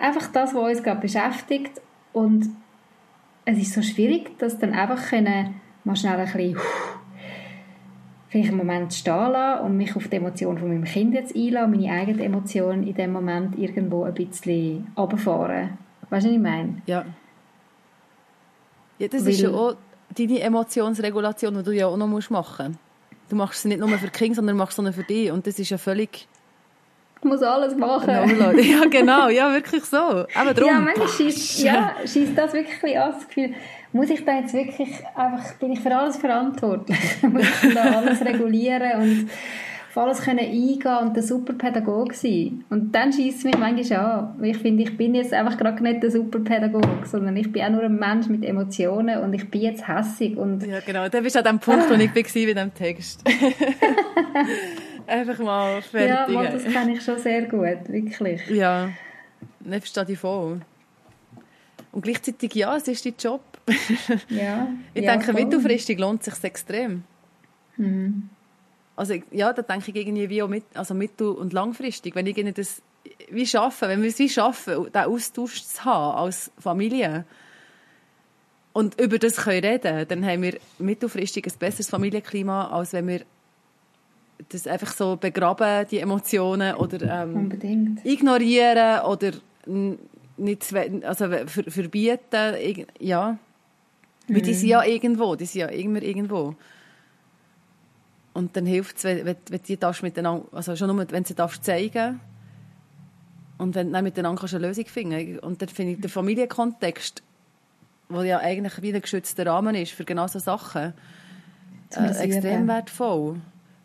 einfach 0.00 0.28
das, 0.32 0.54
was 0.54 0.62
uns 0.62 0.82
gerade 0.84 1.00
beschäftigt 1.00 1.80
und 2.12 2.48
es 3.44 3.58
ist 3.58 3.72
so 3.72 3.82
schwierig, 3.82 4.38
das 4.38 4.60
dann 4.60 4.74
einfach 4.74 5.08
können 5.08 5.56
mal 5.88 5.96
schnell 5.96 6.18
ein 6.18 6.24
bisschen 6.26 6.56
vielleicht 8.28 8.50
einen 8.50 8.58
Moment 8.58 8.92
stehen 8.92 9.32
lassen 9.32 9.64
und 9.64 9.76
mich 9.76 9.96
auf 9.96 10.06
die 10.06 10.16
Emotionen 10.16 10.58
von 10.58 10.68
meinem 10.68 10.84
Kind 10.84 11.14
jetzt 11.14 11.34
einlassen, 11.34 11.70
meine 11.70 11.90
eigenen 11.90 12.20
Emotionen 12.20 12.86
in 12.86 12.94
dem 12.94 13.12
Moment 13.12 13.58
irgendwo 13.58 14.04
ein 14.04 14.12
bisschen 14.12 14.86
runterfahren. 14.96 15.78
Weißt 16.10 16.26
du, 16.26 16.28
was 16.28 16.36
ich 16.36 16.38
meine? 16.38 16.82
Ja. 16.86 17.06
Ja, 18.98 19.08
das 19.08 19.24
Weil, 19.24 19.32
ist 19.32 19.40
ja 19.40 19.50
auch 19.50 19.76
deine 20.16 20.40
Emotionsregulation, 20.40 21.54
die 21.54 21.62
du 21.62 21.70
ja 21.72 21.86
auch 21.86 21.96
noch 21.96 22.06
machen 22.06 22.66
musst. 22.66 23.30
Du 23.30 23.36
machst 23.36 23.62
sie 23.62 23.68
nicht 23.68 23.80
nur 23.80 23.88
für 23.90 24.06
die 24.06 24.12
Kinder, 24.12 24.36
sondern 24.36 24.56
machst 24.56 24.76
sie 24.76 24.92
für 24.92 25.04
dich. 25.04 25.30
Und 25.30 25.46
das 25.46 25.58
ist 25.58 25.70
ja 25.70 25.78
völlig... 25.78 26.28
Ich 27.20 27.24
muss 27.24 27.42
alles 27.42 27.74
machen. 27.76 28.10
ja, 28.60 28.84
genau. 28.84 29.28
Ja, 29.28 29.52
wirklich 29.52 29.84
so. 29.84 29.96
Aber 29.96 30.54
drum. 30.54 30.68
Ja, 30.68 30.80
manchmal 30.80 31.08
schießt 31.08 31.62
ja, 31.62 31.94
das 32.04 32.52
wirklich 32.52 32.98
an, 32.98 33.12
das 33.12 33.26
Gefühl 33.26 33.54
muss 33.92 34.10
ich 34.10 34.24
da 34.24 34.38
jetzt 34.38 34.54
wirklich 34.54 34.90
einfach, 35.14 35.54
bin 35.54 35.72
ich 35.72 35.80
für 35.80 35.94
alles 35.94 36.16
verantwortlich? 36.16 36.98
muss 37.22 37.64
ich 37.64 37.74
da 37.74 37.98
alles 37.98 38.24
regulieren 38.24 39.00
und 39.00 39.30
auf 39.90 39.96
alles 39.96 40.20
können 40.20 40.40
eingehen 40.40 40.98
und 41.00 41.16
der 41.16 41.22
super 41.22 41.54
Pädagoge 41.54 42.14
sein? 42.14 42.64
Und 42.68 42.94
dann 42.94 43.12
schießt 43.12 43.38
es 43.38 43.44
mich 43.44 43.56
manchmal 43.58 43.98
an. 43.98 44.44
Ich 44.44 44.58
finde, 44.58 44.82
ich 44.82 44.96
bin 44.96 45.14
jetzt 45.14 45.32
einfach 45.32 45.56
gerade 45.56 45.82
nicht 45.82 46.02
der 46.02 46.10
super 46.10 46.40
Pädagoge, 46.40 47.06
sondern 47.06 47.36
ich 47.36 47.50
bin 47.50 47.62
auch 47.62 47.70
nur 47.70 47.84
ein 47.84 47.98
Mensch 47.98 48.28
mit 48.28 48.44
Emotionen 48.44 49.22
und 49.22 49.32
ich 49.32 49.50
bin 49.50 49.62
jetzt 49.62 49.88
hässig 49.88 50.36
und... 50.36 50.66
Ja, 50.66 50.80
genau. 50.80 51.08
Da 51.08 51.20
bist 51.20 51.36
du 51.36 51.40
an 51.40 51.44
dem 51.44 51.58
Punkt, 51.58 51.88
wo 51.88 51.94
ich 51.94 52.14
war 52.14 52.46
mit 52.46 52.56
dem 52.58 52.74
Text. 52.74 53.24
einfach 55.06 55.38
mal 55.38 55.80
fertig. 55.80 56.34
Ja, 56.34 56.50
das 56.50 56.64
kann 56.64 56.90
ich 56.90 57.02
schon 57.02 57.18
sehr 57.18 57.42
gut, 57.42 57.88
wirklich. 57.88 58.46
Ja, 58.50 58.90
ich 59.64 59.70
verstehe 59.70 60.04
dich 60.04 60.18
voll. 60.18 60.60
Und 61.92 62.02
gleichzeitig, 62.02 62.54
ja, 62.54 62.76
es 62.76 62.86
ist 62.86 63.06
dein 63.06 63.14
Job. 63.18 63.40
ja, 64.28 64.68
ich 64.94 65.04
ja, 65.04 65.12
denke, 65.12 65.32
voll. 65.32 65.44
mittelfristig 65.44 65.98
lohnt 65.98 66.26
es 66.26 66.34
sich 66.34 66.44
extrem. 66.44 67.04
Mhm. 67.76 68.30
Also 68.96 69.14
ja, 69.30 69.52
da 69.52 69.62
denke 69.62 69.90
ich 69.90 69.96
irgendwie 69.96 70.28
wie 70.28 70.42
auch 70.42 70.48
mit, 70.48 70.64
also 70.74 70.94
mittel- 70.94 71.30
und 71.30 71.52
langfristig, 71.52 72.14
wenn 72.14 72.26
ich 72.26 72.54
das 72.54 72.82
wie 73.30 73.46
schaffen, 73.46 73.88
wenn 73.88 74.02
wir 74.02 74.08
es 74.08 74.18
wie 74.18 74.28
schaffen, 74.28 74.90
den 74.92 75.02
Austausch 75.02 75.62
zu 75.62 75.84
haben 75.84 76.18
als 76.18 76.50
Familie 76.58 77.24
und 78.72 79.00
über 79.00 79.18
das 79.18 79.36
können 79.36 79.64
reden, 79.64 80.06
dann 80.08 80.24
haben 80.26 80.42
wir 80.42 80.58
mittelfristig 80.78 81.46
ein 81.46 81.58
besseres 81.58 81.88
Familienklima, 81.88 82.68
als 82.68 82.92
wenn 82.92 83.08
wir 83.08 83.22
das 84.50 84.66
einfach 84.66 84.92
so 84.92 85.16
begraben, 85.16 85.86
die 85.90 85.98
Emotionen 85.98 86.74
oder 86.76 87.22
ähm, 87.22 87.50
ignorieren 88.04 89.00
oder 89.02 89.32
nicht 90.36 90.74
also 91.04 91.28
ver, 91.28 91.46
verbieten, 91.46 92.86
ja. 93.00 93.38
Mhm. 94.28 94.34
Weil 94.34 94.42
die 94.42 94.54
sind 94.54 94.68
ja 94.68 94.84
irgendwo, 94.84 95.34
die 95.34 95.46
sind 95.46 95.60
ja 95.62 95.66
immer 95.68 96.02
irgendwo. 96.02 96.54
Und 98.34 98.56
dann 98.56 98.66
hilft 98.66 98.98
es, 98.98 99.04
wenn, 99.04 99.24
wenn, 99.24 99.36
wenn 99.48 99.62
die 99.62 99.76
darfst 99.76 100.02
miteinander, 100.02 100.46
also 100.52 100.76
schon 100.76 100.94
nur, 100.94 101.10
wenn 101.10 101.24
sie 101.24 101.34
darfst 101.34 101.64
zeigen 101.64 102.20
und 103.56 103.74
wenn 103.74 103.92
du 103.92 104.02
miteinander 104.02 104.38
kannst 104.38 104.54
eine 104.54 104.68
Lösung 104.68 104.86
finden 104.86 105.38
Und 105.40 105.60
dann 105.60 105.68
finde 105.68 105.94
ich 105.94 106.00
den 106.00 106.10
Familienkontext, 106.10 107.22
der 108.10 108.24
ja 108.24 108.38
eigentlich 108.38 108.80
wie 108.80 108.94
ein 108.94 109.02
geschützter 109.02 109.46
Rahmen 109.46 109.74
ist 109.74 109.92
für 109.92 110.04
genau 110.04 110.28
solche 110.28 110.44
Sachen, 110.44 110.94
äh, 111.96 112.22
extrem 112.22 112.68
wertvoll. 112.68 113.40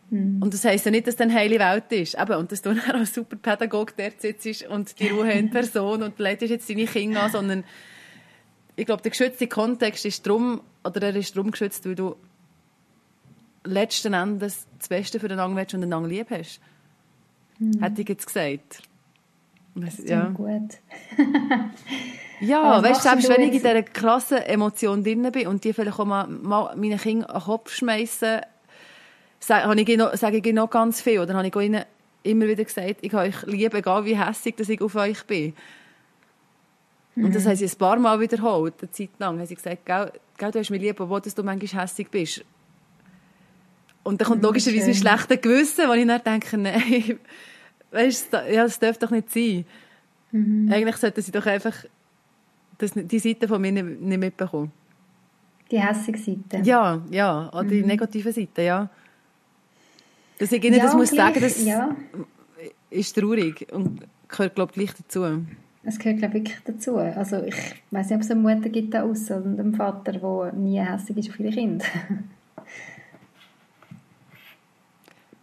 Mhm. 0.10 0.42
Und 0.42 0.54
das 0.54 0.64
heisst 0.64 0.86
ja 0.86 0.92
nicht, 0.92 1.08
dass 1.08 1.16
es 1.16 1.22
eine 1.22 1.34
heile 1.34 1.58
Welt 1.60 1.92
ist. 1.92 2.20
Eben, 2.20 2.36
und 2.36 2.52
dass 2.52 2.62
du 2.62 2.74
dann 2.76 2.96
als 2.96 3.14
super 3.14 3.36
Pädagoge 3.36 3.94
dort 3.98 4.22
sitzt 4.22 4.68
und 4.68 5.00
die 5.00 5.08
Ruhe 5.08 5.32
in 5.32 5.50
Person 5.50 6.04
und 6.04 6.20
leitest 6.20 6.52
jetzt 6.52 6.70
deine 6.70 6.86
Kinder 6.86 7.24
an, 7.24 7.32
sondern 7.32 7.64
ich 8.76 8.86
glaube, 8.86 9.02
der 9.02 9.12
geschützte 9.12 9.48
Kontext 9.48 10.06
ist 10.06 10.26
drum, 10.26 10.62
oder 10.84 11.02
er 11.02 11.16
ist 11.16 11.36
drum 11.36 11.52
geschützt, 11.52 11.86
weil 11.86 11.96
du 11.96 12.16
letzten 13.64 14.14
Endes 14.14 14.68
das 14.78 14.90
Beste 14.90 15.20
für 15.20 15.28
den 15.28 15.40
anderen 15.40 15.58
willst 15.58 15.74
und 15.74 15.84
einander 15.84 16.10
lieb 16.10 16.28
hast. 16.30 16.60
Mhm. 17.60 17.80
Hätte 17.82 18.02
ich 18.02 18.10
jetzt 18.10 18.26
gesagt. 18.26 18.82
Das 19.76 20.00
ist 20.00 20.10
ja. 20.10 20.26
gut. 20.30 20.78
ja, 22.40 22.84
weißt 22.84 23.00
du, 23.00 23.10
selbst 23.10 23.30
wenn 23.30 23.42
ich 23.42 23.48
in 23.48 23.54
dieser 23.54 23.82
krassen 23.82 24.38
Emotion 24.38 25.04
drin 25.04 25.32
bin 25.32 25.48
und 25.48 25.64
die 25.64 25.74
vielleicht 25.74 26.00
auch 26.00 26.06
mal, 26.06 26.28
mal 26.28 26.76
meinen 26.76 27.00
Kindern 27.00 27.30
an 27.30 27.40
den 27.40 27.46
Kopf 27.46 27.72
schmeißen, 27.74 28.42
sage 29.40 29.82
ich, 29.82 29.98
noch, 29.98 30.16
sage 30.16 30.38
ich 30.38 30.54
noch 30.54 30.70
ganz 30.70 31.02
viel. 31.02 31.20
Oder 31.20 31.34
habe 31.34 31.48
ich 31.48 31.56
ihnen 31.56 31.84
immer 32.24 32.48
wieder 32.48 32.64
gesagt, 32.64 32.98
ich 33.02 33.14
habe 33.14 33.30
euch 33.30 33.44
lieb, 33.44 33.74
egal 33.74 34.06
wie 34.06 34.18
hässlich 34.18 34.56
dass 34.56 34.70
ich 34.70 34.82
auf 34.82 34.96
euch 34.96 35.24
bin. 35.26 35.54
Mhm. 37.15 37.26
Und 37.26 37.36
das 37.36 37.43
mhm. 37.43 37.49
haben 37.49 37.56
sie 37.56 37.65
ein 37.65 37.78
paar 37.78 37.99
Mal 37.99 38.19
wiederholt, 38.19 38.76
eine 38.82 38.91
Zeit 38.91 39.10
lang. 39.19 39.39
Haben 39.39 39.45
sie 39.45 39.56
gesagt, 39.56 39.86
gell, 39.86 40.12
gell, 40.38 40.52
du 40.52 40.60
hast 40.60 40.69
mich 40.69 40.82
lieb, 40.82 40.99
obwohl 40.99 41.21
du 41.21 41.43
manchmal 41.43 41.84
hässlich 41.84 42.10
bist. 42.10 42.43
Und 44.04 44.19
dann 44.19 44.28
kommt 44.28 44.41
mhm, 44.41 44.47
logischerweise 44.47 44.88
ein 44.88 44.95
schlechtes 44.95 45.41
Gewissen, 45.41 45.88
wo 45.88 45.93
ich 45.93 46.06
dann 46.06 46.21
denke, 46.23 46.58
nein, 46.58 47.19
weißt, 47.91 48.34
ja, 48.34 48.63
das 48.63 48.80
darf 48.80 48.97
doch 48.97 49.12
nicht 49.12 49.32
sein. 49.32 49.65
Mhm. 50.32 50.69
Eigentlich 50.71 50.97
sollten 50.97 51.21
sie 51.21 51.32
doch 51.32 51.45
einfach 51.45 51.86
das, 52.78 52.91
die 52.95 53.19
Seite 53.19 53.47
von 53.47 53.62
mir 53.62 53.71
nicht, 53.71 54.02
nicht 54.02 54.19
mitbekommen. 54.19 54.71
Die 55.71 55.80
hässliche 55.80 56.17
Seite? 56.52 56.63
Ja, 56.67 57.02
ja, 57.10 57.49
oder 57.54 57.63
die 57.63 57.82
mhm. 57.82 57.88
negative 57.88 58.34
Seite, 58.34 58.62
ja. 58.63 58.89
Dass 60.39 60.52
ich 60.52 60.63
ihnen 60.63 60.78
ja, 60.78 60.84
das 60.84 60.95
muss 60.95 61.12
sagen, 61.12 61.39
das 61.39 61.63
ja. 61.63 61.95
ist 62.89 63.15
traurig 63.15 63.71
und 63.71 64.02
gehört, 64.28 64.56
glaube 64.56 64.71
ich, 64.71 64.76
gleich 64.76 64.93
dazu. 64.95 65.45
Es 65.86 66.00
gehört, 66.00 66.19
glaube 66.19 66.38
ich, 66.38 66.46
wirklich 66.46 66.60
dazu. 66.65 66.98
Also 66.98 67.43
ich 67.43 67.56
weiß 67.91 68.10
nicht, 68.10 68.15
ob 68.15 68.22
es 68.22 68.32
eine 68.32 68.39
Mutter 68.39 68.69
gibt 68.69 68.93
da 68.93 69.04
außen 69.04 69.43
und 69.43 69.60
einen 69.60 69.76
Vater, 69.76 70.13
der 70.13 70.54
nie 70.54 70.80
hässlich 70.80 71.17
ist 71.17 71.30
auf 71.30 71.39
ihre 71.39 71.52
Kinder. 71.52 71.86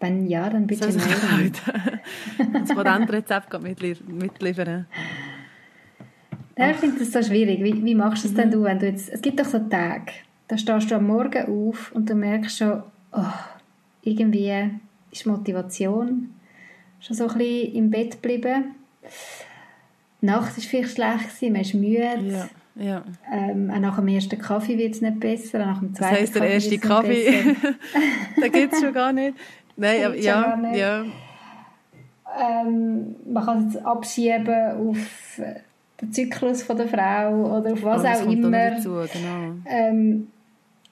Wenn 0.01 0.27
ja, 0.27 0.49
dann 0.49 0.67
bitte 0.67 0.91
so 0.91 0.99
melden. 0.99 1.53
das 2.55 2.75
Patentrezept 2.75 3.63
mitliefern. 3.63 4.87
Ja, 6.57 6.71
ich 6.71 6.77
finde 6.79 7.01
das 7.01 7.13
so 7.13 7.23
schwierig. 7.23 7.63
Wie, 7.63 7.85
wie 7.85 7.95
machst 7.95 8.25
du 8.25 8.29
es 8.29 8.35
denn 8.35 8.51
du, 8.51 8.63
wenn 8.63 8.79
du 8.79 8.87
jetzt... 8.87 9.11
Es 9.11 9.21
gibt 9.21 9.39
doch 9.39 9.45
so 9.45 9.59
Tage, 9.59 10.13
da 10.49 10.57
stehst 10.57 10.91
du 10.91 10.95
am 10.95 11.07
Morgen 11.07 11.71
auf 11.71 11.93
und 11.93 12.09
du 12.09 12.15
merkst 12.15 12.57
schon, 12.57 12.83
oh, 13.13 13.25
irgendwie 14.03 14.71
ist 15.11 15.27
Motivation 15.27 16.31
schon 17.01 17.17
so 17.17 17.29
ein 17.29 17.39
bisschen 17.39 17.75
im 17.75 17.91
Bett 17.91 18.23
geblieben. 18.23 18.75
Die 20.21 20.27
Nacht 20.27 20.57
war 20.57 20.63
vielleicht 20.63 20.95
schlecht, 20.95 21.43
man 21.43 21.61
ist 21.61 21.75
müde. 21.75 22.19
Ja, 22.29 22.49
ja. 22.77 23.05
Ähm, 23.33 23.71
auch 23.71 23.81
nach 23.81 23.97
dem 23.97 24.09
ersten 24.09 24.39
Kaffee 24.39 24.79
wird 24.79 24.95
es 24.95 25.01
nicht 25.01 25.21
besser, 25.21 25.59
nach 25.59 25.81
dem 25.81 25.95
zweiten 25.95 26.13
Das 26.13 26.21
heisst, 26.21 26.35
der 26.35 26.51
erste 26.51 26.79
Kaffee, 26.79 27.57
den 28.43 28.53
gibt 28.53 28.73
es 28.73 28.81
schon 28.81 28.93
gar 28.93 29.13
nicht. 29.13 29.35
Nein, 29.77 30.05
aber, 30.05 30.17
ja, 30.17 30.57
nicht. 30.57 30.79
ja. 30.79 31.05
Ähm, 32.39 33.17
man 33.31 33.45
kann 33.45 33.67
es 33.67 33.75
jetzt 33.75 33.85
abschieben 33.85 34.89
auf 34.89 35.41
den 36.01 36.13
Zyklus 36.13 36.63
von 36.63 36.77
der 36.77 36.89
Frau 36.89 37.59
oder 37.59 37.73
auf 37.73 37.83
was 37.83 38.05
auch 38.05 38.31
immer. 38.31 38.51
Dazu, 38.51 38.91
genau. 38.91 39.55
ähm, 39.67 40.29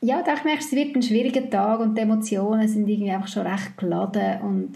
ja, 0.01 0.23
da 0.23 0.35
ich 0.35 0.45
merke, 0.45 0.61
es 0.61 0.73
wird 0.73 0.95
ein 0.95 1.03
schwieriger 1.03 1.49
Tag 1.49 1.81
und 1.81 1.97
die 1.97 2.03
Emotionen 2.03 2.67
sind 2.69 2.89
irgendwie 2.89 3.11
einfach 3.11 3.29
schon 3.29 3.47
recht 3.47 3.77
geladen 3.77 4.41
und 4.43 4.73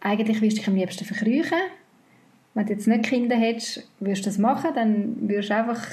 eigentlich 0.00 0.40
würdest 0.40 0.58
du 0.58 0.60
dich 0.60 0.68
am 0.68 0.74
liebsten 0.74 1.04
verkrüchen. 1.04 1.58
Wenn 2.54 2.66
du 2.66 2.72
jetzt 2.72 2.86
nicht 2.86 3.04
Kinder 3.04 3.36
hättest, 3.36 3.88
würdest 4.00 4.26
du 4.26 4.30
das 4.30 4.38
machen, 4.38 4.70
dann 4.74 5.28
würdest 5.28 5.50
du 5.50 5.56
einfach 5.56 5.86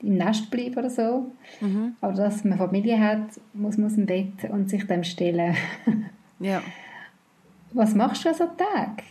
im 0.00 0.16
Nest 0.16 0.50
bleiben 0.50 0.76
oder 0.76 0.90
so. 0.90 1.32
Mhm. 1.60 1.96
Aber 2.00 2.12
dass 2.12 2.44
man 2.44 2.58
Familie 2.58 2.98
hat, 2.98 3.40
muss 3.52 3.78
man 3.78 3.94
im 3.94 4.06
Bett 4.06 4.50
und 4.50 4.68
sich 4.68 4.86
dem 4.86 5.04
stellen. 5.04 5.56
ja. 6.40 6.62
Was 7.72 7.94
machst 7.94 8.24
du 8.24 8.28
an 8.28 8.34
so 8.34 8.44
einem 8.44 8.56
Tag? 8.56 9.02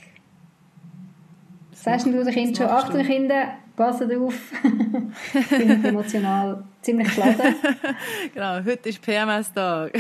Sagst 1.74 2.06
du 2.06 2.12
den 2.12 2.26
Kindern 2.28 2.56
schon, 2.56 2.68
achte 2.68 3.04
Kinder, 3.04 3.56
passt 3.76 4.04
auf, 4.04 4.52
sind 5.50 5.84
emotional 5.84 6.64
ziemlich 6.82 7.14
geladen. 7.14 7.56
genau, 8.34 8.64
heute 8.64 8.90
ist 8.90 9.02
PMS-Tag. 9.02 9.92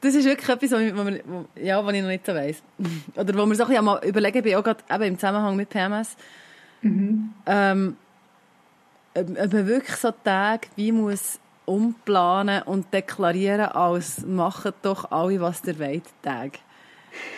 Das 0.00 0.14
ist 0.14 0.24
wirklich 0.24 0.48
etwas, 0.48 0.70
was, 0.70 0.92
man, 0.92 1.46
ja, 1.56 1.84
was 1.84 1.94
ich 1.94 2.02
noch 2.02 2.08
nicht 2.08 2.26
so 2.26 2.34
weiss. 2.34 2.62
Oder 3.16 3.34
wo 3.34 3.46
man 3.46 3.56
so 3.56 3.64
ein 3.64 3.68
bisschen 3.68 3.84
mal 3.84 4.04
überlegen 4.04 4.42
bin, 4.42 4.54
auch 4.54 4.62
gerade 4.62 4.82
eben 4.90 5.04
im 5.04 5.18
Zusammenhang 5.18 5.56
mit 5.56 5.68
PMS, 5.68 6.16
mhm. 6.82 7.34
ähm, 7.46 7.96
ob 9.14 9.28
man 9.52 9.66
wirklich 9.66 9.96
so 9.96 10.12
Tage 10.22 10.68
wie 10.76 10.92
muss 10.92 11.40
umplanen 11.64 12.62
und 12.62 12.92
deklarieren, 12.94 13.66
als 13.66 14.24
machen 14.24 14.72
doch 14.82 15.10
alle, 15.10 15.40
was 15.40 15.62
der 15.62 15.78
wollt, 15.78 16.04
Tag. 16.22 16.58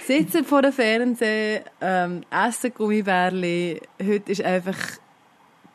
Sitzen 0.06 0.44
vor 0.44 0.62
dem 0.62 0.72
Fernseher, 0.72 1.64
ähm, 1.80 2.22
essen 2.30 2.72
Gummibärli. 2.74 3.80
Heute 4.02 4.32
ist 4.32 4.42
einfach 4.42 4.76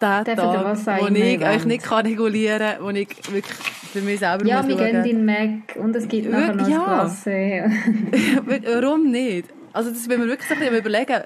der 0.01 0.23
Tag, 0.23 1.01
wo 1.01 1.07
ich 1.07 1.41
euch 1.41 1.65
nicht 1.65 1.83
kann 1.83 2.05
regulieren 2.05 2.59
kann, 2.59 2.83
wo 2.83 2.89
ich 2.89 3.09
wirklich 3.31 3.55
für 3.93 4.01
mich 4.01 4.19
selber 4.19 4.45
ja, 4.45 4.61
muss 4.61 4.67
wir 4.67 4.91
gehen 4.91 5.05
in 5.05 5.25
Mac 5.25 5.75
und 5.75 5.95
es 5.95 6.07
gibt 6.07 6.29
nachher 6.29 6.55
noch 6.55 6.67
ja. 6.67 7.05
Warum 8.45 9.09
nicht? 9.09 9.49
Also 9.73 9.89
das 9.89 10.07
will 10.07 10.17
man 10.17 10.27
wirklich 10.27 10.51
ein 10.51 10.59
bisschen 10.59 10.75
überlegen. 10.75 11.21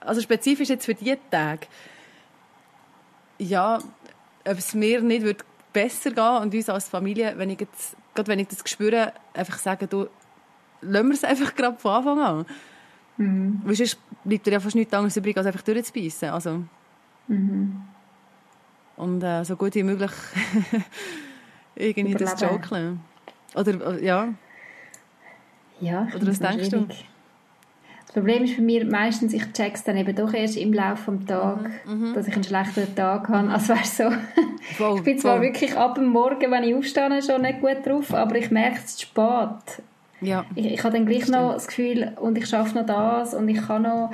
Also 0.00 0.20
spezifisch 0.20 0.68
jetzt 0.68 0.86
für 0.86 0.94
diese 0.94 1.18
Tage. 1.30 1.66
Ja, 3.38 3.78
ob 4.44 4.58
es 4.58 4.74
mir 4.74 5.00
nicht 5.02 5.22
wird 5.22 5.44
besser 5.72 6.10
gehen 6.10 6.42
und 6.42 6.54
uns 6.54 6.68
als 6.68 6.88
Familie, 6.88 7.34
wenn 7.36 7.50
ich 7.50 7.60
jetzt, 7.60 7.96
gerade 8.14 8.28
wenn 8.28 8.38
ich 8.38 8.48
das 8.48 8.62
spüre, 8.64 9.12
einfach 9.34 9.58
sagen, 9.58 9.86
du, 9.88 10.08
lassen 10.82 11.08
wir 11.08 11.14
es 11.14 11.24
einfach 11.24 11.54
gerade 11.54 11.78
von 11.78 11.92
Anfang 11.92 12.20
an. 12.20 12.46
Mhm. 13.16 13.60
Weil 13.64 13.74
sonst 13.74 13.98
bleibt 14.24 14.46
dir 14.46 14.52
ja 14.52 14.60
fast 14.60 14.74
nichts 14.74 14.92
anderes 14.92 15.16
übrig, 15.16 15.36
als 15.36 15.46
einfach 15.46 15.62
durchzubeissen. 15.62 16.30
Also. 16.30 16.62
Mhm. 17.28 17.82
Und 19.00 19.22
äh, 19.22 19.44
so 19.44 19.56
gut 19.56 19.74
wie 19.74 19.82
möglich 19.82 20.10
irgendwie 21.74 22.12
Überleben. 22.12 22.18
das 22.18 22.40
jokeln. 22.40 23.00
Oder, 23.54 23.96
äh, 23.96 24.04
ja. 24.04 24.28
Ja, 25.80 26.06
Oder 26.14 26.26
was 26.26 26.38
denkst 26.38 26.68
schwierig. 26.68 26.70
du? 26.70 26.86
Das 28.04 28.12
Problem 28.12 28.44
ist 28.44 28.54
für 28.54 28.60
mich 28.62 28.84
meistens, 28.84 29.32
ich 29.32 29.44
es 29.56 29.84
dann 29.84 29.96
eben 29.96 30.14
doch 30.14 30.34
erst 30.34 30.58
im 30.58 30.74
Laufe 30.74 31.12
des 31.12 31.26
Tages, 31.26 31.72
mhm, 31.86 32.10
mhm, 32.10 32.14
dass 32.14 32.28
ich 32.28 32.34
einen 32.34 32.44
schlechten 32.44 32.94
Tag 32.94 33.28
habe. 33.28 33.48
Also 33.48 33.72
weißt 33.72 33.96
so, 33.96 34.10
voll, 34.76 34.98
ich 34.98 35.04
bin 35.04 35.18
zwar 35.18 35.36
voll. 35.36 35.46
wirklich 35.46 35.74
ab 35.76 35.94
dem 35.94 36.06
Morgen, 36.08 36.50
wenn 36.50 36.64
ich 36.64 36.74
aufstehe, 36.74 37.22
schon 37.22 37.40
nicht 37.40 37.60
gut 37.62 37.86
drauf, 37.86 38.12
aber 38.12 38.34
ich 38.36 38.50
merke 38.50 38.80
es 38.84 39.00
spät. 39.00 39.82
Ja. 40.20 40.44
Ich, 40.54 40.66
ich 40.66 40.84
habe 40.84 40.98
dann 40.98 41.06
gleich 41.06 41.28
noch 41.28 41.54
das 41.54 41.68
Gefühl, 41.68 42.12
und 42.20 42.36
ich 42.36 42.46
schaffe 42.46 42.76
noch 42.78 42.84
das 42.84 43.32
und 43.32 43.48
ich 43.48 43.66
kann 43.66 43.82
noch 43.82 44.10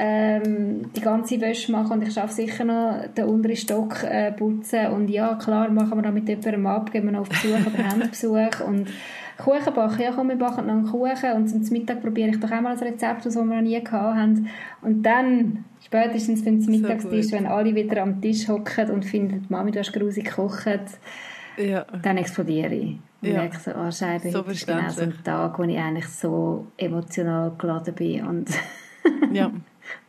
ähm, 0.00 0.92
die 0.94 1.00
ganze 1.00 1.40
Wäsche 1.40 1.72
machen 1.72 1.94
und 1.94 2.06
ich 2.06 2.14
schaffe 2.14 2.32
sicher 2.32 2.64
noch 2.64 3.04
den 3.16 3.24
unteren 3.24 3.56
Stock 3.56 4.04
äh, 4.04 4.30
putzen 4.30 4.86
und 4.92 5.10
ja, 5.10 5.34
klar, 5.34 5.68
machen 5.70 5.98
wir 5.98 6.02
noch 6.02 6.12
mit 6.12 6.28
jemandem 6.28 6.66
ab, 6.68 6.92
gehen 6.92 7.04
wir 7.04 7.10
noch 7.10 7.22
auf 7.22 7.28
Besuch 7.28 7.66
oder 7.66 7.84
Handbesuch 7.84 8.60
und 8.66 8.86
Kuchen 9.36 9.74
backen, 9.74 10.02
ja 10.02 10.12
komm, 10.14 10.28
wir 10.28 10.36
backen 10.36 10.66
noch 10.66 10.74
einen 10.74 10.86
Kuchen 10.86 11.32
und 11.34 11.48
zum 11.48 11.76
Mittag 11.76 12.00
probiere 12.00 12.28
ich 12.28 12.38
doch 12.38 12.50
auch 12.50 12.60
mal 12.60 12.76
ein 12.76 12.78
Rezept 12.78 13.26
aus, 13.26 13.34
das 13.34 13.36
wir 13.36 13.44
noch 13.44 13.60
nie 13.60 13.82
gehabt 13.82 14.16
haben 14.16 14.48
und 14.82 15.02
dann, 15.02 15.64
spätestens 15.84 16.44
wenn 16.46 16.58
es 16.58 16.68
Mittagstisch, 16.68 17.32
wenn 17.32 17.46
alle 17.46 17.74
wieder 17.74 18.00
am 18.00 18.20
Tisch 18.20 18.46
hocken 18.46 18.90
und 18.90 19.04
finden, 19.04 19.46
Mami, 19.48 19.72
du 19.72 19.80
hast 19.80 19.92
grusig 19.92 20.26
gekocht, 20.26 20.68
ja. 21.56 21.84
dann 22.02 22.18
explodiere 22.18 22.74
ich. 22.74 22.98
Und 23.20 23.28
ja. 23.30 23.34
merke 23.34 23.58
so, 23.58 23.72
oh 23.72 23.90
Scheibe, 23.90 24.30
so 24.30 24.42
ist 24.42 24.64
genau 24.64 24.90
so 24.90 25.02
ein 25.02 25.14
Tag, 25.24 25.58
wo 25.58 25.64
ich 25.64 25.76
eigentlich 25.76 26.06
so 26.06 26.68
emotional 26.76 27.50
geladen 27.58 27.94
bin 27.94 28.24
und, 28.24 28.48
ja. 29.32 29.50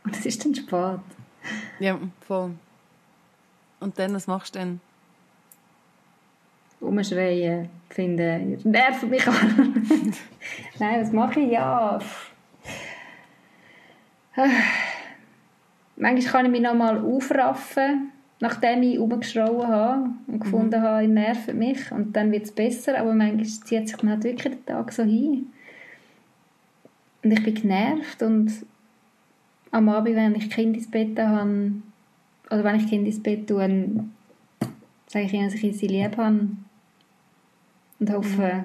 und 0.04 0.16
es 0.16 0.26
ist 0.26 0.44
dann 0.44 0.54
spät. 0.54 1.00
Ja, 1.78 1.98
voll. 2.26 2.52
Und 3.80 3.98
dann, 3.98 4.14
was 4.14 4.26
machst 4.26 4.54
du 4.54 4.58
denn? 4.58 4.80
Umschreien, 6.80 7.68
finden, 7.90 8.58
nerven 8.64 9.10
mich 9.10 9.26
an. 9.26 9.86
Nein, 10.78 11.02
was 11.02 11.12
mache 11.12 11.40
ich? 11.40 11.52
Ja. 11.52 11.98
Manchmal 15.96 16.32
kann 16.32 16.46
ich 16.46 16.52
mich 16.52 16.62
noch 16.62 16.74
mal 16.74 16.98
aufraffen 16.98 18.12
nachdem 18.40 18.82
ich 18.82 18.98
rumgeschrauen 18.98 19.68
habe 19.68 20.10
und 20.26 20.40
gefunden 20.40 20.80
mhm. 20.80 20.84
habe, 20.84 21.02
ich 21.04 21.10
nervt 21.10 21.54
mich 21.54 21.92
und 21.92 22.16
dann 22.16 22.32
wird 22.32 22.46
es 22.46 22.52
besser, 22.52 22.98
aber 22.98 23.14
manchmal 23.14 23.44
zieht 23.44 23.88
sich 23.88 23.96
dann 23.96 24.10
halt 24.10 24.24
wirklich 24.24 24.56
der 24.66 24.76
Tag 24.76 24.92
so 24.92 25.02
hin. 25.02 25.52
Und 27.22 27.30
ich 27.30 27.44
bin 27.44 27.54
genervt 27.54 28.22
und 28.22 28.50
am 29.70 29.88
Abend, 29.88 30.16
wenn 30.16 30.34
ich 30.34 30.50
Kind 30.50 30.76
ins 30.76 30.90
Bett 30.90 31.18
habe, 31.18 31.72
oder 32.50 32.64
wenn 32.64 32.76
ich 32.76 32.88
Kind 32.88 33.06
ins 33.06 33.22
Bett 33.22 33.46
tue, 33.46 34.04
sage 35.06 35.24
ich 35.24 35.32
ihnen, 35.32 35.50
dass 35.50 35.54
ich 35.54 35.76
sie 35.76 35.86
lieb 35.86 36.16
habe 36.16 36.48
und 37.98 38.12
hoffe, 38.12 38.64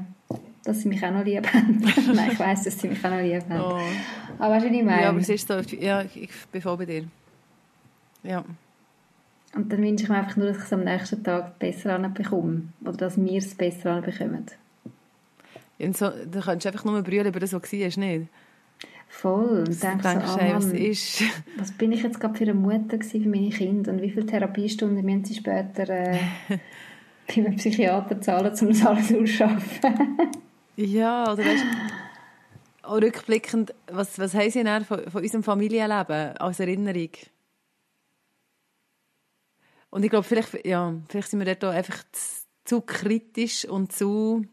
dass 0.63 0.81
sie 0.81 0.89
mich 0.89 1.05
auch 1.05 1.11
noch 1.11 1.23
lieb 1.23 1.45
haben. 1.53 1.81
Nein, 2.13 2.31
ich 2.31 2.39
weiss, 2.39 2.63
dass 2.63 2.79
sie 2.79 2.87
mich 2.87 3.03
auch 3.05 3.11
noch 3.11 3.21
lieb 3.21 3.43
haben. 3.49 3.61
Oh. 3.61 3.79
Aber 4.39 4.55
weißt 4.55 4.65
du, 4.65 4.69
was 4.69 4.77
ich 4.77 4.83
meine? 4.83 5.01
Ja, 5.01 5.09
aber 5.09 5.19
es 5.19 5.29
ist 5.29 5.47
so, 5.47 5.59
ja, 5.79 6.01
ich 6.01 6.29
bin 6.51 6.61
voll 6.61 6.77
bei 6.77 6.85
dir. 6.85 7.05
Ja. 8.23 8.43
Und 9.53 9.71
dann 9.71 9.81
wünsche 9.81 10.03
ich 10.03 10.09
mir 10.09 10.17
einfach 10.17 10.35
nur, 10.35 10.47
dass 10.47 10.57
ich 10.57 10.63
es 10.63 10.73
am 10.73 10.83
nächsten 10.83 11.23
Tag 11.23 11.57
besser 11.59 11.97
bekomme. 12.09 12.63
Oder 12.81 12.97
dass 12.97 13.17
wir 13.17 13.37
es 13.37 13.55
besser 13.55 14.01
bekommen. 14.01 14.45
Und 15.77 15.97
so, 15.97 16.09
du 16.09 16.39
kannst 16.41 16.67
einfach 16.67 16.83
nur 16.83 17.01
brüllen 17.01 17.27
über 17.27 17.39
das, 17.39 17.53
was 17.53 17.71
war, 17.71 18.03
nicht? 18.03 18.27
Voll. 19.15 19.59
Und 19.59 19.81
denkst 19.81 20.03
so, 20.03 20.09
oh 20.09 20.37
Mann, 20.37 20.55
was, 20.55 20.65
ist? 20.65 21.23
was 21.57 21.71
bin 21.71 21.93
ich 21.93 22.03
jetzt 22.03 22.19
gerade 22.19 22.35
für 22.35 22.43
eine 22.43 22.53
Mutter 22.53 22.99
für 23.01 23.19
meine 23.19 23.49
Kinder 23.49 23.93
und 23.93 24.01
wie 24.01 24.09
viele 24.09 24.25
Therapiestunden 24.25 25.05
müssen 25.05 25.23
sie 25.23 25.35
später 25.35 25.89
äh, 25.89 26.19
bei 27.27 27.35
einem 27.35 27.55
Psychiater 27.55 28.19
zahlen, 28.19 28.53
um 28.59 28.67
das 28.67 28.85
alles 28.85 29.13
auszuschaffen? 29.13 29.95
ja, 30.75 31.31
oder 31.31 31.45
weißt 31.45 31.63
auch 32.81 33.01
rückblickend, 33.01 33.73
was, 33.87 34.19
was 34.19 34.33
haben 34.33 34.51
sie 34.51 34.63
denn 34.63 34.83
von, 34.83 35.09
von 35.09 35.23
unserem 35.23 35.43
Familienleben 35.43 36.37
als 36.37 36.59
Erinnerung? 36.59 37.09
Und 39.91 40.03
ich 40.03 40.09
glaube, 40.09 40.27
vielleicht, 40.27 40.65
ja, 40.65 40.93
vielleicht 41.07 41.29
sind 41.29 41.39
wir 41.39 41.55
dort 41.55 41.73
einfach 41.73 42.03
zu, 42.11 42.45
zu 42.65 42.81
kritisch 42.81 43.63
und 43.65 43.93
zu, 43.93 44.45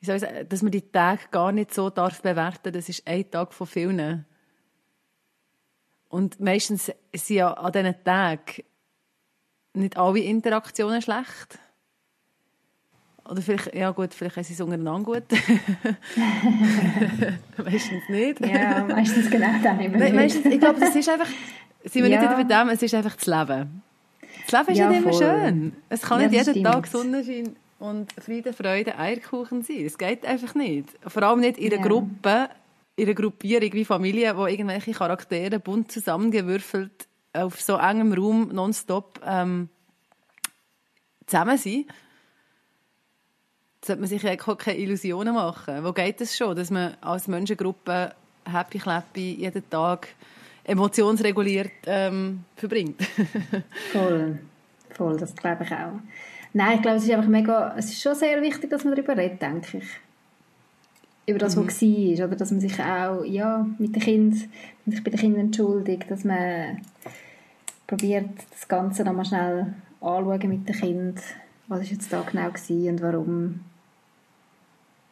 wie 0.00 0.06
soll 0.06 0.16
ich 0.16 0.22
sagen, 0.22 0.48
dass 0.48 0.62
man 0.62 0.72
die 0.72 0.90
Tage 0.90 1.22
gar 1.30 1.52
nicht 1.52 1.72
so 1.72 1.90
darf 1.90 2.22
bewerten. 2.22 2.72
Das 2.72 2.88
ist 2.88 3.06
ein 3.06 3.30
Tag 3.30 3.52
von 3.52 3.66
vielen. 3.66 4.24
Und 6.08 6.40
meistens 6.40 6.92
sind 7.12 7.36
ja 7.36 7.52
an 7.52 7.72
diesen 7.72 8.04
Tagen 8.04 8.62
nicht 9.74 9.96
alle 9.96 10.20
Interaktionen 10.20 11.02
schlecht. 11.02 11.58
Oder 13.28 13.42
vielleicht, 13.42 13.74
ja 13.74 13.90
gut, 13.90 14.14
vielleicht 14.14 14.36
sie 14.44 14.52
es 14.52 14.60
untereinander 14.60 15.04
gut. 15.04 15.24
meistens 17.56 18.08
nicht. 18.08 18.40
Ja, 18.46 18.84
meistens 18.84 19.28
genau 19.28 19.48
dann 19.62 19.80
eben 19.80 19.98
Me 19.98 20.12
meistens, 20.12 20.46
Ich 20.46 20.60
glaube, 20.60 20.78
das 20.78 20.94
ist 20.94 21.08
einfach, 21.08 21.28
sind 21.84 22.04
wir 22.04 22.10
ja. 22.10 22.20
nicht 22.20 22.48
bei 22.48 22.64
dem, 22.64 22.68
es 22.68 22.82
ist 22.82 22.94
einfach 22.94 23.16
das 23.16 23.26
Leben. 23.26 23.82
Das 24.48 24.52
Leben 24.52 24.72
ist 24.72 24.78
ja, 24.78 24.88
nicht 24.90 25.02
immer 25.02 25.12
voll. 25.12 25.22
schön. 25.22 25.72
Es 25.88 26.02
kann 26.02 26.20
ja, 26.20 26.28
nicht 26.28 26.38
jeden 26.38 26.50
stimmt. 26.50 26.66
Tag 26.66 26.86
Sonnenschein 26.86 27.56
und 27.78 28.12
Friede, 28.12 28.52
Freude, 28.52 28.98
Eierkuchen 28.98 29.62
sein. 29.62 29.84
Es 29.84 29.98
geht 29.98 30.24
einfach 30.24 30.54
nicht. 30.54 30.88
Vor 31.06 31.22
allem 31.22 31.40
nicht 31.40 31.58
in 31.58 31.72
einer 31.72 31.82
ja. 31.82 31.88
Gruppe, 31.88 32.48
in 32.96 33.04
einer 33.04 33.14
Gruppierung 33.14 33.72
wie 33.72 33.84
Familie, 33.84 34.36
wo 34.36 34.46
irgendwelche 34.46 34.92
Charaktere 34.92 35.58
bunt 35.58 35.92
zusammengewürfelt 35.92 37.06
auf 37.32 37.60
so 37.60 37.76
engem 37.76 38.12
Raum 38.14 38.48
nonstop 38.48 39.20
ähm, 39.24 39.68
zusammen 41.26 41.58
sind. 41.58 41.88
Da 43.80 43.88
sollte 43.88 44.00
man 44.00 44.08
sich 44.08 44.22
ja 44.22 44.36
keine 44.36 44.78
Illusionen 44.78 45.34
machen. 45.34 45.84
Wo 45.84 45.92
geht 45.92 46.20
es 46.20 46.30
das 46.30 46.38
schon, 46.38 46.56
dass 46.56 46.70
man 46.70 46.96
als 47.02 47.28
Menschengruppe 47.28 48.14
happy, 48.50 48.78
clappy 48.78 49.34
jeden 49.34 49.68
Tag 49.68 50.08
emotionsreguliert 50.64 51.70
ähm, 51.86 52.44
verbringt. 52.56 53.00
voll, 53.92 54.38
voll, 54.90 55.16
das 55.16 55.34
glaube 55.36 55.64
ich 55.64 55.72
auch. 55.72 56.00
Nein, 56.56 56.76
ich 56.76 56.82
glaube, 56.82 56.96
es 56.96 57.04
ist 57.04 57.10
einfach 57.10 57.28
mega, 57.28 57.74
es 57.76 57.90
ist 57.90 58.00
schon 58.00 58.14
sehr 58.14 58.40
wichtig, 58.40 58.70
dass 58.70 58.82
man 58.82 58.94
darüber 58.94 59.14
redet, 59.14 59.42
denke 59.42 59.76
ich. 59.76 59.84
Über 61.26 61.38
das, 61.38 61.54
mhm. 61.54 61.66
was 61.66 61.82
war, 61.82 62.26
oder 62.28 62.36
dass 62.36 62.50
man 62.50 62.60
sich 62.60 62.80
auch, 62.80 63.24
ja, 63.24 63.66
mit 63.76 63.94
den 63.94 64.02
Kindern, 64.02 64.50
sich 64.86 65.04
bei 65.04 65.10
den 65.10 65.20
Kindern 65.20 65.40
entschuldigt, 65.42 66.10
dass 66.10 66.24
man 66.24 66.80
probiert, 67.86 68.30
das 68.50 68.66
Ganze 68.68 69.04
nochmal 69.04 69.26
schnell 69.26 69.74
anschauen 70.00 70.48
mit 70.48 70.66
den 70.66 70.74
Kindern, 70.74 71.20
was 71.68 71.82
ist 71.82 71.90
jetzt 71.90 72.10
da 72.10 72.22
genau 72.22 72.48
gewesen 72.48 72.88
und 72.88 73.02
warum. 73.02 73.60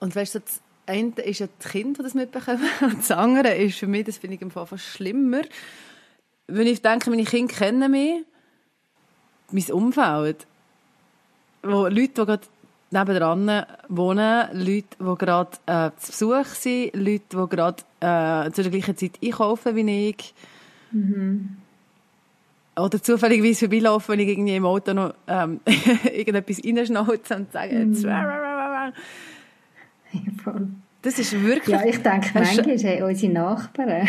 Und 0.00 0.16
weißt 0.16 0.36
du, 0.36 0.40
eine 0.86 1.10
ist 1.10 1.40
ja 1.40 1.46
die 1.62 1.68
Kinder, 1.68 1.98
die 1.98 2.04
das 2.04 2.14
mitbekommen. 2.14 2.62
Und 2.80 2.98
das 3.00 3.10
andere 3.10 3.54
ist 3.54 3.78
für 3.78 3.86
mich, 3.86 4.04
das 4.04 4.16
finde 4.16 4.36
ich 4.36 4.42
im 4.42 4.50
Fall 4.50 4.66
fast 4.66 4.84
schlimmer, 4.84 5.42
wenn 6.46 6.66
ich 6.66 6.80
denke, 6.80 7.10
meine 7.10 7.24
Kinder 7.24 7.52
kennen 7.52 7.90
mich, 7.90 8.24
mein 9.50 9.72
Umfeld, 9.72 10.46
wo 11.64 11.86
Leute, 11.86 12.08
die 12.08 12.24
gerade 12.24 12.46
nebenan 12.90 13.66
wohnen, 13.88 14.46
Leute, 14.52 14.96
die 15.00 15.14
gerade 15.18 15.50
äh, 15.66 15.90
zu 15.98 16.12
Besuch 16.12 16.46
sind, 16.46 16.94
Leute, 16.94 17.22
die 17.30 17.48
gerade 17.48 17.82
äh, 18.00 18.50
zu 18.52 18.62
der 18.62 18.70
gleichen 18.70 18.96
Zeit 18.96 19.18
einkaufen 19.22 19.76
wie 19.76 20.08
ich. 20.08 20.34
Mhm. 20.92 21.56
Oder 22.76 23.02
zufälligerweise 23.02 23.66
vorbeilaufen, 23.66 24.12
wenn 24.12 24.20
ich 24.20 24.28
irgendwie 24.28 24.56
im 24.56 24.66
Auto 24.66 24.94
noch 24.94 25.14
ähm, 25.28 25.60
irgendetwas 26.04 26.60
reinschnauze 26.64 27.36
und 27.36 27.52
sage, 27.52 27.74
mhm. 27.74 27.94
Voll. 30.42 30.68
Das 31.02 31.18
ist 31.18 31.32
wirklich... 31.32 31.76
Ja, 31.76 31.84
ich 31.84 32.02
denke 32.02 32.30
manchmal, 32.34 32.78
hey, 32.78 33.02
unsere 33.02 33.32
Nachbarn... 33.32 34.08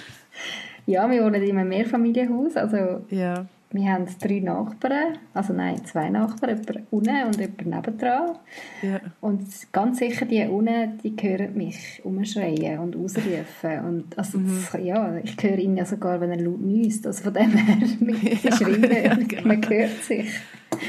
ja, 0.86 1.10
wir 1.10 1.24
wohnen 1.24 1.42
in 1.42 1.58
einem 1.58 1.68
Mehrfamilienhaus, 1.68 2.56
also... 2.56 3.04
Ja. 3.10 3.46
Wir 3.76 3.92
haben 3.92 4.06
drei 4.22 4.40
Nachbarn, 4.40 5.18
also 5.34 5.52
nein, 5.52 5.84
zwei 5.84 6.08
Nachbarn, 6.08 6.56
jemand 6.56 6.90
unten 6.90 7.26
und 7.26 7.36
jemand 7.38 7.66
nebendran. 7.66 8.38
Ja. 8.80 9.00
Und 9.20 9.44
ganz 9.70 9.98
sicher, 9.98 10.24
die 10.24 10.42
unten, 10.46 10.96
die 11.04 11.14
hören 11.20 11.54
mich 11.54 12.00
umschreien 12.02 12.78
und 12.78 12.96
ausrufen. 12.96 13.84
Und 13.86 14.18
also 14.18 14.38
mhm. 14.38 14.64
das, 14.72 14.82
ja, 14.82 15.18
ich 15.18 15.36
höre 15.42 15.58
ihn 15.58 15.76
ja 15.76 15.84
sogar, 15.84 16.22
wenn 16.22 16.30
er 16.30 16.40
laut 16.40 16.62
niest. 16.62 17.06
Also 17.06 17.24
von 17.24 17.34
dem 17.34 17.50
her, 17.50 17.76
mit 18.00 18.44
ja, 18.44 18.56
Schreien, 18.56 19.04
ja, 19.04 19.14
genau. 19.14 19.46
man 19.46 19.68
hört 19.68 20.02
sich. 20.02 20.30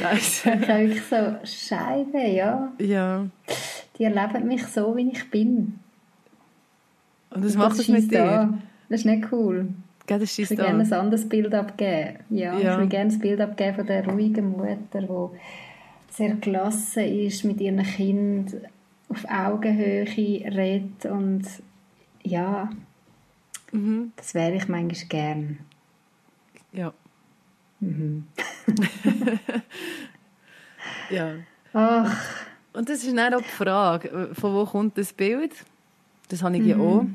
Nice. 0.02 0.44
Das 0.46 0.56
ist 0.56 0.68
wirklich 0.68 1.04
so, 1.04 1.36
Scheibe, 1.44 2.26
ja. 2.26 2.72
Ja. 2.80 3.26
Die 4.00 4.04
erleben 4.06 4.48
mich 4.48 4.66
so, 4.66 4.96
wie 4.96 5.10
ich 5.12 5.30
bin. 5.30 5.80
Und 7.32 7.44
das, 7.44 7.54
und 7.54 7.60
macht 7.60 7.80
es 7.80 7.90
mit 7.90 8.10
dir? 8.10 8.18
Da. 8.18 8.58
Das 8.88 9.02
ist 9.02 9.06
nicht 9.06 9.28
cool. 9.34 9.68
Ja, 10.10 10.18
das 10.18 10.38
ich 10.38 10.50
würde 10.50 10.64
gerne 10.64 10.84
ein 10.84 10.94
anderes 10.94 11.28
Bild 11.28 11.54
abgeben. 11.54 12.20
Ja, 12.30 12.54
ja. 12.54 12.58
Ich 12.58 12.78
würde 12.78 12.88
gerne 12.88 13.10
das 13.10 13.20
Bild 13.20 13.42
abgeben 13.42 13.76
von 13.76 13.86
der 13.86 14.08
ruhigen 14.08 14.52
Mutter, 14.52 15.02
die 15.02 15.38
sehr 16.14 16.36
gelassen 16.36 17.04
ist, 17.04 17.44
mit 17.44 17.60
ihren 17.60 17.84
Kind 17.84 18.56
auf 19.10 19.26
Augenhöhe 19.30 20.06
redet 20.06 21.06
und 21.06 21.44
ja, 22.24 22.70
mhm. 23.72 24.12
das 24.16 24.34
wäre 24.34 24.56
ich 24.56 24.68
manchmal 24.68 25.08
gern. 25.08 25.60
Ja. 26.74 26.94
Mhm. 27.80 28.28
ja. 31.10 31.36
Ach. 31.74 32.18
Und 32.74 32.90
das 32.90 33.04
ist 33.04 33.16
dann 33.16 33.34
auch 33.34 33.42
die 33.42 33.48
Frage, 33.48 34.30
von 34.34 34.54
wo 34.54 34.66
kommt 34.66 34.98
das 34.98 35.14
Bild? 35.14 35.54
Das 36.30 36.44
habe 36.44 36.58
ich 36.58 36.64
mhm. 36.64 36.70
ja 36.70 36.78
auch. 36.78 37.06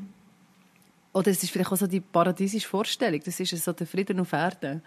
Oder 1.13 1.31
es 1.31 1.43
ist 1.43 1.51
vielleicht 1.51 1.71
auch 1.71 1.77
so 1.77 1.87
die 1.87 1.99
paradiesische 1.99 2.67
Vorstellung. 2.67 3.21
Das 3.23 3.39
ist 3.39 3.63
so 3.63 3.71
der 3.71 3.87
Frieden 3.87 4.19
auf 4.19 4.33
Erden. 4.33 4.81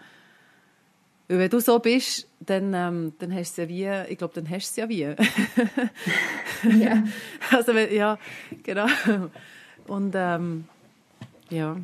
Weil 1.29 1.39
wenn 1.39 1.49
du 1.49 1.59
so 1.59 1.79
bist, 1.79 2.27
dann, 2.39 2.73
ähm, 2.73 3.13
dann 3.19 3.33
hast 3.33 3.57
du 3.57 3.63
es 3.63 3.69
ja 3.69 4.05
wie, 4.05 4.11
ich 4.11 4.17
glaube, 4.17 4.33
dann 4.33 4.49
hast 4.49 4.77
du 4.77 4.81
es 4.81 4.89
ja 4.89 4.89
wie. 4.89 5.01
ja. 6.83 7.03
Also, 7.51 7.71
ja, 7.73 8.17
genau. 8.63 8.87
Und, 9.87 10.13
ähm, 10.15 10.65
ja. 11.49 11.75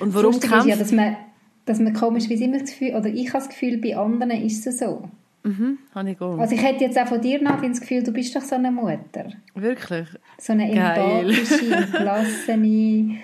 Und 0.00 0.14
warum 0.14 0.38
kämpft... 0.38 0.66
ja, 0.66 0.76
dass 0.76 0.92
man, 0.92 1.16
dass 1.64 1.78
man 1.80 1.92
komisch, 1.92 2.28
wie 2.28 2.42
immer 2.42 2.58
das 2.58 2.70
Gefühl, 2.70 2.94
oder 2.94 3.06
ich 3.06 3.28
habe 3.28 3.38
das 3.44 3.48
Gefühl, 3.48 3.78
bei 3.78 3.96
anderen 3.96 4.30
ist 4.30 4.66
es 4.66 4.78
so. 4.78 5.08
Mhm, 5.44 5.78
habe 5.94 6.10
ich 6.10 6.20
auch. 6.20 6.38
Also 6.38 6.54
ich 6.54 6.62
hätte 6.62 6.84
jetzt 6.84 6.98
auch 6.98 7.08
von 7.08 7.20
dir, 7.20 7.42
Nadine, 7.42 7.70
das 7.70 7.80
Gefühl, 7.80 8.02
du 8.02 8.12
bist 8.12 8.34
doch 8.36 8.42
so 8.42 8.54
eine 8.54 8.70
Mutter. 8.70 9.32
Wirklich? 9.54 10.08
So 10.38 10.52
eine 10.52 10.70
empathische, 10.70 11.88
gelassene 11.92 13.18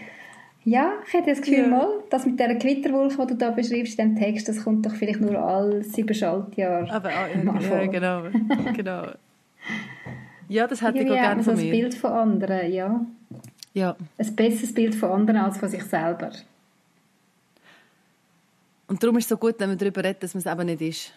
ja, 0.69 0.93
ich 1.07 1.15
hätte 1.15 1.31
das 1.31 1.41
Gefühl, 1.41 1.61
ja. 1.61 1.67
mal, 1.69 1.89
das 2.11 2.27
mit 2.27 2.39
dieser 2.39 2.55
Gewitterwolke, 2.55 3.17
die 3.17 3.27
du 3.29 3.35
da 3.37 3.51
beschreibst, 3.51 3.99
in 3.99 4.15
dem 4.15 4.17
Text, 4.17 4.49
das 4.49 4.63
kommt 4.63 4.85
doch 4.85 4.95
vielleicht 4.95 5.21
nur 5.21 5.39
alle 5.39 5.83
sieben 5.83 6.15
Schaltjahre 6.15 6.91
Aber, 6.91 7.09
ah, 7.09 7.29
ja, 7.61 7.81
ja, 7.81 7.87
genau, 7.87 8.23
genau. 8.77 9.07
Ja, 10.49 10.67
das 10.67 10.83
hätte 10.83 10.99
ich 10.99 11.11
auch 11.11 11.15
gerne 11.15 11.43
von 11.43 11.57
mir. 11.57 11.65
ein 11.65 11.71
Bild 11.71 11.95
von 11.95 12.13
anderen, 12.13 12.71
ja. 12.71 13.07
Ja. 13.73 13.97
Ein 14.19 14.37
besseres 14.37 14.75
Bild 14.75 14.95
von 14.95 15.11
anderen 15.11 15.41
als 15.41 15.59
von 15.59 15.69
sich 15.69 15.83
selber. 15.85 16.33
Und 18.89 19.03
darum 19.03 19.17
ist 19.19 19.25
es 19.25 19.29
so 19.29 19.37
gut, 19.37 19.55
wenn 19.59 19.69
man 19.71 19.79
darüber 19.79 20.05
redet, 20.05 20.23
dass 20.23 20.35
man 20.35 20.43
es 20.45 20.47
eben 20.47 20.67
nicht 20.67 20.81
ist. 20.81 21.13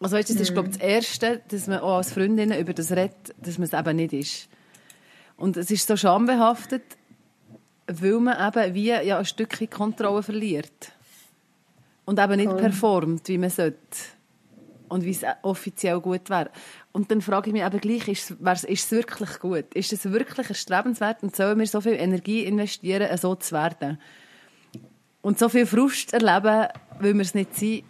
Also 0.00 0.16
weißt, 0.16 0.30
das 0.30 0.36
ist, 0.36 0.52
glaube 0.52 0.68
ich, 0.68 0.76
das 0.76 0.82
Erste, 0.82 1.40
dass 1.48 1.66
man 1.66 1.78
auch 1.78 1.96
als 1.96 2.12
Freundin 2.12 2.52
über 2.52 2.72
das 2.72 2.92
redet, 2.92 3.34
dass 3.40 3.58
man 3.58 3.66
es 3.66 3.72
eben 3.72 3.96
nicht 3.96 4.12
ist. 4.12 4.48
Und 5.36 5.56
es 5.56 5.70
ist 5.70 5.86
so 5.86 5.96
schambehaftet, 5.96 6.82
weil 7.86 8.20
man 8.20 8.48
eben 8.48 8.74
wie 8.74 8.86
ja, 8.86 9.18
ein 9.18 9.24
Stückchen 9.24 9.70
Kontrolle 9.70 10.22
verliert. 10.22 10.92
Und 12.04 12.18
eben 12.18 12.36
nicht 12.36 12.50
cool. 12.50 12.58
performt, 12.58 13.28
wie 13.28 13.38
man 13.38 13.50
sollte. 13.50 13.78
Und 14.88 15.04
wie 15.04 15.10
es 15.10 15.22
offiziell 15.42 16.00
gut 16.00 16.28
wäre. 16.28 16.50
Und 16.92 17.10
dann 17.10 17.22
frage 17.22 17.48
ich 17.48 17.52
mich 17.52 17.64
eben 17.64 17.80
gleich, 17.80 18.08
ist, 18.08 18.30
ist 18.30 18.84
es 18.84 18.90
wirklich 18.92 19.38
gut? 19.40 19.74
Ist 19.74 19.92
es 19.92 20.04
wirklich 20.04 20.48
erstrebenswert? 20.48 21.22
Und 21.22 21.34
sollen 21.34 21.58
wir 21.58 21.66
so 21.66 21.80
viel 21.80 21.94
Energie 21.94 22.44
investieren, 22.44 23.16
so 23.16 23.34
zu 23.34 23.54
werden? 23.54 23.98
Und 25.22 25.38
so 25.38 25.48
viel 25.48 25.66
Frust 25.66 26.12
erleben, 26.12 26.68
weil 27.00 27.14
wir 27.14 27.22
es 27.22 27.34
nicht 27.34 27.56
sind. 27.56 27.84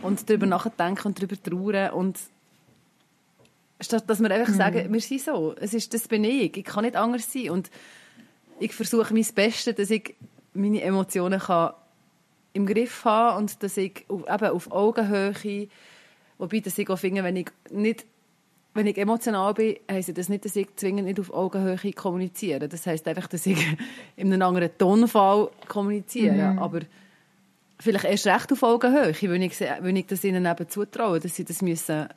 Und 0.00 0.30
darüber 0.30 0.46
nachdenken 0.46 1.08
und 1.08 1.18
darüber 1.18 1.42
trauern. 1.42 1.90
Und 1.90 2.18
statt 3.80 4.04
dass 4.06 4.20
wir 4.20 4.30
einfach 4.30 4.52
mhm. 4.52 4.56
sagen, 4.56 4.92
wir 4.92 5.00
sind 5.00 5.20
so. 5.20 5.54
Es 5.60 5.74
ist, 5.74 5.92
das 5.92 6.06
bin 6.06 6.22
ich. 6.24 6.56
Ich 6.56 6.64
kann 6.64 6.84
nicht 6.84 6.96
anders 6.96 7.30
sein. 7.32 7.50
Und 7.50 7.68
ich 8.60 8.72
versuche 8.72 9.14
mein 9.14 9.26
Bestes, 9.34 9.74
dass 9.74 9.90
ich 9.90 10.14
meine 10.54 10.82
Emotionen 10.82 11.40
kann 11.40 11.72
im 12.52 12.66
Griff 12.66 13.04
haben 13.04 13.38
und 13.38 13.62
dass 13.62 13.76
ich 13.76 14.06
eben 14.08 14.26
auf 14.26 14.70
Augenhöhe, 14.70 15.68
wobei 16.38 16.60
dass 16.60 16.78
ich 16.78 16.88
auch 16.90 16.98
finde, 16.98 17.22
wenn 17.22 17.36
ich 17.36 17.50
nicht 17.70 18.06
wenn 18.74 18.86
ich 18.86 18.98
emotional 18.98 19.54
bin, 19.54 19.76
heisst 19.90 20.16
das 20.16 20.28
nicht, 20.28 20.44
dass 20.44 20.54
ich 20.54 20.68
zwingend 20.76 21.06
nicht 21.06 21.18
auf 21.18 21.32
Augenhöhe 21.32 21.92
kommuniziere. 21.92 22.68
Das 22.68 22.86
heisst 22.86 23.08
einfach, 23.08 23.26
dass 23.26 23.44
ich 23.44 23.58
in 24.16 24.32
einem 24.32 24.42
anderen 24.42 24.70
Tonfall 24.78 25.50
kommuniziere. 25.66 26.52
Mhm. 26.52 26.58
Aber 26.60 26.80
vielleicht 27.80 28.04
erst 28.04 28.26
recht 28.28 28.52
auf 28.52 28.62
Augenhöhe, 28.62 29.14
wenn 29.22 29.42
ich, 29.42 29.58
wenn 29.58 29.96
ich 29.96 30.06
das 30.06 30.22
ihnen 30.22 30.46
eben 30.46 30.68
zutraue, 30.68 31.18
dass 31.18 31.34
sie 31.34 31.44
das 31.44 31.60
müssen 31.60 32.08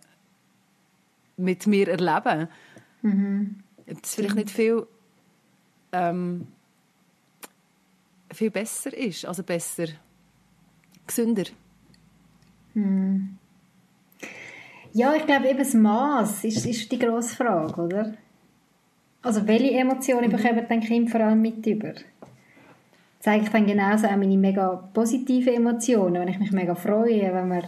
mit 1.37 1.65
mir 1.65 1.87
erleben 1.87 2.47
müssen. 3.01 3.17
Mhm. 3.17 3.55
Das 3.87 3.97
ist 4.03 4.15
vielleicht 4.15 4.35
nicht 4.35 4.51
viel 4.51 4.85
ähm, 5.91 6.47
viel 8.31 8.51
besser 8.51 8.95
ist, 8.95 9.25
also 9.25 9.43
besser, 9.43 9.87
gesünder. 11.05 11.45
Hm. 12.73 13.37
Ja, 14.93 15.13
ich 15.15 15.25
glaube 15.25 15.47
eben 15.47 15.59
das 15.59 15.73
Maß 15.73 16.43
ist, 16.43 16.65
ist 16.65 16.91
die 16.91 16.99
grosse 16.99 17.35
Frage, 17.35 17.81
oder? 17.81 18.13
Also 19.21 19.47
welche 19.47 19.71
Emotionen 19.77 20.27
mhm. 20.29 20.35
bekommen 20.35 20.65
dann 20.67 20.81
Kinder 20.81 21.11
vor 21.11 21.21
allem 21.21 21.41
mit 21.41 21.65
über? 21.65 21.93
Zeige 23.19 23.45
ich 23.45 23.51
dann 23.51 23.67
genauso 23.67 24.07
auch 24.07 24.17
meine 24.17 24.37
mega 24.37 24.89
positive 24.93 25.53
Emotionen, 25.53 26.15
wenn 26.15 26.27
ich 26.27 26.39
mich 26.39 26.51
mega 26.51 26.73
freue, 26.73 27.33
wenn 27.33 27.49
wir 27.49 27.63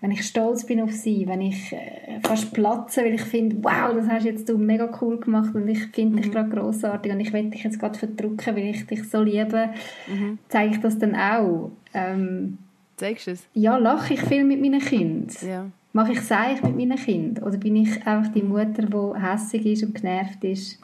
wenn 0.00 0.12
ich 0.12 0.24
stolz 0.24 0.64
bin 0.64 0.80
auf 0.80 0.92
sie, 0.92 1.26
wenn 1.26 1.40
ich 1.40 1.72
äh, 1.72 2.20
fast 2.22 2.52
platze, 2.52 3.02
weil 3.02 3.14
ich 3.14 3.22
finde, 3.22 3.56
wow, 3.62 3.92
das 3.94 4.08
hast 4.08 4.24
jetzt 4.24 4.48
du 4.48 4.56
mega 4.56 4.88
cool 5.00 5.18
gemacht 5.18 5.54
und 5.54 5.66
ich 5.66 5.86
finde 5.88 6.16
mhm. 6.16 6.22
dich 6.22 6.30
gerade 6.30 6.50
großartig 6.50 7.12
und 7.12 7.20
ich 7.20 7.32
will 7.32 7.50
dich 7.50 7.64
jetzt 7.64 7.80
gerade 7.80 7.98
verdrücken, 7.98 8.54
weil 8.54 8.66
ich 8.66 8.86
dich 8.86 9.08
so 9.08 9.22
liebe, 9.22 9.70
mhm. 10.06 10.38
zeige 10.48 10.74
ich 10.74 10.80
das 10.80 10.98
dann 10.98 11.16
auch. 11.16 11.72
Ähm, 11.94 12.58
Zeigst 12.96 13.26
du 13.26 13.30
es? 13.32 13.46
Ja, 13.54 13.76
lache 13.76 14.14
ich 14.14 14.20
viel 14.20 14.44
mit 14.44 14.60
meinen 14.60 14.80
Kindern. 14.80 15.28
Ja. 15.46 15.66
Mache 15.92 16.12
ich 16.12 16.20
Seich 16.20 16.62
mit 16.62 16.76
meinen 16.76 16.96
Kindern? 16.96 17.44
Oder 17.44 17.56
bin 17.56 17.76
ich 17.76 18.06
einfach 18.06 18.32
die 18.32 18.42
Mutter, 18.42 18.82
die 18.82 19.20
hässig 19.20 19.66
ist 19.66 19.82
und 19.82 19.94
genervt 19.94 20.44
ist? 20.44 20.80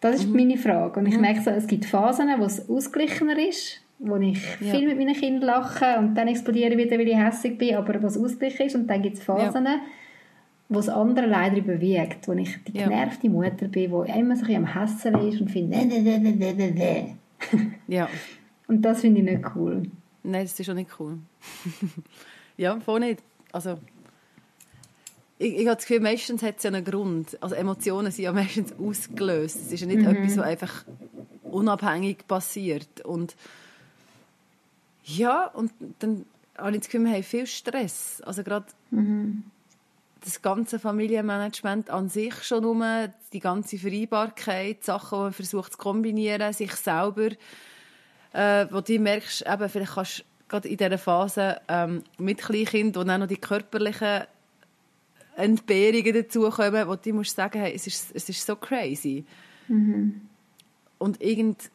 Das 0.00 0.16
ist 0.16 0.28
mhm. 0.28 0.36
meine 0.36 0.56
Frage. 0.56 1.00
Und 1.00 1.06
ich 1.06 1.18
merke 1.18 1.40
so, 1.40 1.50
es 1.50 1.66
gibt 1.66 1.84
Phasen, 1.84 2.28
wo 2.38 2.44
es 2.44 2.68
ausgeglichener 2.68 3.36
ist 3.38 3.82
wo 3.98 4.16
ich 4.16 4.38
ja. 4.60 4.74
viel 4.74 4.86
mit 4.86 4.98
meinen 4.98 5.14
Kindern 5.14 5.42
lache 5.42 5.98
und 5.98 6.14
dann 6.14 6.28
explodiere 6.28 6.70
ich 6.72 6.78
wieder, 6.78 6.98
weil 6.98 7.08
ich 7.08 7.16
hässlich 7.16 7.58
bin, 7.58 7.74
aber 7.74 8.02
was 8.02 8.16
ausgeglichen 8.16 8.66
ist. 8.66 8.74
Und 8.74 8.86
dann 8.86 9.02
gibt 9.02 9.18
es 9.18 9.24
Phasen, 9.24 9.64
ja. 9.64 9.80
wo 10.68 10.76
das 10.76 10.88
andere 10.88 11.26
leider 11.26 11.56
überwiegt, 11.56 12.28
wo 12.28 12.32
ich 12.32 12.62
die 12.64 12.72
genervte 12.72 13.26
ja. 13.26 13.32
Mutter 13.32 13.68
bin, 13.68 13.72
die 13.72 13.84
immer 13.84 14.36
so 14.36 14.46
ein 14.46 14.56
am 14.56 14.74
Hassen 14.74 15.14
ist 15.28 15.40
und 15.40 15.50
finde, 15.50 15.78
ne, 15.78 15.86
ne, 15.86 16.18
ne, 16.18 16.30
ne, 16.30 16.54
ne, 16.54 16.70
ne. 16.70 17.16
Ja. 17.88 18.08
Und 18.66 18.82
das 18.82 19.00
finde 19.00 19.20
ich 19.20 19.30
nicht 19.30 19.56
cool. 19.56 19.82
Nein, 20.22 20.44
das 20.44 20.58
ist 20.58 20.66
schon 20.66 20.76
nicht 20.76 20.90
cool. 21.00 21.18
ja, 22.56 22.78
voll 22.80 23.00
nicht. 23.00 23.22
Also, 23.50 23.78
ich, 25.38 25.54
ich 25.54 25.66
habe 25.66 25.76
das 25.76 25.86
Gefühl, 25.86 26.00
meistens 26.00 26.42
hat 26.42 26.58
es 26.58 26.64
ja 26.64 26.70
einen 26.70 26.84
Grund. 26.84 27.38
Also 27.40 27.54
Emotionen 27.54 28.12
sind 28.12 28.24
ja 28.24 28.32
meistens 28.34 28.74
ausgelöst. 28.78 29.56
Es 29.56 29.72
ist 29.72 29.80
ja 29.80 29.86
nicht 29.86 30.00
mhm. 30.00 30.08
etwas, 30.08 30.36
was 30.36 30.44
einfach 30.44 30.84
unabhängig 31.50 32.26
passiert. 32.26 33.00
Und 33.04 33.36
ja, 35.08 35.46
und 35.46 35.72
dann 36.00 36.26
habe 36.56 36.72
ich 36.72 36.78
das 36.78 36.88
Gefühl, 36.88 37.06
wir 37.06 37.14
haben 37.14 37.22
viel 37.22 37.46
Stress. 37.46 38.20
Also 38.24 38.42
gerade 38.42 38.66
mhm. 38.90 39.44
das 40.22 40.42
ganze 40.42 40.78
Familienmanagement 40.78 41.88
an 41.88 42.08
sich 42.08 42.34
schon 42.42 42.64
um, 42.64 42.84
die 43.32 43.40
ganze 43.40 43.78
Vereinbarkeit, 43.78 44.84
Sachen, 44.84 45.18
die 45.18 45.22
man 45.22 45.32
versucht 45.32 45.72
zu 45.72 45.78
kombinieren, 45.78 46.52
sich 46.52 46.72
selber, 46.74 47.30
äh, 48.32 48.66
wo 48.70 48.80
du 48.80 48.98
merkst, 48.98 49.46
eben, 49.46 49.68
vielleicht 49.68 49.94
kannst 49.94 50.18
du 50.18 50.22
gerade 50.48 50.68
in 50.68 50.76
dieser 50.76 50.98
Phase 50.98 51.60
ähm, 51.68 52.02
mit 52.18 52.38
Kleinkind, 52.38 52.96
wo 52.96 53.04
dann 53.04 53.20
noch 53.20 53.28
die 53.28 53.36
körperlichen 53.36 54.24
Entbehrungen 55.36 56.14
dazukommen, 56.14 56.86
wo 56.86 56.96
du 56.96 57.12
musst 57.14 57.36
sagen, 57.36 57.60
hey, 57.60 57.72
es 57.74 57.86
ist, 57.86 58.10
es 58.14 58.28
ist 58.28 58.44
so 58.44 58.56
crazy. 58.56 59.24
Mhm. 59.68 60.22
Und 60.98 61.22
irgend 61.22 61.70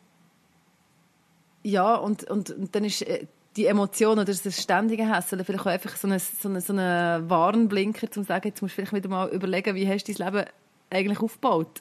ja, 1.64 1.96
und, 1.96 2.24
und, 2.26 2.52
und 2.52 2.76
dann 2.76 2.86
ist 2.86 3.02
äh, 3.02 3.26
die 3.56 3.68
Emotion 3.68 4.14
oder 4.14 4.26
das 4.26 4.62
ständige 4.62 5.14
Hässeln 5.14 5.44
vielleicht 5.46 5.64
auch 5.64 5.72
einfach 5.72 5.96
so 5.96 6.08
ein 6.08 6.20
so 6.20 6.50
eine, 6.50 6.62
so 6.62 6.74
eine 6.74 7.24
Warnblinker, 7.28 8.08
um 8.08 8.12
zu 8.12 8.24
sagen, 8.24 8.48
jetzt 8.48 8.62
musst 8.62 8.74
du 8.74 8.76
vielleicht 8.86 8.94
wieder 8.94 9.10
mal 9.10 9.30
überlegen, 9.30 9.76
wie 9.76 9.88
hast 9.88 10.06
du 10.06 10.14
dein 10.14 10.34
Leben 10.34 10.50
eigentlich 10.90 11.20
aufgebaut? 11.20 11.80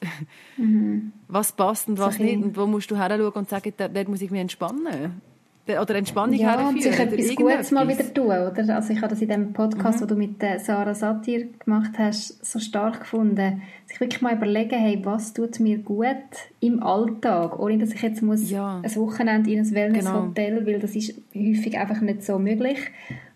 Mhm. 0.57 1.13
Was 1.27 1.51
passt 1.51 1.87
und 1.87 1.99
was 1.99 2.19
nicht? 2.19 2.41
Und 2.41 2.57
wo 2.57 2.65
musst 2.67 2.91
du 2.91 2.97
her 2.97 3.09
schauen 3.09 3.31
und 3.31 3.49
sagen, 3.49 3.73
dort 3.77 4.07
muss 4.07 4.21
ich 4.21 4.31
mich 4.31 4.41
entspannen? 4.41 5.21
Oder 5.65 5.95
Entspannung 5.95 6.35
ja, 6.35 6.51
herführen. 6.51 6.75
und 6.75 6.83
sich 6.83 6.99
etwas 6.99 7.35
Gutes 7.35 7.71
mal 7.71 7.87
wieder 7.87 8.13
tun, 8.13 8.25
oder? 8.25 8.75
Also 8.75 8.91
ich 8.91 8.99
habe 8.99 9.09
das 9.09 9.21
in 9.21 9.29
dem 9.29 9.53
Podcast, 9.53 9.99
mhm. 9.99 10.03
wo 10.03 10.07
du 10.07 10.15
mit 10.15 10.43
Sarah 10.57 10.93
Satir 10.93 11.47
gemacht 11.63 11.93
hast, 11.97 12.45
so 12.45 12.59
stark 12.59 13.01
gefunden, 13.01 13.61
sich 13.85 13.99
wirklich 14.01 14.21
mal 14.21 14.35
überlegen, 14.35 14.77
hey, 14.77 14.99
was 15.03 15.33
tut 15.33 15.61
mir 15.61 15.77
gut 15.77 16.17
im 16.59 16.83
Alltag, 16.83 17.59
ohne 17.59 17.77
dass 17.77 17.93
ich 17.93 18.01
jetzt 18.01 18.21
muss 18.21 18.49
ja. 18.51 18.81
ein 18.83 18.95
Wochenende 18.97 19.51
in 19.51 19.59
ein 19.59 19.71
Wellness-Hotel, 19.71 20.55
genau. 20.55 20.67
weil 20.67 20.79
das 20.79 20.95
ist 20.97 21.15
häufig 21.33 21.77
einfach 21.77 22.01
nicht 22.01 22.23
so 22.23 22.37
möglich. 22.39 22.79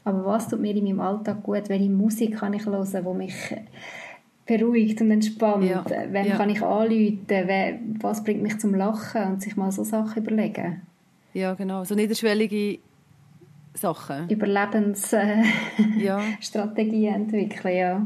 Aber 0.03 0.25
was 0.25 0.49
tut 0.49 0.59
mir 0.59 0.75
in 0.75 0.84
meinem 0.84 0.99
Alltag 0.99 1.43
gut? 1.43 1.69
Welche 1.69 1.89
Musik 1.89 2.38
kann 2.38 2.53
ich 2.53 2.65
hören, 2.65 2.88
die 2.93 3.17
mich 3.17 3.55
beruhigt 4.45 4.99
und 4.99 5.11
entspannt? 5.11 5.65
Ja. 5.65 5.86
Wem 6.09 6.25
ja. 6.25 6.36
kann 6.36 6.49
ich 6.49 6.61
anrufen? 6.61 7.97
Was 8.01 8.23
bringt 8.23 8.41
mich 8.41 8.57
zum 8.59 8.73
Lachen? 8.73 9.23
Und 9.23 9.41
sich 9.41 9.55
mal 9.55 9.71
so 9.71 9.86
Sachen 9.86 10.23
überlegen. 10.23 10.82
Ja, 11.38 11.53
genau. 11.53 11.83
So 11.83 11.93
niederschwellige 11.93 12.79
Sachen. 13.75 14.27
Überlebensstrategien 14.27 16.01
äh, 16.01 16.03
ja. 16.03 17.15
entwickeln, 17.15 17.77
ja. 17.77 18.03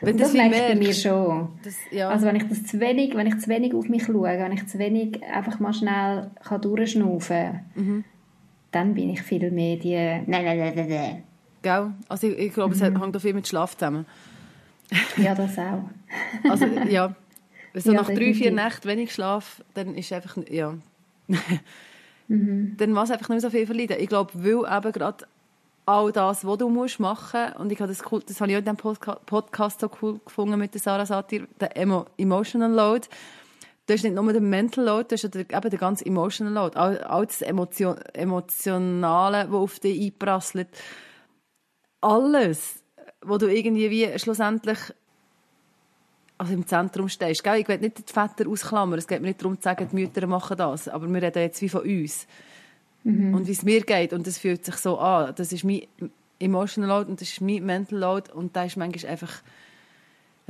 Wenn 0.00 0.16
das, 0.16 0.32
das 0.32 0.50
merkt 0.50 0.80
mir 0.80 0.92
schon. 0.92 1.50
Das, 1.62 1.76
ja. 1.92 2.08
Also 2.08 2.26
wenn 2.26 2.34
ich 2.34 2.48
das 2.48 2.66
zu 2.66 2.80
wenig, 2.80 3.14
wenn 3.14 3.28
ich 3.28 3.38
zu 3.38 3.48
wenig 3.48 3.74
auf 3.74 3.88
mich 3.88 4.02
schaue, 4.06 4.24
wenn 4.24 4.50
ich 4.50 4.66
zu 4.66 4.80
wenig 4.80 5.22
einfach 5.22 5.60
mal 5.60 5.72
schnell 5.72 6.32
kann 6.42 6.60
durchschnaufen 6.62 7.60
mhm. 7.76 8.02
dann 8.72 8.94
bin 8.94 9.10
ich 9.10 9.22
viel 9.22 9.52
mehr 9.52 9.76
die 9.76 9.94
nein, 9.94 10.24
nein, 10.26 10.58
nein, 10.58 10.88
nein. 10.88 11.22
Gell? 11.62 11.92
Also 12.08 12.26
ich, 12.26 12.36
ich 12.36 12.52
glaube, 12.52 12.74
mhm. 12.74 12.82
es 12.82 12.82
hängt 12.82 13.16
auch 13.16 13.20
viel 13.20 13.34
mit 13.34 13.46
Schlaf 13.46 13.76
zusammen. 13.76 14.04
ja, 15.16 15.32
das 15.36 15.56
auch. 15.60 15.84
also 16.50 16.66
ja, 16.66 17.14
so 17.72 17.92
ja, 17.92 18.00
nach 18.00 18.10
drei, 18.10 18.34
vier 18.34 18.50
Nächten 18.50 18.88
wenig 18.88 19.12
Schlaf, 19.12 19.62
dann 19.74 19.94
ist 19.94 20.12
einfach, 20.12 20.38
ja... 20.50 20.74
Mhm. 22.28 22.76
Dann 22.76 22.92
muss 22.92 23.10
einfach 23.10 23.28
nicht 23.28 23.30
mehr 23.30 23.40
so 23.40 23.50
viel 23.50 23.66
verleiden. 23.66 23.96
Ich 23.98 24.08
glaube, 24.08 24.32
weil 24.34 24.76
eben 24.76 24.92
gerade 24.92 25.26
all 25.86 26.12
das, 26.12 26.44
was 26.44 26.58
du 26.58 26.68
musst 26.68 27.00
machen 27.00 27.52
und 27.58 27.70
ich 27.70 27.80
habe 27.80 27.92
das 27.92 28.10
cool, 28.10 28.22
das 28.26 28.40
habe 28.40 28.50
ich 28.50 28.56
auch 28.56 28.60
in 28.60 28.64
diesem 28.64 28.96
Podcast 29.26 29.80
so 29.80 29.90
cool 30.00 30.20
gefunden 30.24 30.58
mit 30.58 30.72
der 30.72 30.80
Sarah 30.80 31.06
Satir, 31.06 31.46
der 31.60 31.76
Emo 31.76 32.06
Emotional 32.16 32.72
Load. 32.72 33.08
Das 33.86 33.96
ist 33.96 34.04
nicht 34.04 34.14
nur 34.14 34.32
der 34.32 34.40
Mental 34.40 34.84
Load, 34.84 35.08
das 35.10 35.24
ist 35.24 35.36
eben 35.36 35.46
der 35.48 35.78
ganze 35.78 36.06
Emotional 36.06 36.54
Load. 36.54 36.78
All, 36.78 36.98
all 37.04 37.26
das 37.26 37.42
Emotion, 37.42 37.98
Emotionale, 38.14 39.44
das 39.44 39.52
auf 39.52 39.78
dich 39.78 40.06
einprasselt. 40.06 40.68
Alles, 42.00 42.82
wo 43.22 43.36
du 43.36 43.46
irgendwie 43.46 43.90
wie 43.90 44.18
schlussendlich 44.18 44.78
also 46.36 46.52
im 46.52 46.66
Zentrum 46.66 47.08
stehst. 47.08 47.44
Gell? 47.44 47.60
Ich 47.60 47.68
will 47.68 47.78
nicht 47.78 48.08
die 48.08 48.12
Väter 48.12 48.48
ausklammern. 48.48 48.98
Es 48.98 49.06
geht 49.06 49.20
mir 49.20 49.28
nicht 49.28 49.40
darum 49.40 49.56
zu 49.56 49.62
sagen, 49.62 49.88
die 49.90 49.94
Mütter 49.94 50.26
machen 50.26 50.56
das. 50.56 50.88
Aber 50.88 51.08
wir 51.08 51.22
reden 51.22 51.42
jetzt 51.42 51.60
wie 51.62 51.68
von 51.68 51.82
uns. 51.82 52.26
Mhm. 53.04 53.34
Und 53.34 53.46
wie 53.46 53.52
es 53.52 53.62
mir 53.62 53.82
geht. 53.82 54.12
Und 54.12 54.26
das 54.26 54.38
fühlt 54.38 54.64
sich 54.64 54.76
so 54.76 54.98
an. 54.98 55.34
Das 55.36 55.52
ist 55.52 55.64
mein 55.64 55.82
Emotional 56.38 56.90
Load 56.90 57.10
und 57.10 57.20
das 57.20 57.28
ist 57.28 57.40
mein 57.40 57.64
Mental 57.64 57.98
Load. 57.98 58.32
Und 58.32 58.56
da 58.56 58.64
ist 58.64 58.76
manchmal 58.76 59.12
einfach 59.12 59.42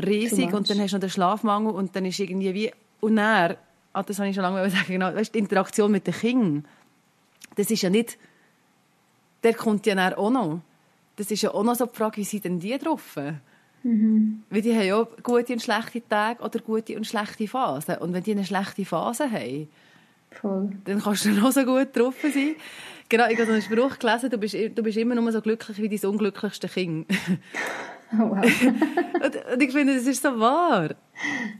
riesig. 0.02 0.52
Und 0.52 0.70
dann 0.70 0.80
hast 0.80 0.92
du 0.92 0.96
noch 0.96 1.00
den 1.00 1.10
Schlafmangel. 1.10 1.72
Und 1.72 1.94
dann 1.94 2.06
ist 2.06 2.18
irgendwie 2.18 2.54
wie... 2.54 2.72
Und 3.00 3.16
dann, 3.16 3.56
ah, 3.92 4.02
das 4.02 4.18
habe 4.18 4.30
ich 4.30 4.34
schon 4.34 4.42
lange 4.42 4.62
gesagt, 4.62 4.86
genau, 4.86 5.14
weißt, 5.14 5.34
die 5.34 5.38
Interaktion 5.38 5.92
mit 5.92 6.06
den 6.06 6.14
Kindern, 6.14 6.64
das 7.56 7.70
ist 7.70 7.82
ja 7.82 7.90
nicht... 7.90 8.18
Der 9.42 9.52
kommt 9.52 9.84
ja 9.84 10.16
auch 10.16 10.30
noch. 10.30 10.60
Das 11.16 11.30
ist 11.30 11.42
ja 11.42 11.52
auch 11.52 11.62
noch 11.62 11.74
so 11.74 11.84
die 11.84 11.94
Frage, 11.94 12.16
wie 12.16 12.24
sind 12.24 12.46
denn 12.46 12.58
die 12.58 12.78
drauf? 12.78 13.18
Mhm. 13.84 14.42
Weil 14.50 14.62
die 14.62 14.74
haben 14.74 14.86
ja 14.86 15.06
gute 15.22 15.52
und 15.52 15.62
schlechte 15.62 16.02
Tage 16.08 16.42
oder 16.42 16.58
gute 16.58 16.96
und 16.96 17.06
schlechte 17.06 17.46
Phasen. 17.46 17.98
Und 17.98 18.12
wenn 18.12 18.22
die 18.22 18.32
eine 18.32 18.44
schlechte 18.44 18.84
Phase 18.84 19.30
haben, 19.30 19.68
Voll. 20.30 20.70
dann 20.84 21.00
kannst 21.00 21.26
du 21.26 21.30
noch 21.40 21.52
so 21.52 21.64
gut 21.64 21.94
drauf 21.94 22.14
sein. 22.22 22.56
Genau, 23.10 23.28
ich 23.28 23.38
habe 23.38 23.52
einen 23.52 23.62
Spruch 23.62 23.98
gelesen, 23.98 24.30
du 24.30 24.38
bist, 24.38 24.54
du 24.54 24.82
bist 24.82 24.96
immer 24.96 25.14
nur 25.14 25.30
so 25.30 25.42
glücklich 25.42 25.78
wie 25.78 25.88
dein 25.88 26.10
unglücklichste 26.10 26.68
Kind. 26.68 27.06
Oh, 28.16 28.30
wow. 28.30 28.44
und, 29.24 29.52
und, 29.52 29.62
ich 29.62 29.72
finde, 29.72 29.94
das 29.94 30.06
ist 30.06 30.22
so 30.22 30.38
wahr. 30.38 30.90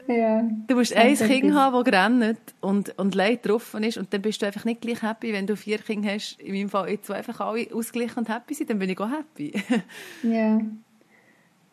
Ja, 0.07 0.43
du 0.69 0.75
musst 0.77 0.95
ein 0.95 1.17
Kind 1.17 1.53
haben, 1.55 1.85
das 1.85 1.95
rennt 1.95 2.55
und, 2.61 2.97
und 2.99 3.15
Leid 3.15 3.47
drauf 3.47 3.75
ist 3.75 3.99
und 3.99 4.13
dann 4.13 4.23
bist 4.23 4.41
du 4.41 4.47
einfach 4.47 4.65
nicht 4.65 4.81
gleich 4.81 5.03
happy, 5.03 5.33
wenn 5.33 5.47
du 5.47 5.57
vier 5.57 5.79
Kinder 5.79 6.13
hast. 6.13 6.39
In 6.41 6.55
meinem 6.55 6.69
Fall 6.69 6.91
jetzt, 6.91 7.11
einfach 7.11 7.41
alle 7.41 7.67
ausgeglichen 7.73 8.19
und 8.19 8.29
happy 8.29 8.55
sind, 8.55 8.71
dann 8.71 8.79
bin 8.79 8.91
ich 8.91 9.01
auch 9.01 9.11
happy. 9.11 9.53
ja. 10.23 10.61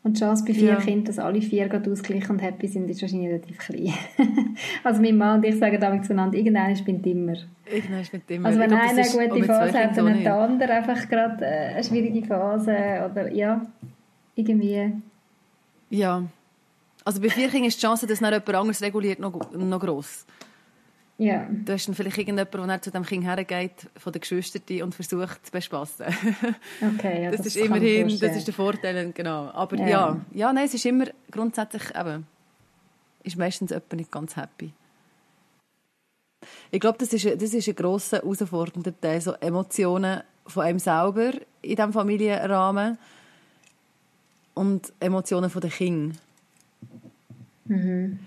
Und 0.03 0.17
die 0.17 0.19
Chance 0.19 0.43
bei 0.47 0.53
vier 0.53 0.69
ja. 0.69 0.75
Kindern, 0.77 1.05
dass 1.05 1.19
alle 1.19 1.41
vier 1.41 1.69
gerade 1.69 1.91
ausgeglichen 1.91 2.31
und 2.31 2.39
happy 2.39 2.67
sind, 2.67 2.89
ist 2.89 3.01
wahrscheinlich 3.03 3.29
relativ 3.29 3.57
klein. 3.59 3.93
also 4.83 4.99
mein 4.99 5.15
Mann 5.15 5.37
und 5.37 5.45
ich 5.45 5.59
sagen 5.59 5.79
damit 5.79 6.05
zueinander, 6.05 6.37
irgendeiner 6.37 6.75
spinnt 6.75 7.05
immer. 7.05 7.33
Irgendeiner 7.71 8.03
spinnt 8.03 8.29
immer. 8.31 8.47
Also 8.47 8.59
wenn 8.59 8.73
einer 8.73 8.89
eine 8.89 9.29
gute 9.29 9.43
Phase 9.43 9.77
hat, 9.77 9.95
dann 9.95 10.09
hat 10.09 10.25
der 10.25 10.35
andere 10.35 10.71
einfach 10.71 11.07
gerade 11.07 11.45
äh, 11.45 11.75
eine 11.75 11.83
schwierige 11.83 12.25
Phase 12.25 12.71
oder 13.11 13.31
ja, 13.31 13.61
irgendwie. 14.33 14.91
Ja. 15.91 16.23
Also 17.05 17.21
bei 17.21 17.29
vier 17.29 17.49
Kindern 17.49 17.67
ist 17.67 17.77
die 17.77 17.85
Chance, 17.85 18.07
dass 18.07 18.21
noch 18.21 18.31
jemand 18.31 18.55
anderes 18.55 18.81
reguliert, 18.81 19.19
noch, 19.19 19.51
noch 19.53 19.79
gross. 19.79 20.25
Ja. 21.21 21.47
Du 21.51 21.71
hast 21.71 21.87
dann 21.87 21.93
vielleicht 21.93 22.17
irgendjemanden, 22.17 22.67
der 22.67 22.81
zu 22.81 22.89
dem 22.89 23.05
Kind 23.05 23.23
hergeht, 23.23 23.87
von 23.95 24.11
den 24.11 24.21
Geschwistern 24.21 24.81
und 24.81 24.95
versucht 24.95 25.45
zu 25.45 25.51
bespassen. 25.51 26.07
Okay, 26.81 27.25
ja, 27.25 27.29
das, 27.29 27.41
das 27.41 27.47
ist 27.47 27.57
immerhin, 27.57 28.07
das 28.07 28.35
ist 28.35 28.47
der 28.47 28.53
Vorteil, 28.55 29.11
genau. 29.11 29.51
Aber 29.51 29.77
ja. 29.77 29.87
ja, 29.87 30.21
ja, 30.33 30.51
nein, 30.51 30.65
es 30.65 30.73
ist 30.73 30.83
immer 30.83 31.05
grundsätzlich 31.29 31.83
eben, 31.95 32.25
ist 33.21 33.37
meistens 33.37 33.69
jemand 33.69 33.93
nicht 33.93 34.11
ganz 34.11 34.35
happy. 34.35 34.73
Ich 36.71 36.79
glaube, 36.79 36.97
das 36.97 37.13
ist, 37.13 37.23
das 37.23 37.53
ist 37.53 37.67
ein 37.67 37.75
grosser, 37.75 38.17
herausfordernder 38.17 38.99
Teil, 38.99 39.21
so 39.21 39.33
Emotionen 39.33 40.21
von 40.47 40.63
einem 40.63 40.79
selber 40.79 41.33
in 41.61 41.75
diesem 41.75 41.93
Familienrahmen 41.93 42.97
und 44.55 44.91
Emotionen 44.99 45.51
von 45.51 45.61
den 45.61 45.69
Kindern. 45.69 46.17
Mhm. 47.65 48.19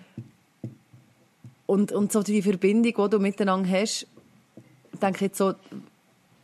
Und, 1.75 1.91
und 1.91 2.12
so 2.12 2.22
die 2.22 2.41
Verbindung, 2.41 2.95
die 2.95 3.11
du 3.11 3.18
miteinander 3.18 3.68
hast, 3.68 4.07
denke 5.03 5.16
ich 5.16 5.20
jetzt 5.22 5.39
so, 5.39 5.55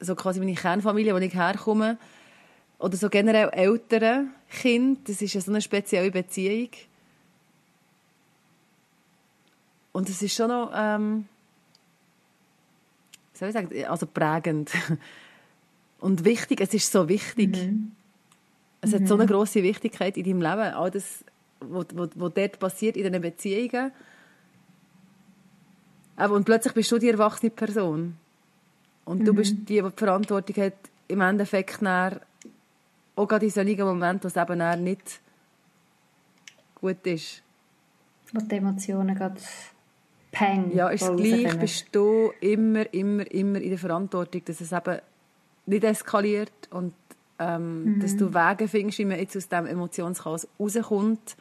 so 0.01 0.17
quasi 0.17 0.41
meine 0.41 0.55
Kernfamilie, 0.55 1.15
wo 1.15 1.19
ich 1.19 1.33
herkomme, 1.33 1.99
oder 2.81 2.97
so 2.97 3.09
generell 3.09 3.49
ältere 3.51 4.25
Kinder, 4.51 5.01
das 5.05 5.23
ist 5.23 5.35
ja 5.35 5.41
so 5.41 5.53
eine 5.53 5.63
spezielle 5.63 6.11
Beziehung. 6.11 6.71
Und 9.93 10.09
es 10.09 10.21
ist 10.21 10.35
schon 10.35 10.49
noch, 10.49 10.73
ähm, 10.75 11.29
soll 13.33 13.51
ich 13.51 13.55
sagen, 13.55 13.85
also 13.85 14.07
prägend. 14.07 14.73
Und 16.01 16.25
wichtig, 16.25 16.61
es 16.61 16.75
ist 16.75 16.91
so 16.91 17.09
wichtig. 17.09 17.57
Mhm. 17.57 17.93
Es 18.81 18.93
hat 18.93 19.07
so 19.07 19.15
eine 19.15 19.27
mhm. 19.27 19.29
große 19.29 19.63
Wichtigkeit 19.63 20.17
in 20.17 20.25
deinem 20.25 20.43
Leben, 20.43 20.75
all 20.75 20.91
das, 20.91 21.25
was, 21.61 21.87
was, 21.95 22.09
was 22.17 22.35
dort 22.35 22.59
passiert 22.59 22.97
in 22.97 23.05
diesen 23.05 23.23
Beziehungen 23.23 23.93
und 26.29 26.45
plötzlich 26.45 26.75
bist 26.75 26.93
du 26.93 26.99
die 26.99 27.09
erwachsene 27.09 27.51
Person. 27.51 28.17
Und 29.05 29.21
mhm. 29.21 29.25
du 29.25 29.35
bist 29.35 29.55
die, 29.57 29.65
die 29.65 29.83
die 29.83 29.91
Verantwortung 29.97 30.65
hat, 30.65 30.75
im 31.09 31.21
Endeffekt 31.21 31.83
nach, 31.83 32.21
auch 33.17 33.27
gerade 33.27 33.47
in 33.47 33.51
solchen 33.51 33.85
Momenten, 33.85 34.25
wo 34.25 34.29
es 34.29 34.37
eben 34.37 34.85
nicht 34.85 35.21
gut 36.75 37.07
ist. 37.07 37.43
Wo 38.33 38.41
die 38.41 38.57
Emotionen 38.57 39.15
gerade 39.17 39.41
peng 40.31 40.71
Ja, 40.75 40.89
ist 40.89 41.11
gleich, 41.17 41.59
bist 41.59 41.87
du 41.93 42.33
immer, 42.41 42.93
immer, 42.93 43.29
immer 43.31 43.61
in 43.61 43.71
der 43.71 43.79
Verantwortung, 43.79 44.43
dass 44.45 44.61
es 44.61 44.73
eben 44.73 44.99
nicht 45.67 45.85
eskaliert 45.85 46.69
und 46.71 46.95
ähm, 47.39 47.85
mhm. 47.85 48.01
dass 48.01 48.17
du 48.17 48.33
Wege 48.33 48.69
findest, 48.69 48.99
wie 48.99 49.05
man 49.05 49.19
jetzt 49.19 49.37
aus 49.37 49.49
diesem 49.49 49.67
Emotionschaos 49.67 50.47
rauskommt 50.59 51.37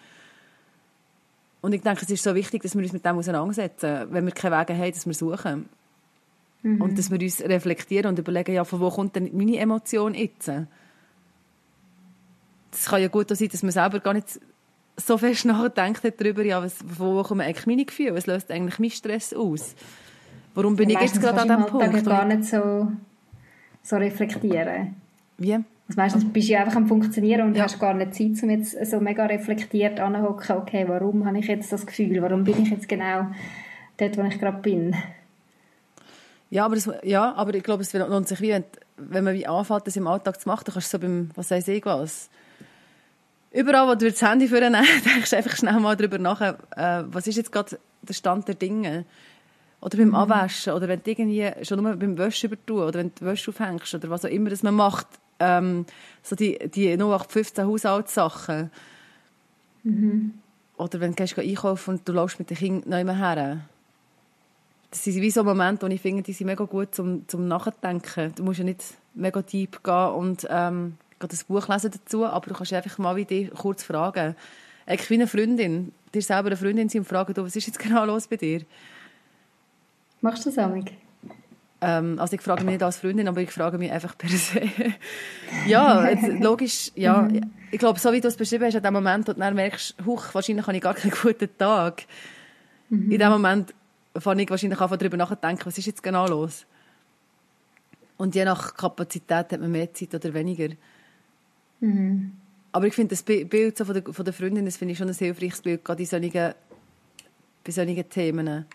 und 1.61 1.73
ich 1.73 1.81
denke, 1.81 2.01
es 2.03 2.09
ist 2.09 2.23
so 2.23 2.35
wichtig, 2.35 2.63
dass 2.63 2.75
wir 2.75 2.81
uns 2.81 2.93
mit 2.93 3.05
dem 3.05 3.17
auseinandersetzen, 3.17 4.07
wenn 4.11 4.25
wir 4.25 4.31
keine 4.31 4.57
Wege 4.59 4.77
haben, 4.77 4.91
dass 4.91 5.05
wir 5.05 5.13
suchen. 5.13 5.67
Mhm. 6.61 6.81
Und 6.81 6.97
dass 6.97 7.11
wir 7.11 7.19
uns 7.19 7.41
reflektieren 7.41 8.07
und 8.07 8.19
überlegen, 8.19 8.53
ja, 8.53 8.63
von 8.63 8.79
wo 8.79 8.89
kommt 8.89 9.15
denn 9.15 9.29
meine 9.33 9.57
Emotion 9.57 10.13
jetzt? 10.13 10.49
Es 12.71 12.85
kann 12.85 13.01
ja 13.01 13.07
gut 13.07 13.29
sein, 13.29 13.49
dass 13.49 13.63
man 13.63 13.71
selber 13.71 13.99
gar 13.99 14.13
nicht 14.13 14.39
so 14.95 15.17
fest 15.17 15.45
nachdenkt 15.45 16.01
darüber, 16.03 16.43
ja, 16.43 16.61
was, 16.61 16.75
von 16.75 17.15
wo 17.15 17.23
kommen 17.23 17.41
eigentlich 17.41 17.67
meine 17.67 17.85
Gefühle? 17.85 18.15
Was 18.15 18.25
löst 18.25 18.51
eigentlich 18.51 18.79
mein 18.79 18.91
Stress 18.91 19.33
aus? 19.33 19.75
Warum 20.55 20.75
bin 20.75 20.89
ja, 20.89 20.99
ich 20.99 21.07
jetzt 21.07 21.21
gerade 21.21 21.41
an 21.41 21.47
diesem 21.47 21.65
Punkt? 21.65 21.95
Ich 21.95 22.05
gar 22.05 22.25
nicht 22.25 22.45
so, 22.45 22.91
so 23.83 23.95
reflektieren. 23.97 24.95
Wie? 25.37 25.59
Also 25.89 26.01
meistens 26.01 26.31
bist 26.31 26.47
du 26.47 26.53
ja 26.53 26.59
einfach 26.59 26.75
am 26.75 26.87
Funktionieren 26.87 27.47
und 27.47 27.57
ja. 27.57 27.63
hast 27.63 27.79
gar 27.79 27.95
nicht 27.95 28.13
Zeit, 28.13 28.43
um 28.43 28.49
jetzt 28.51 28.85
so 28.85 28.99
mega 28.99 29.25
reflektiert 29.25 29.99
anzuhocken, 29.99 30.57
okay, 30.57 30.85
warum 30.87 31.25
habe 31.25 31.39
ich 31.39 31.47
jetzt 31.47 31.73
das 31.73 31.87
Gefühl, 31.87 32.21
warum 32.21 32.43
bin 32.43 32.61
ich 32.61 32.69
jetzt 32.69 32.87
genau 32.87 33.25
dort, 33.97 34.17
wo 34.17 34.21
ich 34.21 34.39
gerade 34.39 34.59
bin. 34.59 34.95
Ja, 36.51 36.65
aber, 36.65 36.75
das, 36.75 36.89
ja, 37.01 37.33
aber 37.33 37.55
ich 37.55 37.63
glaube, 37.63 37.81
es 37.81 37.91
lohnt 37.91 38.27
sich, 38.27 38.39
wie, 38.39 38.63
wenn, 38.97 39.23
man 39.23 39.33
wie 39.33 39.47
anfängt, 39.47 39.87
das 39.87 39.95
im 39.95 40.05
Alltag 40.05 40.39
zu 40.39 40.47
machen, 40.47 40.61
dann 40.65 40.73
kannst 40.73 40.93
du 40.93 40.97
so 40.97 41.01
beim, 41.01 41.31
was 41.33 41.49
weiß 41.49 41.67
ich 41.69 41.83
was, 41.83 42.29
überall, 43.51 43.87
wo 43.87 43.95
du 43.95 44.11
das 44.11 44.21
Handy 44.21 44.47
vornimmst, 44.47 45.05
denkst 45.05 45.29
du 45.31 45.37
einfach 45.37 45.55
schnell 45.55 45.79
mal 45.79 45.95
darüber 45.95 46.19
nach, 46.19 46.41
äh, 46.41 46.55
was 47.07 47.25
ist 47.25 47.37
jetzt 47.37 47.51
gerade 47.51 47.79
der 48.03 48.13
Stand 48.13 48.47
der 48.47 48.55
Dinge. 48.55 49.05
Oder 49.81 49.97
beim 49.97 50.09
mhm. 50.09 50.15
Abwaschen, 50.15 50.73
oder 50.73 50.87
wenn 50.87 51.01
du 51.01 51.09
irgendwie, 51.09 51.65
schon 51.65 51.81
nur 51.81 51.95
beim 51.95 52.15
Wäsche 52.17 52.45
übertun, 52.45 52.83
oder 52.83 52.99
wenn 52.99 53.11
du 53.17 53.25
Wäsche 53.25 53.49
aufhängst, 53.49 53.95
oder 53.95 54.11
was 54.11 54.23
auch 54.23 54.29
immer 54.29 54.51
das 54.51 54.61
man 54.61 54.75
macht, 54.75 55.07
ähm, 55.39 55.85
so 56.23 56.35
die, 56.35 56.57
die 56.69 56.93
0815 56.93 57.65
Haushaltssachen. 57.65 58.71
Mhm. 59.83 60.33
Oder 60.77 60.99
wenn 60.99 61.11
du 61.11 61.15
gehst 61.15 61.37
einkaufen 61.37 61.95
und 61.95 62.07
du 62.07 62.13
läufst 62.13 62.39
mit 62.39 62.49
den 62.49 62.57
Kindern 62.57 62.89
nicht 62.89 63.05
mehr 63.05 63.17
her. 63.17 63.61
Das 64.91 65.03
sind 65.03 65.21
wie 65.21 65.29
so 65.29 65.43
Momente, 65.43 65.85
wo 65.85 65.91
ich 65.91 66.01
finde, 66.01 66.23
die 66.23 66.33
sind 66.33 66.47
mega 66.47 66.63
gut 66.63 66.95
zum, 66.95 67.27
zum 67.27 67.47
Nachdenken. 67.47 68.33
Du 68.35 68.43
musst 68.43 68.59
ja 68.59 68.65
nicht 68.65 68.83
mega 69.13 69.41
deep 69.41 69.83
gehen 69.83 70.09
und 70.11 70.47
ähm, 70.49 70.97
das 71.19 71.43
Buch 71.43 71.67
lesen 71.67 71.91
dazu, 71.91 72.25
aber 72.25 72.47
du 72.47 72.53
kannst 72.53 72.73
einfach 72.73 72.97
mal 72.97 73.15
wie 73.15 73.25
dich 73.25 73.51
kurz 73.51 73.83
fragen. 73.83 74.35
Eigentlich 74.85 75.09
wie 75.09 75.15
eine 75.15 75.27
Freundin, 75.27 75.91
dir 76.13 76.21
selber 76.21 76.47
eine 76.47 76.57
Freundin 76.57 76.89
sein 76.89 77.01
und 77.01 77.07
fragen, 77.07 77.33
du, 77.33 77.43
was 77.43 77.55
ist 77.55 77.67
jetzt 77.67 77.79
genau 77.79 78.05
los 78.05 78.27
bei 78.27 78.37
dir? 78.37 78.61
Machst 80.21 80.45
du 80.45 80.49
das 80.49 80.57
amig? 80.57 80.93
Ähm, 81.81 82.19
also 82.19 82.35
ich 82.35 82.41
frage 82.41 82.63
mich 82.63 82.73
nicht 82.73 82.83
als 82.83 82.97
Freundin, 82.97 83.27
aber 83.27 83.41
ich 83.41 83.51
frage 83.51 83.77
mich 83.77 83.91
einfach 83.91 84.17
per 84.17 84.29
se. 84.29 84.61
ja, 85.67 86.09
jetzt, 86.09 86.27
logisch, 86.41 86.91
ja. 86.95 87.21
Mhm. 87.21 87.51
Ich 87.71 87.79
glaube, 87.79 87.99
so 87.99 88.11
wie 88.11 88.19
du 88.19 88.27
es 88.27 88.35
beschrieben 88.35 88.65
hast, 88.65 88.75
in 88.75 88.83
dem 88.83 88.93
Moment, 88.93 89.27
wo 89.27 89.33
du 89.33 89.39
dann 89.39 89.55
merkst, 89.55 89.95
huch, 90.05 90.33
wahrscheinlich 90.33 90.67
habe 90.67 90.75
ich 90.75 90.83
gar 90.83 90.93
keinen 90.93 91.11
guten 91.11 91.49
Tag. 91.57 92.03
Mhm. 92.89 93.11
In 93.11 93.19
dem 93.19 93.29
Moment 93.29 93.73
fange 94.17 94.43
ich 94.43 94.49
wahrscheinlich 94.49 94.79
an, 94.79 94.89
darüber 94.89 95.17
nachzudenken, 95.17 95.65
was 95.65 95.77
ist 95.77 95.85
jetzt 95.85 96.03
genau 96.03 96.27
los? 96.27 96.65
Und 98.17 98.35
je 98.35 98.43
nach 98.43 98.73
Kapazität 98.75 99.51
hat 99.53 99.61
man 99.61 99.71
mehr 99.71 99.93
Zeit 99.93 100.13
oder 100.13 100.33
weniger. 100.33 100.69
Mhm. 101.79 102.33
Aber 102.71 102.87
ich 102.87 102.93
finde 102.93 103.15
das 103.15 103.23
Bild 103.23 103.77
so 103.77 103.85
von, 103.85 103.93
der, 103.93 104.13
von 104.13 104.25
der 104.25 104.33
Freundin, 104.33 104.65
das 104.65 104.77
finde 104.77 104.91
ich 104.91 104.97
schon 104.97 105.07
ein 105.07 105.15
hilfreiches 105.15 105.61
Bild, 105.61 105.85
gerade 105.85 106.01
in 106.01 106.07
solchen, 106.07 106.53
bei 107.63 107.71
solchen 107.71 108.09
Themen. 108.09 108.65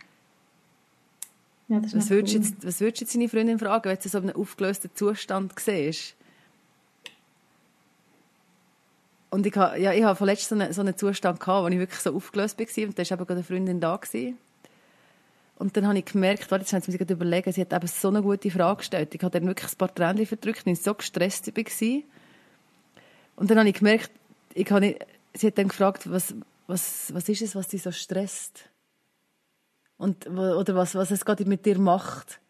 Ja, 1.69 1.83
was, 1.83 2.11
würdest 2.11 2.35
cool. 2.35 2.43
jetzt, 2.43 2.67
was 2.67 2.81
würdest 2.81 3.01
du 3.01 3.05
jetzt 3.05 3.15
deine 3.15 3.29
Freundin 3.29 3.59
fragen, 3.59 3.89
wenn 3.89 3.99
du 3.99 4.09
so 4.09 4.19
einen 4.19 4.37
aufgelösten 4.37 4.91
Zustand 4.95 5.59
siehst? 5.59 6.15
Und 9.31 9.47
ich 9.47 9.57
habe, 9.57 9.81
ja, 9.81 9.93
ich 9.93 10.05
habe 10.05 10.15
vorletzt 10.15 10.49
so 10.49 10.55
einen, 10.55 10.73
so 10.73 10.83
einen 10.83 10.97
Zustand 10.97 11.41
gehabt, 11.41 11.65
wo 11.65 11.69
ich 11.69 11.79
wirklich 11.79 12.01
so 12.01 12.15
aufgelöst 12.15 12.59
war 12.59 12.85
und 12.85 12.99
da 12.99 13.03
war 13.03 13.11
eben 13.11 13.27
gerade 13.27 13.33
eine 13.33 13.43
Freundin 13.43 13.81
da. 13.81 13.97
Gewesen. 13.97 14.39
Und 15.57 15.77
dann 15.77 15.87
habe 15.87 15.99
ich 15.99 16.05
gemerkt, 16.05 16.51
warte, 16.51 16.65
jetzt 16.65 16.73
haben 16.73 16.83
sie 16.83 16.93
mir 16.93 17.11
überlegen, 17.11 17.53
sie 17.53 17.61
hat 17.61 17.73
eben 17.73 17.87
so 17.87 18.09
eine 18.09 18.23
gute 18.23 18.51
Frage 18.51 18.79
gestellt. 18.79 19.15
Ich 19.15 19.23
habe 19.23 19.39
dann 19.39 19.49
wirklich 19.49 19.73
ein 19.73 19.79
paar 19.79 19.95
Tränen 19.95 20.27
verdrückt, 20.27 20.67
weil 20.67 20.75
ich 20.75 20.83
so 20.83 20.95
gestresst 20.95 21.47
war. 21.57 22.03
Und 23.37 23.51
dann 23.51 23.59
habe 23.59 23.69
ich 23.69 23.77
gemerkt, 23.77 24.11
ich 24.55 24.71
habe 24.71 24.81
nicht, 24.83 25.05
sie 25.33 25.49
hat 25.49 25.59
dann 25.59 25.69
gefragt, 25.69 26.11
was, 26.11 26.35
was, 26.67 27.13
was 27.15 27.29
ist 27.29 27.43
es, 27.43 27.57
was 27.57 27.69
dich 27.69 27.83
so 27.83 27.93
stresst? 27.93 28.69
Und, 29.97 30.27
oder 30.27 30.75
was, 30.75 30.95
was 30.95 31.11
es 31.11 31.25
gerade 31.25 31.45
mit 31.45 31.65
dir 31.65 31.79
macht. 31.79 32.41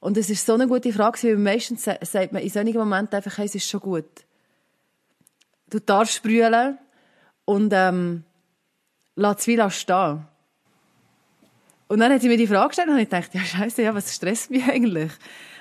Und 0.00 0.16
es 0.16 0.30
ist 0.30 0.46
so 0.46 0.54
eine 0.54 0.66
gute 0.66 0.92
Frage, 0.92 1.22
weil 1.22 1.36
meistens 1.36 1.84
sagt 1.84 2.32
man 2.32 2.42
in 2.42 2.50
solchen 2.50 2.78
Momenten 2.78 3.16
einfach, 3.16 3.36
hey, 3.38 3.46
es 3.46 3.54
ist 3.54 3.68
schon 3.68 3.80
gut. 3.80 4.08
Du 5.68 5.80
darfst 5.80 6.14
sprühen 6.14 6.78
und 7.44 7.72
ähm, 7.74 8.24
lass 9.16 9.40
es 9.40 9.46
wie 9.48 9.70
stehen. 9.70 10.26
Und 11.88 12.00
dann 12.00 12.12
hat 12.12 12.20
sie 12.20 12.28
mir 12.28 12.36
die 12.36 12.46
Frage 12.46 12.68
gestellt 12.68 12.88
und 12.88 12.98
ich 12.98 13.08
dachte, 13.08 13.38
ja 13.38 13.44
scheiße, 13.44 13.82
ja, 13.82 13.94
was 13.94 14.14
stresst 14.14 14.50
mich 14.50 14.64
eigentlich? 14.64 15.12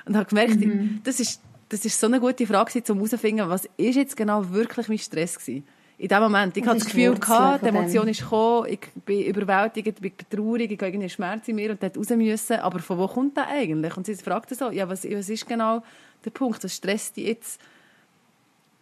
Und 0.05 0.15
habe 0.15 0.27
gemerkt, 0.27 0.57
mhm. 0.57 1.01
das 1.03 1.19
ist 1.19 1.41
das 1.69 1.83
ist 1.83 1.99
so 1.99 2.07
eine 2.07 2.19
gute 2.19 2.47
Frage, 2.47 2.81
um 2.89 2.95
herauszufinden, 2.95 3.49
was 3.49 3.67
ist 3.77 3.95
jetzt 3.95 4.15
genau 4.15 4.49
wirklich 4.51 4.87
mein 4.87 4.99
Stress 4.99 5.37
gewesen? 5.37 5.67
In 5.99 6.07
dem 6.07 6.19
Moment. 6.21 6.55
Ich 6.55 6.65
hatte 6.65 6.77
das 6.77 6.85
Gefühl, 6.85 7.17
gehabt, 7.17 7.63
die 7.63 7.69
Emotion 7.69 8.07
ist 8.07 8.21
gekommen, 8.21 8.67
ich 8.69 8.79
bin 9.03 9.25
überwältigt, 9.25 9.87
ich 9.87 9.95
bin 9.95 10.11
traurig, 10.29 10.71
ich 10.71 10.77
habe 10.77 10.87
irgendwie 10.87 11.09
Schmerz 11.09 11.47
in 11.47 11.55
mir 11.55 11.71
und 11.71 11.81
dort 11.81 11.97
raus 11.97 12.09
müssen. 12.09 12.57
Aber 12.57 12.79
von 12.79 12.99
wo 12.99 13.07
kommt 13.07 13.35
das 13.35 13.47
eigentlich? 13.47 13.97
Und 13.97 14.05
sie 14.05 14.15
fragte 14.15 14.53
so, 14.53 14.69
ja, 14.69 14.87
was, 14.87 15.05
was 15.05 15.29
ist 15.29 15.47
genau 15.47 15.81
der 16.23 16.29
Punkt? 16.29 16.63
Was 16.63 16.75
stresst 16.75 17.17
dich 17.17 17.27
jetzt? 17.27 17.59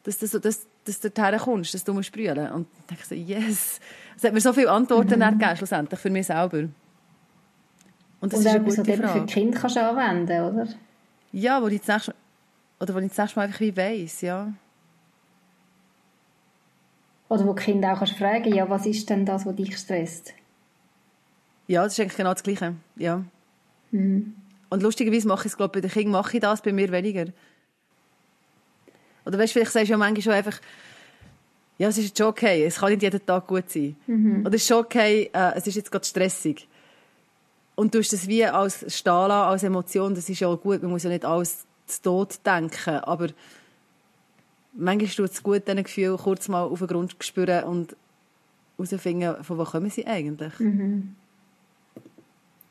Dass 0.03 0.19
du, 0.19 0.39
dass, 0.39 0.67
dass 0.83 0.99
du 0.99 1.09
dorthin 1.09 1.39
kommst, 1.39 1.73
dass 1.73 1.83
du 1.85 1.93
musst 1.93 2.11
brüllen. 2.11 2.51
Und 2.51 2.67
dann 2.87 2.97
dachte 2.97 3.15
ich 3.15 3.27
so, 3.27 3.33
yes. 3.33 3.79
Es 4.17 4.23
hat 4.23 4.33
mir 4.33 4.41
so 4.41 4.51
viele 4.51 4.71
Antworten 4.71 5.19
mhm. 5.19 5.39
gegeben, 5.39 5.55
schlussendlich, 5.55 5.99
für 5.99 6.09
mich 6.09 6.27
selber. 6.27 6.67
Und 8.19 8.33
das 8.33 8.39
und 8.39 8.45
ist 8.45 8.47
eine 8.47 8.63
gute 8.63 8.97
Frage. 8.97 9.19
für 9.19 9.25
Kind 9.25 9.55
kannst 9.55 9.77
du 9.77 9.81
anwenden, 9.81 10.41
oder? 10.41 10.67
Ja, 11.31 11.61
wo 11.61 11.67
ich 11.67 11.79
das 11.79 11.87
nächste 11.87 12.15
oder 12.79 12.93
wo 12.93 12.99
ich 12.99 13.07
das 13.07 13.17
nächste 13.17 13.39
Mal 13.39 13.45
einfach 13.45 13.59
wie 13.61 13.75
weiss, 13.75 14.21
ja. 14.21 14.51
Oder 17.35 17.47
wo 17.47 17.53
die 17.53 17.63
Kinder 17.63 17.91
auch 17.91 17.97
kannst 17.99 18.13
fragen, 18.13 18.53
ja, 18.53 18.69
was 18.69 18.85
ist 18.85 19.09
denn 19.09 19.25
das, 19.25 19.45
was 19.45 19.55
dich 19.57 19.77
stresst? 19.77 20.33
Ja, 21.67 21.83
das 21.83 21.91
ist 21.91 21.99
eigentlich 21.99 22.15
genau 22.15 22.31
das 22.31 22.43
Gleiche, 22.43 22.75
ja. 22.95 23.25
Mhm. 23.91 24.35
Und 24.69 24.81
lustigerweise 24.81 25.27
mache 25.27 25.41
ich 25.41 25.51
es, 25.51 25.57
glaube 25.57 25.77
ich, 25.77 25.83
bei 25.83 25.87
den 25.87 25.91
Kindern 25.91 26.13
mache 26.13 26.37
ich 26.37 26.41
das, 26.41 26.61
bei 26.61 26.71
mir 26.71 26.89
weniger. 26.93 27.25
Oder 29.25 29.37
weißt 29.37 29.49
du, 29.49 29.59
vielleicht 29.59 29.73
sagst 29.73 29.89
du 29.89 29.91
ja 29.91 29.97
manchmal 29.97 30.21
schon 30.21 30.31
einfach, 30.31 30.61
ja, 31.77 31.89
es 31.89 31.97
ist 31.97 32.17
schon 32.17 32.27
okay, 32.27 32.63
es 32.63 32.77
kann 32.77 32.91
nicht 32.91 33.03
jeden 33.03 33.25
Tag 33.25 33.47
gut 33.47 33.69
sein. 33.69 33.97
Mhm. 34.07 34.45
Oder 34.45 34.55
es 34.55 34.61
ist 34.61 34.67
schon 34.69 34.85
okay, 34.85 35.29
äh, 35.33 35.55
es 35.55 35.67
ist 35.67 35.75
jetzt 35.75 35.91
gerade 35.91 36.05
stressig. 36.05 36.69
Und 37.75 37.93
du 37.93 37.99
hast 37.99 38.13
das 38.13 38.29
wie 38.29 38.45
als 38.45 38.95
Stahla, 38.95 39.49
als 39.49 39.63
Emotion, 39.63 40.15
das 40.15 40.29
ist 40.29 40.39
ja 40.39 40.47
auch 40.47 40.61
gut, 40.61 40.81
man 40.81 40.91
muss 40.91 41.03
ja 41.03 41.09
nicht 41.09 41.25
alles 41.25 41.65
zu 41.85 42.01
Tod 42.01 42.39
denken. 42.45 42.99
Aber 42.99 43.27
manchmal 44.75 45.09
tut 45.09 45.31
es 45.31 45.43
gut, 45.43 45.67
diesen 45.67 45.83
Gefühl 45.83 46.17
kurz 46.17 46.47
mal 46.47 46.63
auf 46.63 46.79
den 46.79 46.87
Grund 46.87 47.11
zu 47.11 47.17
spüren 47.21 47.63
und 47.63 47.95
herauszufinden, 48.77 49.43
von 49.43 49.57
wo 49.57 49.63
kommen 49.63 49.89
sie 49.89 50.05
eigentlich. 50.05 50.59
Mhm. 50.59 51.15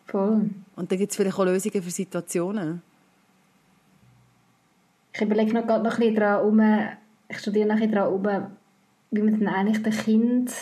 Voll. 0.07 0.51
Und 0.77 0.93
dann 0.93 0.99
gibt 0.99 1.11
es 1.11 1.17
vielleicht 1.17 1.39
auch 1.39 1.45
Lösungen 1.45 1.83
für 1.83 1.91
Situationen. 1.91 2.83
Ich 5.13 5.21
überlege 5.21 5.53
noch, 5.55 5.67
noch 5.67 5.75
ein 5.77 5.83
bisschen 5.83 6.15
daran 6.17 6.47
um, 6.47 6.61
ich 7.29 7.39
studiere 7.39 7.67
noch 7.67 7.77
ein 7.77 7.81
bisschen 7.81 7.95
daran 7.95 8.13
um, 8.13 8.47
wie 9.11 9.23
man 9.23 9.41
dann 9.41 9.55
eigentlich 9.55 9.83
dem 9.83 9.93
Kind, 9.93 10.53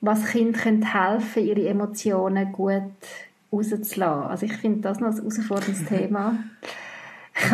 was 0.00 0.26
Kind 0.26 0.56
helfen 0.64 1.32
können, 1.34 1.46
ihre 1.46 1.68
Emotionen 1.68 2.52
gut 2.52 2.82
rauszulassen. 3.52 4.30
Also 4.30 4.46
ich 4.46 4.52
finde 4.54 4.80
das 4.80 5.00
noch 5.00 5.08
ein 5.08 5.16
herausforderndes 5.16 5.84
Thema. 5.88 6.38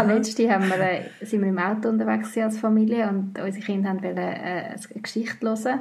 Letzte 0.06 0.50
haben 0.50 0.68
wir, 0.68 0.78
äh, 0.78 1.02
sind 1.22 1.40
wir 1.40 1.48
im 1.48 1.58
Auto 1.58 1.88
unterwegs 1.88 2.36
als 2.38 2.58
Familie 2.58 3.08
und 3.08 3.38
unsere 3.38 3.64
Kinder 3.64 3.90
haben 3.90 4.02
wollen, 4.02 4.16
äh, 4.16 4.74
eine 4.74 5.02
Geschichte 5.02 5.46
hören. 5.46 5.80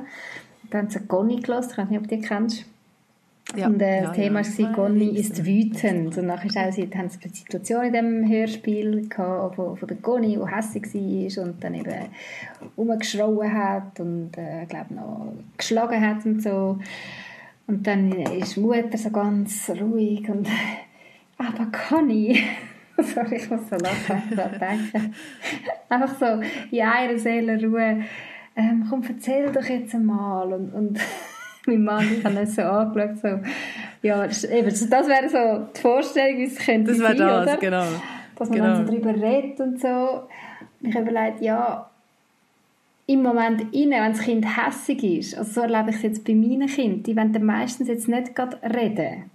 Dann 0.69 0.81
haben 0.81 0.89
sie 0.89 0.99
Conny 1.07 1.39
gehört, 1.39 1.71
ich 1.71 1.77
weiß 1.77 1.89
nicht, 1.89 1.99
ob 1.99 2.07
du 2.07 2.15
die 2.15 2.21
kennst. 2.21 2.65
Ja, 3.55 3.67
und 3.67 3.81
äh, 3.81 3.97
ja, 3.97 4.07
das 4.07 4.15
Thema 4.15 4.41
ja. 4.41 4.59
war, 4.59 4.73
Conny 4.73 5.17
ist 5.17 5.45
wütend. 5.45 6.17
Und 6.17 6.25
nachher 6.25 6.67
auch, 6.67 6.71
sie, 6.71 6.89
haben 6.95 7.09
sie 7.09 7.19
eine 7.23 7.33
Situation 7.33 7.83
in 7.83 7.91
diesem 7.91 8.29
Hörspiel 8.29 9.09
gehabt, 9.09 9.55
von, 9.55 9.77
von 9.77 9.87
der 9.87 9.97
Conny, 9.97 10.37
die 10.37 10.55
hässlich 10.55 11.37
war 11.37 11.45
und 11.45 11.63
dann 11.63 11.75
eben 11.75 11.93
rumgeschrauen 12.77 13.53
hat 13.53 13.99
und 13.99 14.31
äh, 14.37 14.65
glaube 14.67 14.93
noch 14.93 15.33
geschlagen 15.57 16.01
hat 16.01 16.25
und 16.25 16.41
so. 16.41 16.79
Und 17.67 17.85
dann 17.85 18.11
ist 18.11 18.55
die 18.55 18.61
Mutter 18.61 18.97
so 18.97 19.09
ganz 19.11 19.69
ruhig 19.69 20.29
und 20.29 20.47
aber 21.37 21.67
Conny 21.89 22.41
Sorry, 23.15 23.35
ich 23.35 23.49
muss 23.49 23.69
so 23.69 23.75
lachen, 23.75 24.23
denken. 24.59 25.15
Einfach 25.89 26.15
so 26.19 26.41
in 26.71 26.81
einer 26.81 27.17
Seelenruhe. 27.17 28.03
Ähm, 28.55 28.85
komm, 28.89 29.03
erzähl 29.07 29.51
doch 29.51 29.63
jetzt 29.63 29.95
einmal. 29.95 30.53
Und, 30.53 30.73
und 30.73 30.99
mein 31.65 31.83
Mann, 31.83 32.07
ich 32.17 32.23
habe 32.23 32.39
ihn 32.39 32.47
so 32.47 32.61
angeschaut, 32.61 33.17
so, 33.19 33.39
ja, 34.01 34.25
das, 34.25 34.43
eben, 34.43 34.69
das 34.69 34.89
wäre 35.07 35.29
so 35.29 35.67
die 35.75 35.79
Vorstellung, 35.81 36.39
wie 36.39 36.45
es 36.45 36.57
könnte 36.57 36.91
das 36.91 36.97
sein, 36.97 37.17
das, 37.17 37.43
oder? 37.43 37.57
genau. 37.57 37.85
Dass 38.35 38.49
man 38.49 38.57
genau. 38.57 38.73
dann 38.73 38.87
so 38.87 38.91
darüber 38.91 39.13
redet 39.13 39.59
und 39.59 39.79
so. 39.79 40.23
Ich 40.81 40.95
habe 40.95 41.09
überlegt, 41.09 41.41
ja, 41.41 41.89
im 43.05 43.21
Moment 43.23 43.73
inne, 43.73 43.97
wenn 43.97 44.13
das 44.13 44.21
Kind 44.21 44.45
hässig 44.45 45.03
ist, 45.03 45.37
also 45.37 45.51
so 45.51 45.61
erlebe 45.61 45.89
ich 45.89 45.97
es 45.97 46.01
jetzt 46.01 46.25
bei 46.25 46.33
meinen 46.33 46.67
Kindern, 46.67 47.03
die 47.03 47.15
wollen 47.15 47.33
dann 47.33 47.43
meistens 47.43 47.87
jetzt 47.87 48.07
nicht 48.07 48.35
gerade 48.35 48.57
reden. 48.63 49.29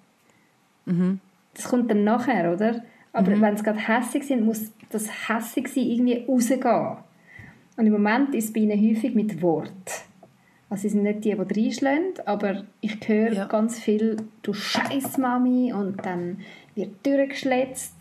Mhm. 0.87 1.21
Das 1.55 1.69
kommt 1.69 1.91
dann 1.91 2.05
nachher, 2.05 2.53
oder? 2.53 2.83
Aber 3.17 3.35
mhm. 3.35 3.41
wenn 3.41 3.57
sie 3.57 3.65
gerade 3.65 3.79
hässig 3.79 4.25
sind, 4.25 4.45
muss 4.45 4.73
das 4.91 5.09
hässig 5.29 5.69
sein 5.69 5.85
irgendwie 5.85 6.27
rausgehen. 6.29 6.99
Und 7.79 7.87
im 7.87 7.93
Moment 7.93 8.35
ist 8.35 8.47
es 8.47 8.53
bei 8.53 8.61
ihnen 8.61 8.79
häufig 8.79 9.15
mit 9.15 9.41
Wort. 9.41 10.05
Also 10.69 10.83
sie 10.83 10.89
sind 10.91 11.05
nicht 11.05 11.25
die, 11.25 11.35
die 11.35 11.61
reinschlagen, 11.61 12.13
aber 12.27 12.65
ich 12.83 12.99
höre 13.09 13.33
ja. 13.33 13.45
ganz 13.47 13.81
viel 13.81 14.19
«Du 14.43 14.53
scheiß 14.53 15.17
Mami» 15.17 15.73
und 15.73 16.05
dann 16.05 16.41
wird 16.75 17.07
durchgeschletzt. 17.07 17.95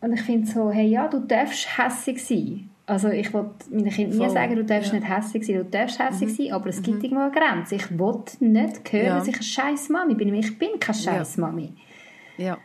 Und 0.00 0.12
ich 0.12 0.22
finde 0.22 0.46
so, 0.46 0.70
hey 0.70 0.86
ja, 0.86 1.08
du 1.08 1.18
darfst 1.18 1.76
hässig 1.76 2.24
sein. 2.24 2.70
Also 2.86 3.08
ich 3.08 3.34
will 3.34 3.50
meinen 3.70 3.90
Kindern 3.90 4.18
nie 4.18 4.30
sagen, 4.30 4.54
du 4.54 4.64
darfst 4.64 4.92
ja. 4.92 5.00
nicht 5.00 5.08
hässig 5.08 5.44
sein, 5.44 5.56
du 5.56 5.64
darfst 5.64 5.98
hässig 5.98 6.28
mhm. 6.28 6.44
sein, 6.44 6.52
aber 6.52 6.68
es 6.68 6.80
gibt 6.80 6.98
mhm. 6.98 7.04
irgendwo 7.04 7.22
eine 7.22 7.32
Grenze. 7.32 7.74
Ich 7.74 7.90
will 7.90 8.22
nicht 8.38 8.92
hören, 8.92 9.06
ja. 9.06 9.18
dass 9.18 9.26
ich 9.26 9.34
eine 9.34 9.42
scheiß 9.42 9.88
Mami 9.88 10.14
bin. 10.14 10.32
Ich 10.34 10.56
bin 10.56 10.78
keine 10.78 10.96
scheiß 10.96 11.38
Mami. 11.38 11.72
Ja. 12.36 12.56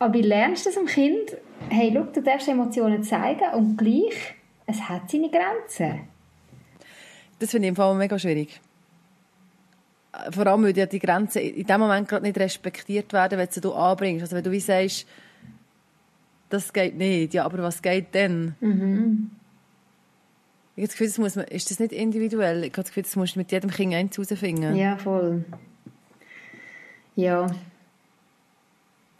Aber 0.00 0.14
wie 0.14 0.22
lernst 0.22 0.64
du 0.64 0.70
das 0.70 0.78
dem 0.78 0.86
Kind? 0.86 1.36
Hey, 1.68 1.92
schau, 1.94 2.04
du 2.04 2.22
darfst 2.22 2.48
Emotionen 2.48 3.02
zeigen 3.04 3.52
und 3.54 3.76
gleich, 3.76 4.34
es 4.66 4.80
hat 4.88 5.10
seine 5.10 5.30
Grenzen. 5.30 6.08
Das 7.38 7.50
finde 7.50 7.66
ich 7.66 7.70
im 7.70 7.76
Fall 7.76 7.94
mega 7.94 8.18
schwierig. 8.18 8.60
vor 10.30 10.46
allem, 10.46 10.64
weil 10.64 10.76
ja 10.76 10.86
die 10.86 10.98
Grenzen 10.98 11.42
in 11.42 11.66
dem 11.66 11.80
Moment 11.80 12.08
gerade 12.08 12.24
nicht 12.24 12.38
respektiert 12.38 13.12
werden, 13.12 13.38
wenn 13.38 13.48
du 13.60 13.72
anbringst. 13.74 14.22
Also 14.22 14.36
wenn 14.36 14.44
du 14.44 14.50
wie 14.50 14.60
sagst, 14.60 15.06
das 16.48 16.72
geht 16.72 16.96
nicht, 16.96 17.34
ja, 17.34 17.44
aber 17.44 17.62
was 17.62 17.82
geht 17.82 18.14
denn? 18.14 18.54
Mhm. 18.60 19.30
Ich 20.76 20.82
habe 20.82 20.86
das 20.86 20.92
Gefühl, 20.92 21.06
das 21.08 21.18
muss 21.18 21.36
man, 21.36 21.44
ist 21.46 21.70
das 21.70 21.78
nicht 21.78 21.92
individuell? 21.92 22.64
Ich 22.64 22.72
habe 22.72 22.82
das 22.82 22.86
Gefühl, 22.86 23.02
das 23.02 23.16
musst 23.16 23.34
du 23.34 23.40
mit 23.40 23.52
jedem 23.52 23.70
Kind 23.70 23.92
eins 23.92 24.16
herausfinden. 24.16 24.74
Ja, 24.76 24.96
voll. 24.96 25.44
Ja. 27.16 27.48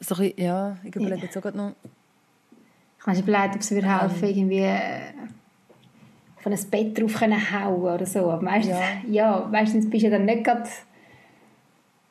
So 0.01 0.15
ein 0.15 0.21
bisschen, 0.21 0.45
ja, 0.45 0.77
ich 0.83 0.97
überlege 0.97 1.27
jetzt 1.27 1.37
auch 1.37 1.53
noch. 1.53 1.73
Ich 2.99 3.07
habe 3.07 3.19
überlegt, 3.19 3.55
ob 3.55 3.61
es 3.61 3.71
mir 3.71 4.01
helfen 4.01 4.25
ähm. 4.25 4.29
irgendwie 4.29 4.61
äh, 4.61 5.01
von 6.39 6.53
einem 6.53 6.71
Bett 6.71 6.99
drauf 6.99 7.15
können 7.15 7.53
hauen 7.53 7.83
oder 7.83 8.07
so. 8.07 8.31
Aber 8.31 8.43
meistens, 8.43 8.77
ja. 9.09 9.39
ja, 9.41 9.49
meistens 9.51 9.89
bist 9.89 10.05
du 10.05 10.11
dann 10.11 10.25
nicht 10.25 10.45
gerade... 10.45 10.69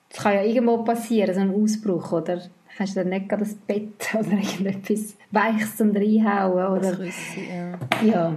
Das 0.10 0.24
kann 0.24 0.34
ja 0.34 0.44
irgendwo 0.44 0.84
passieren, 0.84 1.36
so 1.36 1.42
ein 1.42 1.54
Ausbruch, 1.54 2.12
oder? 2.12 2.42
Kannst 2.76 2.96
du 2.96 3.02
dann 3.02 3.10
nicht 3.10 3.30
gerade 3.30 3.44
das 3.44 3.54
Bett 3.54 4.14
oder 4.14 4.32
irgendetwas 4.32 5.16
Weiches 5.32 5.78
zum 5.78 5.92
Reinhauen, 5.92 6.78
oder? 6.78 6.92
Das 6.92 7.00
Rüssi, 7.00 7.48
ja. 7.50 7.80
Ja. 8.04 8.36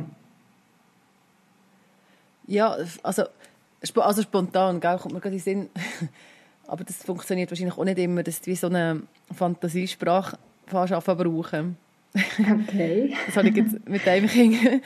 Ja, 2.47 2.77
also, 3.03 3.25
also 3.97 4.23
spontan, 4.23 4.81
gell, 4.81 4.99
kommt 4.99 5.15
mir 5.15 5.21
gerade 5.21 5.37
in 5.37 5.43
den 5.43 5.45
Sinn. 5.45 5.71
Aber 6.73 6.85
das 6.85 6.97
funktioniert 7.05 7.51
wahrscheinlich 7.51 7.77
auch 7.77 7.85
nicht 7.85 7.99
immer, 7.99 8.23
dass 8.23 8.41
du 8.41 8.47
wie 8.47 8.57
so 8.57 8.68
eine 8.68 9.03
Fantasiesprache 9.37 10.39
fast 10.64 10.93
brauchen. 11.05 11.77
Okay. 12.39 13.14
Das 13.27 13.37
habe 13.37 13.49
ich 13.49 13.57
jetzt 13.57 13.87
mit 13.87 14.09
einem 14.09 14.27
Kind 14.27 14.57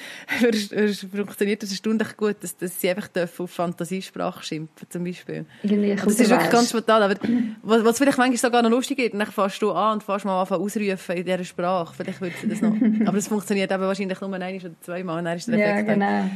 funktioniert 1.15 1.63
das 1.63 1.71
erstaunlich 1.71 2.17
gut, 2.17 2.37
dass, 2.41 2.57
dass 2.57 2.81
sie 2.81 2.91
einfach 2.91 3.09
auf 3.39 3.51
Fantasiesprache 3.53 4.43
schimpfen 4.43 4.91
zum 4.91 5.05
Beispiel. 5.05 5.47
Irgendwie 5.63 5.95
das 5.95 6.07
ist 6.07 6.29
wirklich 6.29 6.51
ganz 6.51 6.71
spontan, 6.71 7.03
aber 7.03 7.15
was, 7.63 7.85
was 7.85 7.99
vielleicht 7.99 8.19
manchmal 8.19 8.37
sogar 8.37 8.63
noch 8.63 8.71
lustig 8.71 8.99
ist, 8.99 9.15
dann 9.15 9.25
fährst 9.25 9.63
du 9.63 9.71
an 9.71 9.95
und 9.95 10.03
fährst 10.03 10.25
mal 10.25 10.41
anfangen 10.41 10.63
ausrufen 10.63 11.17
in 11.17 11.25
dieser 11.25 11.45
Sprache, 11.45 11.95
vielleicht 11.95 12.21
würde 12.21 12.35
sie 12.41 12.49
das 12.49 12.63
noch, 12.63 12.75
aber 13.07 13.17
das 13.17 13.29
funktioniert 13.29 13.71
eben 13.71 13.83
wahrscheinlich 13.83 14.21
nur 14.21 14.35
ein 14.35 14.57
oder 14.57 14.75
zweimal, 14.81 15.23
dann 15.23 15.37
ist 15.37 15.47
der 15.47 15.55
Effekt 15.55 15.89
Ja, 15.89 15.95
genau. 15.95 16.31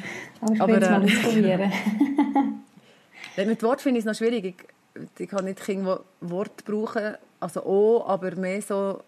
Aber 0.60 0.76
ich 0.76 0.80
will 0.80 0.82
es 0.82 0.90
mal 0.90 1.02
äh, 1.02 1.06
ausprobieren. 1.06 1.72
mit 3.48 3.62
Wort 3.64 3.80
finde 3.80 3.98
ich 3.98 4.06
es 4.06 4.06
noch 4.06 4.14
schwierig. 4.14 4.68
Ich, 5.18 5.28
kann 5.28 5.44
nicht 5.44 5.60
Kinder 5.60 6.02
Wort 6.20 6.64
brauchen, 6.64 7.14
also 7.38 7.62
auch, 7.64 8.08
aber 8.08 8.34
mehr 8.36 8.60
so 8.62 9.02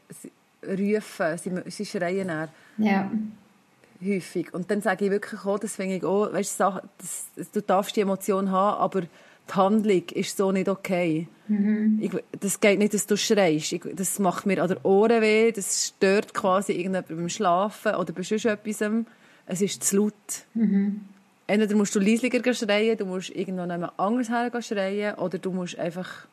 rufen, 0.66 1.38
sie, 1.38 1.70
sie 1.70 1.86
schreien 1.86 2.28
dann. 2.28 2.48
Ja. 2.78 3.10
Häufig. 4.04 4.52
Und 4.52 4.70
dann 4.70 4.80
sage 4.80 5.04
ich 5.04 5.10
wirklich 5.10 5.44
auch, 5.44 5.58
das 5.58 5.76
finde 5.76 5.96
ich 5.96 6.04
auch, 6.04 6.32
weißt, 6.32 6.58
das, 6.58 6.82
das, 7.36 7.50
du 7.50 7.62
darfst 7.62 7.94
die 7.96 8.00
Emotion 8.00 8.50
haben, 8.50 8.80
aber 8.80 9.02
die 9.02 9.54
Handlung 9.54 10.02
ist 10.14 10.36
so 10.36 10.50
nicht 10.50 10.68
okay. 10.68 11.28
Mhm. 11.48 11.98
Ich, 12.00 12.10
das 12.40 12.60
geht 12.60 12.78
nicht, 12.78 12.94
dass 12.94 13.06
du 13.06 13.16
schreist. 13.16 13.72
Ich, 13.72 13.82
das 13.94 14.18
macht 14.18 14.46
mir 14.46 14.62
an 14.62 14.68
den 14.68 14.78
Ohren 14.82 15.20
weh, 15.20 15.52
das 15.52 15.88
stört 15.88 16.34
quasi 16.34 16.72
irgendjemand 16.72 17.08
beim 17.08 17.28
Schlafen 17.28 17.94
oder 17.94 18.12
bei 18.12 18.22
sonst 18.22 18.44
etwas. 18.44 18.82
Es 19.46 19.60
ist 19.60 19.84
zu 19.84 19.96
laut. 19.96 20.14
Mhm. 20.54 21.02
Entweder 21.52 21.76
musst 21.76 21.94
du 21.94 22.00
leislicher 22.00 22.54
schreien, 22.54 22.96
du 22.96 23.04
musst 23.04 23.28
irgendwo 23.28 23.60
anders 23.98 24.30
her 24.30 24.50
schreien 24.62 25.16
oder 25.16 25.36
du 25.36 25.52
musst 25.52 25.78
einfach 25.78 26.26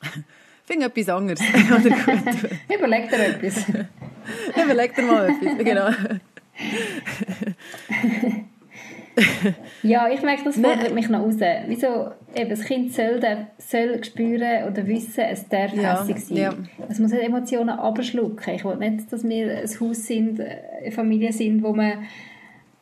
finde 0.64 0.86
etwas 0.86 1.08
anderes. 1.10 1.40
Überleg 2.74 3.10
dir 3.10 3.18
etwas. 3.18 3.62
Überleg 4.64 4.94
dir 4.94 5.02
mal 5.02 5.28
etwas, 5.28 5.58
genau. 5.58 5.90
ja, 9.82 10.08
ich 10.08 10.22
merke, 10.22 10.44
das 10.44 10.54
fordert 10.56 10.88
nee. 10.88 10.94
mich 10.94 11.10
noch 11.10 11.20
raus. 11.20 11.36
Wieso, 11.66 12.12
eben, 12.34 12.48
das 12.48 12.64
Kind 12.64 12.94
soll, 12.94 13.20
soll 13.58 14.02
spüren 14.02 14.64
oder 14.66 14.86
wissen, 14.86 15.24
es 15.24 15.46
darf 15.46 15.74
ja, 15.74 16.00
hässig 16.00 16.24
sein. 16.24 16.36
Ja. 16.38 16.54
Es 16.88 16.98
muss 16.98 17.10
nicht 17.10 17.22
Emotionen 17.22 17.68
abschlucken. 17.68 18.54
Ich 18.54 18.64
will 18.64 18.76
nicht, 18.76 19.12
dass 19.12 19.28
wir 19.28 19.58
ein 19.58 19.80
Haus 19.80 20.06
sind, 20.06 20.40
eine 20.40 20.90
Familie 20.90 21.34
sind, 21.34 21.62
wo 21.62 21.74
man 21.74 22.06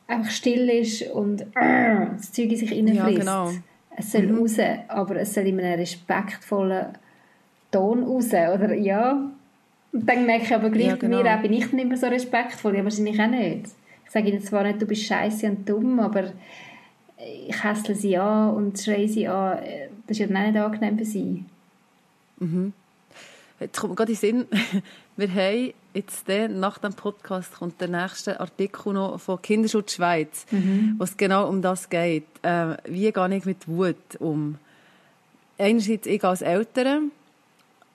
einfach 0.09 0.31
still 0.31 0.69
ist 0.69 1.09
und 1.11 1.41
äh, 1.55 2.07
das 2.17 2.31
Zeug 2.31 2.51
in 2.51 2.57
sich 2.57 2.71
reinfrisst. 2.71 2.97
Ja, 2.97 3.09
genau. 3.09 3.51
Es 3.95 4.11
soll 4.11 4.23
mhm. 4.23 4.39
raus, 4.39 4.57
aber 4.87 5.15
es 5.17 5.33
soll 5.33 5.47
in 5.47 5.59
einem 5.59 5.79
respektvollen 5.79 6.87
Ton 7.71 8.03
raus, 8.03 8.27
oder? 8.27 8.73
Ja. 8.73 9.29
Und 9.91 10.09
dann 10.09 10.25
merke 10.25 10.45
ich 10.45 10.53
aber 10.53 10.69
gleich 10.69 10.87
ja, 10.87 10.95
genau. 10.95 11.21
mir 11.21 11.35
auch, 11.35 11.41
bin 11.41 11.53
ich 11.53 11.71
nicht 11.71 11.87
mehr 11.87 11.97
so 11.97 12.07
respektvoll. 12.07 12.77
Ja, 12.77 12.83
wahrscheinlich 12.83 13.19
auch 13.19 13.27
nicht. 13.27 13.67
Ich 14.05 14.11
sage 14.11 14.29
ihnen 14.29 14.41
zwar 14.41 14.63
nicht, 14.63 14.81
du 14.81 14.85
bist 14.85 15.03
scheiße 15.03 15.47
und 15.47 15.67
dumm, 15.69 15.99
aber 15.99 16.31
ich 17.47 17.63
hässle 17.63 17.93
sie 17.93 18.17
an 18.17 18.55
und 18.55 18.79
schreie 18.79 19.07
sie 19.07 19.27
an. 19.27 19.59
Das 20.07 20.17
ist 20.17 20.19
ja 20.19 20.27
dann 20.27 20.37
auch 20.37 20.51
nicht 20.51 20.57
angenehm 20.57 20.97
für 20.97 21.05
sie. 21.05 21.43
Mhm. 22.39 22.73
Jetzt 23.59 23.79
kommt 23.79 23.91
mir 23.91 23.95
gerade 23.95 24.13
in 24.13 24.17
den 24.17 24.47
Sinn, 24.47 24.81
wir 25.17 25.33
haben 25.33 25.73
jetzt 25.93 26.27
den, 26.27 26.59
nach 26.59 26.77
dem 26.77 26.93
Podcast 26.93 27.53
kommt 27.55 27.81
der 27.81 27.87
nächste 27.87 28.39
Artikel 28.39 28.93
noch 28.93 29.19
von 29.19 29.41
Kinderschutz 29.41 29.95
Schweiz, 29.95 30.45
mhm. 30.51 30.95
wo 30.97 31.03
es 31.03 31.17
genau 31.17 31.47
um 31.47 31.61
das 31.61 31.89
geht. 31.89 32.25
Äh, 32.41 32.77
wie 32.85 33.11
gehe 33.11 33.35
ich 33.35 33.45
mit 33.45 33.67
Wut 33.67 33.95
um? 34.19 34.55
Einerseits 35.57 36.07
ich 36.07 36.23
als 36.23 36.41
Eltern, 36.41 37.11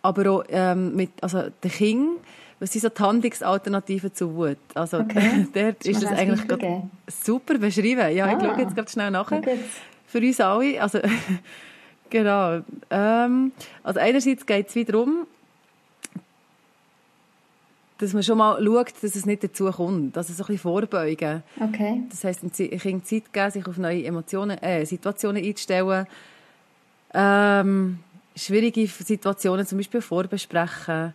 aber 0.03 0.31
auch 0.31 0.45
ähm, 0.49 0.95
mit 0.97 1.11
also 1.23 1.45
der 1.63 1.71
King, 1.71 2.17
was 2.61 2.73
sind 2.73 2.83
so 2.83 2.89
die 2.89 3.03
Handlungsalternativen 3.03 4.15
zu 4.15 4.35
Wut? 4.35 4.59
Also 4.75 4.99
okay. 4.99 5.47
dort 5.55 5.85
ist 5.85 6.03
das 6.03 6.13
eigentlich 6.13 6.41
super 7.07 7.59
beschrieben. 7.59 8.15
Ja, 8.15 8.27
ah. 8.27 8.37
ich 8.37 8.45
schaue 8.45 8.61
jetzt 8.61 8.75
gerade 8.75 8.91
schnell 8.91 9.11
nachher. 9.11 9.39
Okay. 9.39 9.59
Für 10.07 10.19
uns 10.19 10.41
alle. 10.41 10.81
Also, 10.81 11.01
genau. 12.11 12.61
Ähm, 12.91 13.53
also 13.83 14.01
einerseits 14.01 14.47
geht 14.47 14.69
es 14.69 14.75
wieder 14.75 15.01
um, 15.01 15.27
dass 17.99 18.13
man 18.13 18.23
schon 18.23 18.39
mal 18.39 18.63
schaut, 18.63 18.93
dass 19.03 19.15
es 19.15 19.27
nicht 19.27 19.45
dazu 19.45 19.71
kommt. 19.71 20.17
Also 20.17 20.33
so 20.33 20.43
ein 20.43 20.47
bisschen 20.47 20.59
vorbeugen. 20.59 21.43
Okay. 21.61 22.03
Das 22.11 22.25
heisst, 22.25 22.41
Kindern 22.41 23.05
Zeit 23.05 23.33
geben, 23.33 23.51
sich 23.51 23.67
auf 23.67 23.79
neue 23.79 24.05
Emotionen, 24.05 24.59
äh, 24.59 24.85
Situationen 24.85 25.45
einzustellen. 25.45 26.07
Ähm, 27.13 28.01
schwierige 28.35 28.87
Situationen 28.87 29.67
zum 29.67 29.79
Beispiel 29.79 30.01
vorbesprechen, 30.01 31.15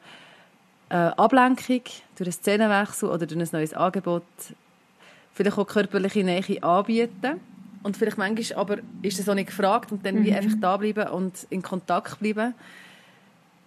äh, 0.89 0.95
Ablenkung 0.95 1.81
durch 2.15 2.27
einen 2.27 2.31
Szenenwechsel 2.31 3.09
oder 3.09 3.25
durch 3.25 3.39
ein 3.39 3.47
neues 3.51 3.73
Angebot, 3.73 4.23
vielleicht 5.33 5.57
auch 5.57 5.67
körperliche 5.67 6.23
Nähe 6.23 6.63
anbieten 6.63 7.41
und 7.83 7.97
vielleicht 7.97 8.17
manchmal 8.17 8.59
aber 8.59 8.77
ist 9.01 9.19
das 9.19 9.27
auch 9.27 9.35
nicht 9.35 9.47
gefragt 9.47 9.91
und 9.91 10.05
dann 10.05 10.15
mhm. 10.15 10.23
wie 10.23 10.33
einfach 10.33 10.57
da 10.59 10.77
bleiben 10.77 11.07
und 11.09 11.45
in 11.49 11.61
Kontakt 11.61 12.19
bleiben. 12.19 12.53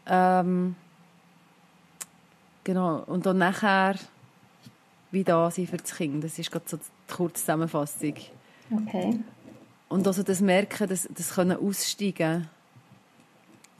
Ähm, 0.06 0.74
genau, 2.64 3.02
und 3.06 3.26
dann 3.26 3.38
nachher 3.38 3.96
wie 5.10 5.24
da 5.24 5.50
sein 5.50 5.66
für 5.66 5.76
das 5.76 5.94
Kind. 5.94 6.24
Das 6.24 6.38
ist 6.38 6.50
gerade 6.50 6.64
so 6.66 6.78
die 6.78 7.12
kurze 7.12 7.34
Zusammenfassung. 7.34 8.14
Okay. 8.70 9.20
Und 9.88 10.06
also 10.06 10.22
das 10.22 10.40
Merken, 10.40 10.88
das, 10.88 11.06
das 11.12 11.34
können 11.34 11.58
aussteigen 11.58 12.48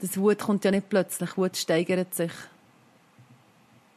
das 0.03 0.17
Wut 0.17 0.39
kommt 0.39 0.65
ja 0.65 0.71
nicht 0.71 0.89
plötzlich, 0.89 1.37
Wut 1.37 1.55
steigert 1.55 2.13
sich. 2.13 2.31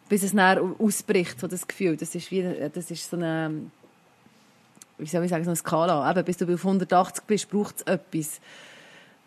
Bis 0.09 0.23
es 0.23 0.33
dann 0.33 0.77
ausbricht, 0.79 1.41
so 1.41 1.49
das 1.49 1.67
Gefühl. 1.67 1.97
Das 1.97 2.15
ist, 2.15 2.31
wie, 2.31 2.43
das 2.73 2.93
ist 2.93 3.11
so 3.11 3.17
eine, 3.17 3.53
wie 4.99 5.07
soll 5.07 5.25
ich 5.25 5.31
sagen, 5.31 5.43
so 5.43 5.51
eine 5.51 5.57
Skala. 5.57 6.09
Eben, 6.09 6.25
bis 6.25 6.37
du 6.37 6.45
auf 6.45 6.65
180 6.65 7.25
bist, 7.25 7.51
braucht 7.51 7.79
es 7.79 7.83
etwas. 7.93 8.41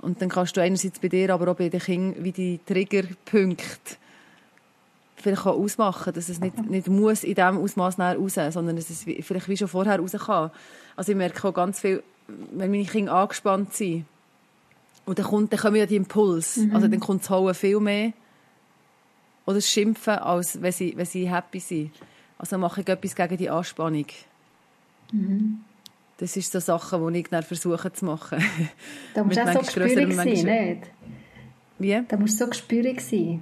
Und 0.02 0.22
dann 0.22 0.30
kannst 0.30 0.56
du 0.56 0.62
einerseits 0.62 1.00
bei 1.00 1.10
dir, 1.10 1.34
aber 1.34 1.52
auch 1.52 1.58
bei 1.58 1.68
den 1.68 1.82
Kindern, 1.82 2.24
wie 2.24 2.32
die 2.32 2.62
Triggerpunkte 2.66 3.98
vielleicht 5.22 5.46
auch 5.46 5.58
ausmachen, 5.58 6.14
dass 6.14 6.30
es 6.30 6.40
nicht, 6.40 6.70
nicht 6.70 6.88
muss 6.88 7.24
in 7.24 7.36
diesem 7.36 7.58
Ausmaß 7.58 8.00
raus, 8.00 8.36
sondern 8.52 8.76
dass 8.76 8.90
es 8.90 9.04
vielleicht 9.04 9.50
wie 9.50 9.58
schon 9.58 9.68
vorher 9.68 10.00
raus 10.00 10.12
kann. 10.12 10.52
Also 10.96 11.12
ich 11.12 11.18
merke 11.18 11.48
auch 11.48 11.54
ganz 11.54 11.80
viel, 11.80 12.04
wenn 12.28 12.72
meine 12.72 12.86
Kinder 12.86 13.14
angespannt 13.14 13.74
sind, 13.74 14.06
und 15.10 15.18
dann, 15.18 15.26
kommt, 15.26 15.52
dann 15.52 15.60
kommen 15.60 15.76
ja 15.76 15.88
die 15.88 15.96
Impulse. 15.96 16.68
Mhm. 16.68 16.76
Also 16.76 16.88
dann 16.88 17.00
kommt 17.00 17.24
das 17.24 17.32
Hauen 17.32 17.56
viel 17.56 17.80
mehr. 17.80 18.14
Oder 19.48 19.56
das 19.56 19.68
Schimpfen, 19.68 20.14
als 20.14 20.62
wenn 20.62 20.72
sie, 20.72 20.94
wenn 20.96 21.06
sie 21.08 21.28
happy 21.28 21.60
sind. 21.60 21.92
Also 22.38 22.60
mache 22.60 22.82
ich 22.82 22.88
etwas 22.88 23.16
gegen 23.16 23.38
die 23.38 23.50
Anspannung. 23.50 24.06
Mhm. 25.12 25.62
Das 26.18 26.34
sind 26.34 26.46
so 26.46 26.60
Sachen, 26.60 27.12
die 27.12 27.22
ich 27.22 27.28
dann 27.28 27.42
versuche 27.42 27.92
zu 27.92 28.06
machen. 28.06 28.44
Da 29.16 29.24
musst 29.24 29.38
du 29.40 29.42
auch 29.42 29.54
so 29.54 29.60
gespürig 29.62 30.14
sein, 30.14 30.26
nicht? 30.28 30.92
Wie? 31.80 32.04
Da 32.08 32.18
musst 32.18 32.40
du 32.40 32.44
so 32.44 32.50
gespürig 32.52 33.02
sein. 33.02 33.42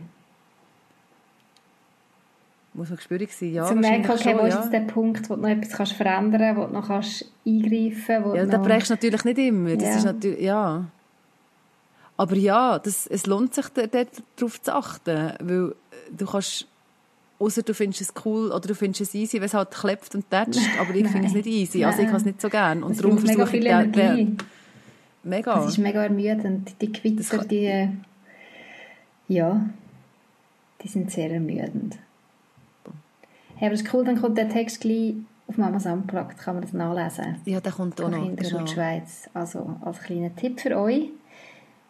Muss 2.77 2.89
man 2.89 2.97
gespürig 2.97 3.33
sein, 3.33 3.53
ja. 3.53 3.65
Zu 3.65 3.73
merken, 3.73 4.11
okay, 4.11 4.23
schon, 4.23 4.37
wo 4.37 4.45
ist 4.45 4.53
jetzt 4.53 4.71
der 4.71 4.81
Punkt, 4.81 5.27
wo 5.31 5.35
du 5.35 5.41
noch 5.41 5.49
etwas 5.49 5.71
kannst 5.71 5.93
verändern 5.93 6.41
kannst, 6.41 6.57
wo 6.57 6.65
du 6.67 6.73
noch 6.73 6.87
kannst 6.87 7.25
eingreifen 7.43 8.23
kannst. 8.23 8.35
Ja, 8.35 8.45
da 8.45 8.57
brechst 8.59 8.89
du 8.91 8.93
natürlich 8.93 9.25
nicht 9.25 9.37
immer. 9.39 9.75
Das 9.75 9.83
ja. 9.83 9.97
ist 9.97 10.05
natürlich, 10.05 10.41
ja. 10.41 10.85
Aber 12.17 12.35
ja, 12.35 12.77
das, 12.77 13.07
es 13.07 13.25
lohnt 13.25 13.55
sich, 13.55 13.65
darauf 13.69 14.61
zu 14.61 14.75
achten, 14.75 15.33
weil 15.41 15.75
du 16.15 16.25
kannst, 16.27 16.67
außer 17.39 17.63
du 17.63 17.73
findest 17.73 18.01
es 18.01 18.13
cool 18.23 18.51
oder 18.51 18.67
du 18.67 18.75
findest 18.75 19.01
es 19.01 19.15
easy, 19.15 19.37
wenn 19.37 19.47
es 19.47 19.55
halt 19.55 19.71
klebt 19.71 20.13
und 20.13 20.29
tätscht, 20.29 20.69
aber 20.79 20.93
ich 20.93 21.07
finde 21.07 21.27
es 21.27 21.33
nicht 21.33 21.47
easy, 21.47 21.83
also 21.83 22.03
ich 22.03 22.07
kann 22.07 22.17
es 22.17 22.25
nicht 22.25 22.39
so 22.39 22.49
gern. 22.49 22.83
Und 22.83 22.91
das 22.91 23.01
darum 23.01 23.17
versuche 23.17 23.57
ich... 23.57 23.63
Den, 23.63 24.37
Mega. 25.23 25.59
Es 25.59 25.71
ist 25.71 25.77
mega 25.77 26.03
ermüdend. 26.03 26.79
Die 26.79 26.91
Gewitter, 26.91 27.43
die, 27.43 27.89
ja, 29.27 29.69
die 30.81 30.87
sind 30.87 31.11
sehr 31.11 31.31
ermüdend. 31.31 31.97
Hey, 33.59 33.67
aber 33.67 33.71
das 33.71 33.81
ist 33.81 33.93
cool, 33.93 34.05
dann 34.05 34.21
kommt 34.21 34.37
der 34.37 34.49
Text 34.49 34.81
gleich 34.81 35.15
auf 35.47 35.57
Mamas 35.57 35.87
Unplugged, 35.87 36.37
kann 36.37 36.55
man 36.55 36.61
das 36.61 36.73
nachlesen. 36.73 37.37
Ja, 37.45 37.59
der 37.59 37.71
kommt 37.71 37.99
auch 38.01 38.09
noch. 38.09 38.23
Kinderschutz 38.23 38.51
genau. 38.51 38.67
Schweiz. 38.67 39.29
Also 39.33 39.75
als 39.81 39.99
kleiner 39.99 40.35
Tipp 40.35 40.59
für 40.59 40.77
euch. 40.77 41.09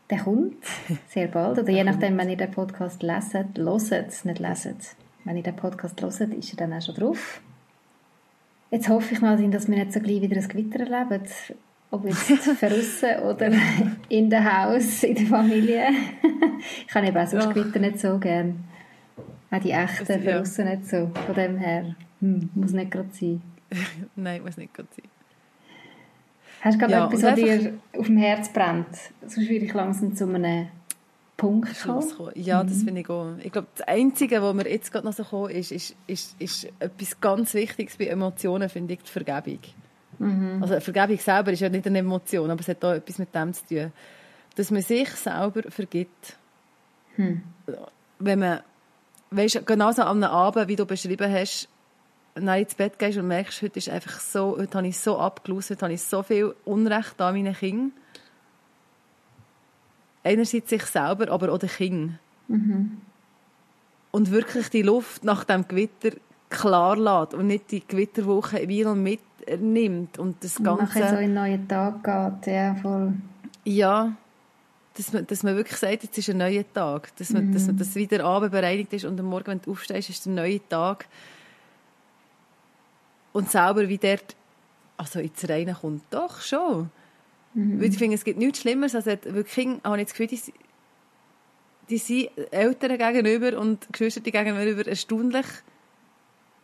Der 0.10 0.20
kommt 0.20 0.56
sehr 1.10 1.28
bald. 1.28 1.60
Oder 1.60 1.70
je 1.70 1.84
nachdem, 1.84 2.18
wenn 2.18 2.30
ihr 2.30 2.38
den 2.38 2.52
Podcast 2.52 3.04
leset, 3.04 3.58
loset, 3.58 4.14
nicht 4.24 4.40
leset. 4.40 4.78
Wenn 5.26 5.36
ihr 5.36 5.44
den 5.44 5.56
Podcast 5.58 6.00
loset, 6.00 6.34
ist 6.34 6.54
er 6.54 6.58
dann 6.58 6.74
auch 6.74 6.82
schon 6.82 6.96
drauf. 6.96 7.42
Jetzt 8.72 8.88
hoffe 8.88 9.14
ich 9.14 9.22
mal, 9.22 9.38
dass 9.50 9.68
wir 9.68 9.78
nicht 9.78 9.92
so 9.92 10.00
gleich 10.00 10.22
wieder 10.22 10.38
ein 10.38 10.48
Gewitter 10.48 10.80
erleben. 10.80 11.24
Ob 11.92 12.06
jetzt 12.06 12.22
verrissen 12.60 13.20
oder 13.26 13.52
in 14.08 14.30
der 14.30 14.44
Haus, 14.44 15.04
in 15.04 15.16
der 15.16 15.26
Familie. 15.26 15.88
ich 16.88 16.96
habe 16.96 17.08
eben 17.08 17.18
auch 17.18 17.28
so 17.28 17.38
Gewitter 17.50 17.80
nicht 17.80 18.00
so 18.00 18.18
gern. 18.18 18.64
Auch 19.50 19.60
die 19.60 19.72
echten 19.72 20.24
ja. 20.24 20.42
nicht 20.42 20.86
so. 20.88 21.12
Von 21.26 21.36
dem 21.36 21.58
her, 21.58 21.96
hm, 22.20 22.50
muss 22.54 22.72
nicht 22.72 22.92
gerade 22.92 23.10
sein. 23.12 23.42
Nein, 24.16 24.44
muss 24.44 24.58
nicht 24.58 24.74
gerade 24.74 24.90
sein. 24.96 25.10
Hast 26.62 26.76
du 26.76 26.80
gerade 26.80 26.94
ja, 26.94 27.06
etwas, 27.06 27.24
was 27.24 27.36
dir 27.36 27.74
auf 27.98 28.06
dem 28.08 28.18
Herz 28.18 28.52
brennt? 28.52 28.88
Sonst 29.22 29.50
würde 29.50 29.66
ich 29.66 29.74
langsam 29.74 30.16
zu 30.16 30.26
einem 30.26 30.68
Punkt 31.38 31.82
kommen. 31.84 32.32
Ja, 32.34 32.64
mhm. 32.64 32.68
das 32.68 32.84
finde 32.84 33.02
ich 33.02 33.10
auch. 33.10 33.38
Ich 33.44 33.52
glaube, 33.52 33.68
das 33.76 33.88
Einzige, 33.88 34.42
was 34.42 34.54
mir 34.56 34.68
jetzt 34.68 34.92
gerade 34.92 35.06
noch 35.06 35.14
so 35.14 35.24
kommen 35.24 35.52
ist, 35.52 35.72
ist, 35.72 35.96
ist, 36.08 36.36
ist 36.40 36.68
etwas 36.80 37.22
ganz 37.22 37.54
Wichtiges 37.54 37.96
bei 37.98 38.08
Emotionen, 38.08 38.68
finde 38.70 38.96
ich, 38.96 39.04
die 39.04 39.12
Vergebung. 39.12 39.60
Mhm. 40.18 40.58
Also 40.62 40.80
Vergebung 40.80 41.18
selber 41.20 41.52
ist 41.52 41.60
ja 41.60 41.70
nicht 41.70 41.86
eine 41.86 42.00
Emotion, 42.00 42.50
aber 42.50 42.60
es 42.60 42.68
hat 42.68 42.84
auch 42.84 42.94
etwas 42.94 43.20
mit 43.20 43.34
dem 43.34 43.54
zu 43.54 43.66
tun. 43.68 43.94
Dass 44.56 44.72
man 44.72 44.82
sich 44.82 45.10
selber 45.12 45.62
vergibt. 45.70 46.38
Hm. 47.16 47.44
Wenn 48.18 48.40
man, 48.40 48.62
weißt, 49.32 49.66
genauso 49.66 50.04
einem 50.04 50.24
Abend, 50.24 50.68
wie 50.68 50.76
du 50.76 50.86
beschrieben 50.86 51.32
hast, 51.32 51.70
nach 52.40 52.58
ins 52.58 52.76
Bett 52.76 53.00
gehst 53.00 53.18
und 53.18 53.28
merkst, 53.28 53.62
heute 53.62 53.80
ist 53.80 53.90
einfach 53.90 54.20
so, 54.20 54.58
heute 54.58 54.78
habe 54.78 54.88
ich 54.88 54.98
so 54.98 55.18
abgelöst, 55.18 55.72
heute 55.72 55.86
habe 55.86 55.94
ich 55.94 56.02
so 56.02 56.24
viel 56.24 56.56
Unrecht 56.66 57.20
an 57.20 57.36
meinen 57.36 57.54
Kindern. 57.54 57.92
Einerseits 60.24 60.70
sich 60.70 60.84
selber, 60.84 61.32
aber 61.32 61.52
auch 61.52 61.58
den 61.58 61.70
Kindern. 61.70 62.20
Mhm. 62.48 62.98
Und 64.12 64.32
wirklich 64.32 64.70
die 64.70 64.82
Luft 64.82 65.24
nach 65.24 65.44
dem 65.44 65.68
Gewitter 65.68 66.12
klar 66.50 66.98
lässt 66.98 67.34
und 67.34 67.48
nicht 67.48 67.72
die 67.72 67.86
Gewitterwoche 67.86 68.68
wieder 68.68 68.96
mitnimmt 68.96 70.18
und 70.18 70.44
das 70.44 70.56
Ganze... 70.56 70.82
Und 70.82 70.90
nachher 70.90 71.10
so 71.10 71.16
in 71.16 71.24
einen 71.24 71.34
neuen 71.34 71.68
Tag 71.68 72.04
geht, 72.04 72.54
ja, 72.54 72.76
voll. 72.76 73.14
Ja, 73.64 74.14
dass 74.98 75.14
man, 75.14 75.28
dass 75.28 75.44
man 75.44 75.56
wirklich 75.56 75.78
sagt, 75.78 76.04
jetzt 76.04 76.18
ist 76.18 76.30
ein 76.30 76.38
neuer 76.38 76.64
Tag. 76.74 77.16
Dass 77.18 77.30
man, 77.30 77.48
mhm. 77.48 77.54
dass 77.54 77.68
man 77.68 77.78
das 77.78 77.96
wieder 77.96 78.24
Abend 78.26 78.52
bereinigt 78.52 78.94
ist 78.94 79.06
und 79.06 79.20
am 79.20 79.28
Morgen, 79.28 79.48
wenn 79.48 79.62
du 79.62 79.72
aufstehst, 79.72 80.10
ist 80.10 80.26
der 80.26 80.34
neue 80.34 80.68
Tag 80.68 81.06
und 83.34 83.52
selber 83.52 83.88
wie 83.88 83.98
dort 83.98 84.36
also 84.98 85.20
ins 85.20 85.48
Reine 85.48 85.76
kommt. 85.80 86.04
Doch, 86.10 86.42
schon. 86.42 86.90
Mhm. 87.54 87.80
Weil 87.80 87.90
ich 87.90 87.98
finde, 87.98 88.16
es 88.16 88.24
gibt 88.24 88.40
nichts 88.40 88.62
Schlimmeres, 88.62 88.96
als 88.96 89.06
wirklich, 89.06 89.68
habe 89.84 90.00
ich 90.00 90.08
das 90.08 90.14
Gefühl, 90.16 90.28
die, 90.28 90.42
die 91.90 91.98
sind 91.98 92.30
Eltern 92.52 92.98
gegenüber 92.98 93.60
und 93.60 93.88
Geschwister 93.92 94.22
gegenüber 94.22 94.88
erstaunlich 94.88 95.46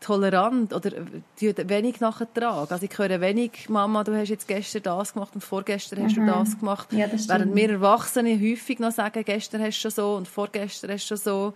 tolerant 0.03 0.73
oder 0.73 0.91
wenig 1.39 1.99
nachtragen. 2.01 2.71
Also 2.71 2.85
ich 2.85 2.97
höre 2.97 3.21
wenig, 3.21 3.69
Mama, 3.69 4.03
du 4.03 4.15
hast 4.15 4.29
jetzt 4.29 4.47
gestern 4.47 4.83
das 4.83 5.13
gemacht 5.13 5.33
und 5.33 5.41
vorgestern 5.41 6.03
hast 6.03 6.17
mhm. 6.17 6.27
du 6.27 6.31
das 6.31 6.59
gemacht. 6.59 6.93
Ja, 6.93 7.07
das 7.07 7.27
Während 7.27 7.55
wir 7.55 7.69
Erwachsene 7.69 8.39
häufig 8.39 8.79
noch 8.79 8.91
sagen, 8.91 9.23
gestern 9.23 9.61
hast 9.61 9.77
du 9.77 9.81
schon 9.81 9.91
so 9.91 10.15
und 10.15 10.27
vorgestern 10.27 10.91
hast 10.91 11.09
du 11.09 11.15
schon 11.15 11.17
so. 11.17 11.53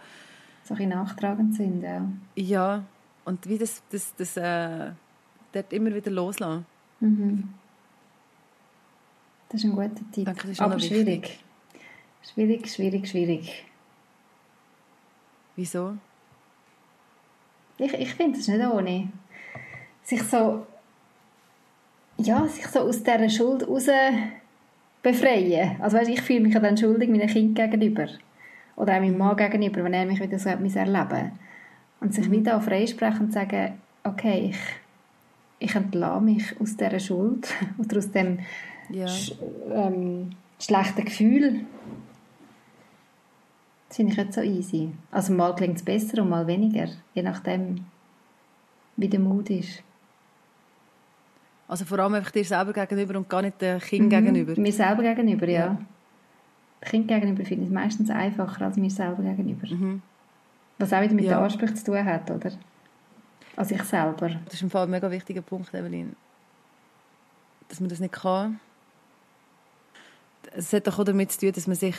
So 0.63 0.75
ein 0.75 0.89
nachtragend 0.89 1.55
sind, 1.55 1.81
ja. 1.81 2.01
Ja, 2.35 2.83
und 3.25 3.47
wie 3.47 3.57
das, 3.57 3.81
das, 3.91 4.13
das 4.15 4.37
äh, 4.37 4.91
dort 5.51 5.73
immer 5.73 5.93
wieder 5.93 6.11
loslassen. 6.11 6.65
Mhm. 6.99 7.53
Das 9.49 9.61
ist 9.61 9.65
ein 9.65 9.75
guter 9.75 10.11
Tipp. 10.11 10.25
Danke, 10.25 10.41
das 10.43 10.51
ist 10.51 10.61
Aber 10.61 10.79
schwierig. 10.79 11.39
Schwierig, 12.33 12.69
schwierig, 12.69 13.07
schwierig. 13.07 13.65
Wieso? 15.55 15.97
Ich, 17.77 17.93
ich 17.93 18.13
finde 18.13 18.39
es 18.39 18.47
nicht 18.47 18.65
ohne. 18.65 19.09
Sich 20.03 20.23
so, 20.23 20.65
ja, 22.17 22.47
sich 22.47 22.67
so 22.67 22.79
aus 22.81 23.03
dieser 23.03 23.29
Schuld 23.29 23.67
raus 23.67 23.87
befreien. 25.03 25.75
Also 25.81 25.97
weißt, 25.97 26.09
ich 26.09 26.21
fühle 26.21 26.41
mich 26.41 26.53
dann 26.53 26.77
schuldig 26.77 27.09
meinem 27.09 27.27
Kind 27.27 27.55
gegenüber. 27.55 28.07
Oder 28.75 28.95
auch 28.95 28.99
meinem 28.99 29.17
Mann 29.17 29.37
gegenüber, 29.37 29.83
wenn 29.83 29.93
er 29.93 30.05
mich 30.05 30.19
wieder 30.19 30.39
so 30.39 30.49
hat 30.49 30.59
erleben 30.59 31.31
Und 31.99 32.13
sich 32.13 32.27
mhm. 32.27 32.33
wieder 32.33 32.61
freisprechen 32.61 33.25
und 33.25 33.33
sagen, 33.33 33.73
okay, 34.03 34.49
ich 34.51 34.59
ich 35.59 35.75
entlasse 35.75 36.23
mich 36.23 36.61
aus 36.61 36.77
dieser 36.77 36.99
Schuld 36.99 37.53
oder 37.77 37.97
aus 37.97 38.11
dem 38.11 38.39
ja. 38.89 39.07
sch 39.07 39.33
ähm, 39.73 40.31
schlechten 40.59 41.05
Gefühl. 41.05 41.61
Das 43.87 43.97
finde 43.97 44.11
ich 44.11 44.17
nicht 44.17 44.33
so 44.33 44.41
easy. 44.41 44.91
Also 45.11 45.33
mal 45.33 45.55
klingt 45.55 45.77
es 45.77 45.83
besser 45.83 46.21
und 46.21 46.29
mal 46.29 46.45
weniger, 46.45 46.87
je 47.13 47.23
nachdem, 47.23 47.85
wie 48.97 49.07
der 49.07 49.19
Mut 49.19 49.49
ist. 49.49 49.83
Also 51.67 51.85
vor 51.85 51.99
allem 51.99 52.13
einfach 52.13 52.31
dir 52.31 52.45
selber 52.45 52.73
gegenüber 52.73 53.17
und 53.17 53.29
gar 53.29 53.41
nicht 53.41 53.61
dem 53.61 53.79
Kind 53.79 54.05
mhm, 54.05 54.09
gegenüber? 54.09 54.59
Mir 54.59 54.73
selber 54.73 55.03
gegenüber, 55.03 55.47
ja. 55.47 55.59
ja. 55.59 55.77
Kind 56.81 57.07
gegenüber 57.07 57.43
finde 57.43 57.63
ich 57.63 57.69
es 57.69 57.73
meistens 57.73 58.09
einfacher 58.09 58.65
als 58.65 58.77
mir 58.77 58.89
selber 58.89 59.23
gegenüber. 59.23 59.67
Mhm. 59.67 60.01
Was 60.77 60.93
auch 60.93 61.01
wieder 61.01 61.13
mit 61.13 61.25
ja. 61.25 61.37
den 61.37 61.43
Ansprüchen 61.43 61.75
zu 61.75 61.85
tun 61.85 62.05
hat, 62.05 62.29
oder? 62.29 62.51
An 63.55 63.65
sich 63.65 63.81
selber. 63.83 64.29
Das 64.45 64.53
ist 64.53 64.61
im 64.61 64.69
Fall 64.69 64.83
ein 64.83 64.91
mega 64.91 65.09
wichtiger 65.09 65.41
Punkt, 65.41 65.73
Evelyn. 65.73 66.15
Dass 67.67 67.79
man 67.79 67.89
das 67.89 67.99
nicht 67.99 68.13
kann. 68.13 68.59
Es 70.55 70.71
hat 70.71 70.87
doch 70.87 70.99
auch 70.99 71.03
damit 71.03 71.31
zu 71.31 71.39
tun, 71.39 71.51
dass 71.51 71.67
man 71.67 71.75
sich 71.75 71.95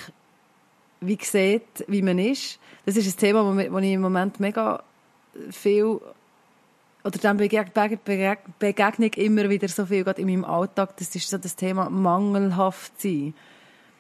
wie 1.01 1.19
sieht, 1.21 1.85
wie 1.87 2.03
man 2.03 2.19
ist. 2.19 2.59
Das 2.85 2.97
ist 2.97 3.07
ein 3.07 3.21
Thema, 3.21 3.45
wo 3.45 3.79
ich 3.79 3.93
im 3.93 4.01
Moment 4.01 4.41
mega 4.41 4.83
viel 5.51 6.01
oder 7.05 7.19
dann 7.19 7.37
begegne 7.37 9.07
ich 9.07 9.17
immer 9.17 9.49
wieder 9.49 9.69
so 9.69 9.87
viel 9.87 10.05
gerade 10.05 10.21
in 10.21 10.27
meinem 10.27 10.45
Alltag. 10.45 10.97
Das 10.97 11.15
ist 11.15 11.31
so 11.31 11.39
das 11.39 11.57
Thema 11.57 11.89
mangelhaft 11.89 13.01
sein. 13.01 13.35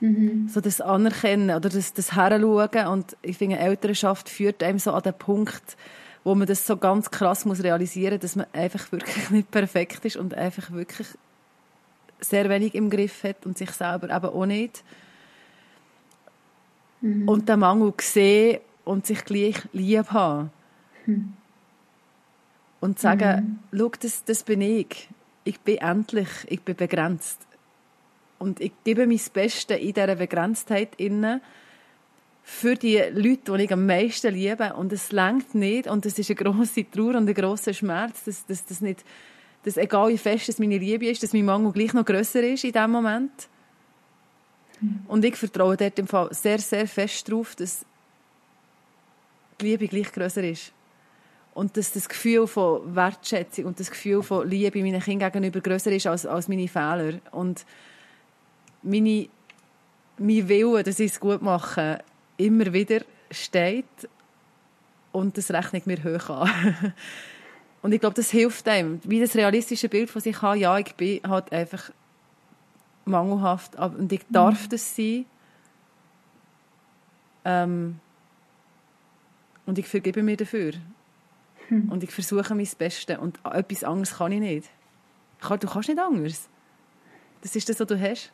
Mhm. 0.01 0.49
So 0.49 0.61
das 0.61 0.81
Anerkennen 0.81 1.57
oder 1.57 1.69
das, 1.69 1.95
das 1.95 2.15
Heranschauen. 2.15 2.87
Und 2.89 3.17
ich 3.23 3.39
finde, 3.39 3.59
Elternschaft 3.59 4.29
führt 4.29 4.63
einem 4.63 4.79
so 4.79 4.93
an 4.93 5.03
den 5.03 5.15
Punkt, 5.15 5.77
wo 6.25 6.35
man 6.35 6.47
das 6.47 6.67
so 6.67 6.77
ganz 6.77 7.11
krass 7.11 7.45
muss 7.45 7.63
realisieren, 7.63 8.21
dass 8.21 8.37
man 8.37 8.47
einfach 8.53 8.91
wirklich 8.93 9.31
nicht 9.31 9.51
perfekt 9.51 10.05
ist 10.05 10.17
und 10.17 10.35
einfach 10.35 10.71
wirklich 10.73 11.09
sehr 12.21 12.49
wenig 12.49 12.75
im 12.75 12.91
Griff 12.91 13.23
hat 13.23 13.47
und 13.47 13.57
sich 13.57 13.71
selber 13.71 14.15
eben 14.15 14.27
auch 14.27 14.47
nicht. 14.47 14.83
Mhm. 17.01 17.29
Und 17.29 17.49
den 17.49 17.61
Mangel 17.61 17.93
sehen 18.01 18.61
und 18.85 19.07
sich 19.07 19.25
gleich 19.25 19.57
lieb 19.73 20.11
haben. 20.11 20.51
Mhm. 21.07 21.35
Und 22.81 22.99
sagen, 22.99 23.61
mhm. 23.73 23.79
schau, 23.79 23.91
das, 24.01 24.25
das 24.25 24.43
bin 24.43 24.61
ich. 24.61 25.09
Ich 25.45 25.61
bin 25.61 25.79
endlich, 25.79 26.29
ich 26.47 26.61
bin 26.61 26.77
begrenzt. 26.77 27.39
Und 28.39 28.61
ich 28.61 28.73
gebe 28.85 29.07
mein 29.07 29.21
Bestes 29.33 29.79
in 29.79 29.93
dieser 29.93 30.15
Begrenztheit 30.15 30.95
innen 30.97 31.41
für 32.43 32.77
die 32.77 32.97
Leute, 33.13 33.57
die 33.57 33.65
ich 33.65 33.73
am 33.73 33.85
meisten 33.85 34.33
liebe. 34.33 34.73
Und 34.75 34.93
es 34.93 35.13
längt 35.13 35.55
nicht. 35.55 35.87
Und 35.87 36.07
es 36.07 36.19
ist 36.19 36.31
eine 36.31 36.37
grosse 36.37 36.89
Trauer 36.91 37.17
und 37.17 37.29
ein 37.29 37.35
grosser 37.35 37.75
Schmerz, 37.75 38.25
dass, 38.25 38.47
dass, 38.47 38.81
nicht, 38.81 39.05
dass 39.65 39.77
egal 39.77 40.09
wie 40.09 40.19
fest 40.19 40.59
meine 40.59 40.79
Liebe 40.79 41.07
ist, 41.07 41.23
dass 41.23 41.33
mein 41.33 41.45
Mangel 41.45 41.73
gleich 41.73 41.93
noch 41.93 42.05
grösser 42.05 42.43
ist 42.43 42.65
in 42.65 42.73
diesem 42.73 42.91
Moment. 42.91 43.49
Mhm. 44.81 45.01
Und 45.09 45.25
ich 45.25 45.37
vertraue 45.37 45.77
dort 45.77 45.99
im 45.99 46.07
Fall 46.07 46.33
sehr, 46.33 46.59
sehr 46.59 46.87
fest 46.87 47.29
darauf, 47.29 47.55
dass 47.55 47.85
die 49.61 49.67
Liebe 49.67 49.89
gleich 49.89 50.13
grösser 50.13 50.45
ist. 50.45 50.73
Und 51.55 51.77
dass 51.77 51.93
das 51.93 52.09
Gefühl 52.09 52.47
von 52.47 52.95
Wertschätzung 52.95 53.65
und 53.65 53.81
das 53.81 53.91
Gefühl 53.91 54.23
von 54.23 54.49
Liebe 54.49 54.81
meinen 54.83 55.03
Kindern 55.03 55.33
gegenüber 55.33 55.61
grösser 55.61 55.91
ist 55.91 56.07
als, 56.07 56.25
als 56.25 56.47
meine 56.47 56.69
Fehler. 56.69 57.19
Und 57.33 57.65
meine, 58.83 59.29
mein 60.19 60.49
Wille, 60.49 60.83
dass 60.83 61.01
ich 61.01 61.13
es 61.13 61.21
gut 61.21 61.43
mache, 61.43 61.99
immer 62.37 62.73
wieder 62.73 63.01
steht 63.31 63.85
und 65.13 65.37
das 65.37 65.51
rechnet 65.51 65.87
mir 65.87 66.03
hoch 66.05 66.31
an. 66.31 66.95
und 67.83 67.93
ich 67.93 68.01
glaube, 68.01 68.15
das 68.15 68.31
hilft 68.31 68.69
einem, 68.69 69.01
wie 69.05 69.21
das 69.21 69.35
realistische 69.35 69.89
Bild 69.89 70.11
von 70.11 70.23
sich 70.23 70.41
haben, 70.41 70.61
ja, 70.61 70.79
ich 70.79 70.95
bin 70.95 71.21
halt 71.27 71.53
einfach 71.53 71.91
mangelhaft 73.09 73.77
und 73.77 74.13
ich 74.13 74.25
darf 74.31 74.65
mhm. 74.65 74.69
das 74.71 74.97
sein. 74.97 75.25
Ähm, 77.45 78.01
und 79.67 79.79
ich 79.79 79.87
vergebe 79.87 80.23
mir 80.23 80.37
dafür. 80.37 80.73
Hm. 81.69 81.91
Und 81.91 82.03
ich 82.03 82.11
versuche 82.11 82.55
mein 82.55 82.69
Bestes. 82.79 83.19
Und 83.19 83.39
etwas 83.45 83.85
anderes 83.85 84.17
kann 84.17 84.33
ich 84.33 84.41
nicht. 84.41 84.71
Du 85.41 85.67
kannst 85.67 85.89
nicht 85.89 85.99
anders. 85.99 86.49
Das 87.43 87.55
ist 87.55 87.69
das, 87.69 87.81
was 87.81 87.87
du 87.87 88.01
hast. 88.01 88.33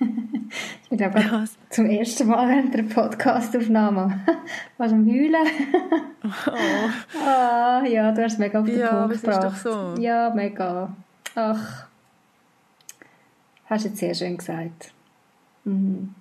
Ich 0.90 0.98
glaube, 0.98 1.18
ja. 1.18 1.44
zum 1.70 1.86
ersten 1.86 2.28
Mal 2.28 2.48
während 2.48 2.72
der 2.72 2.84
Podcastaufnahme. 2.84 4.20
Was 4.78 4.92
am 4.92 5.04
Heulen. 5.06 5.44
Oh. 6.22 7.18
ah, 7.26 7.82
ja, 7.84 8.12
du 8.12 8.22
hast 8.22 8.38
mega 8.38 8.60
auf 8.60 8.66
den 8.66 8.78
ja, 8.78 9.06
Punkt 9.06 9.20
gebracht. 9.20 9.56
Ist 9.56 9.64
doch 9.66 9.94
so. 9.96 10.00
Ja, 10.00 10.30
mega. 10.32 10.94
Ach. 11.34 11.88
Hast 13.66 13.84
du 13.84 13.88
jetzt 13.88 13.98
sehr 13.98 14.14
schön 14.14 14.36
gesagt. 14.36 14.92
Mhm. 15.64 16.14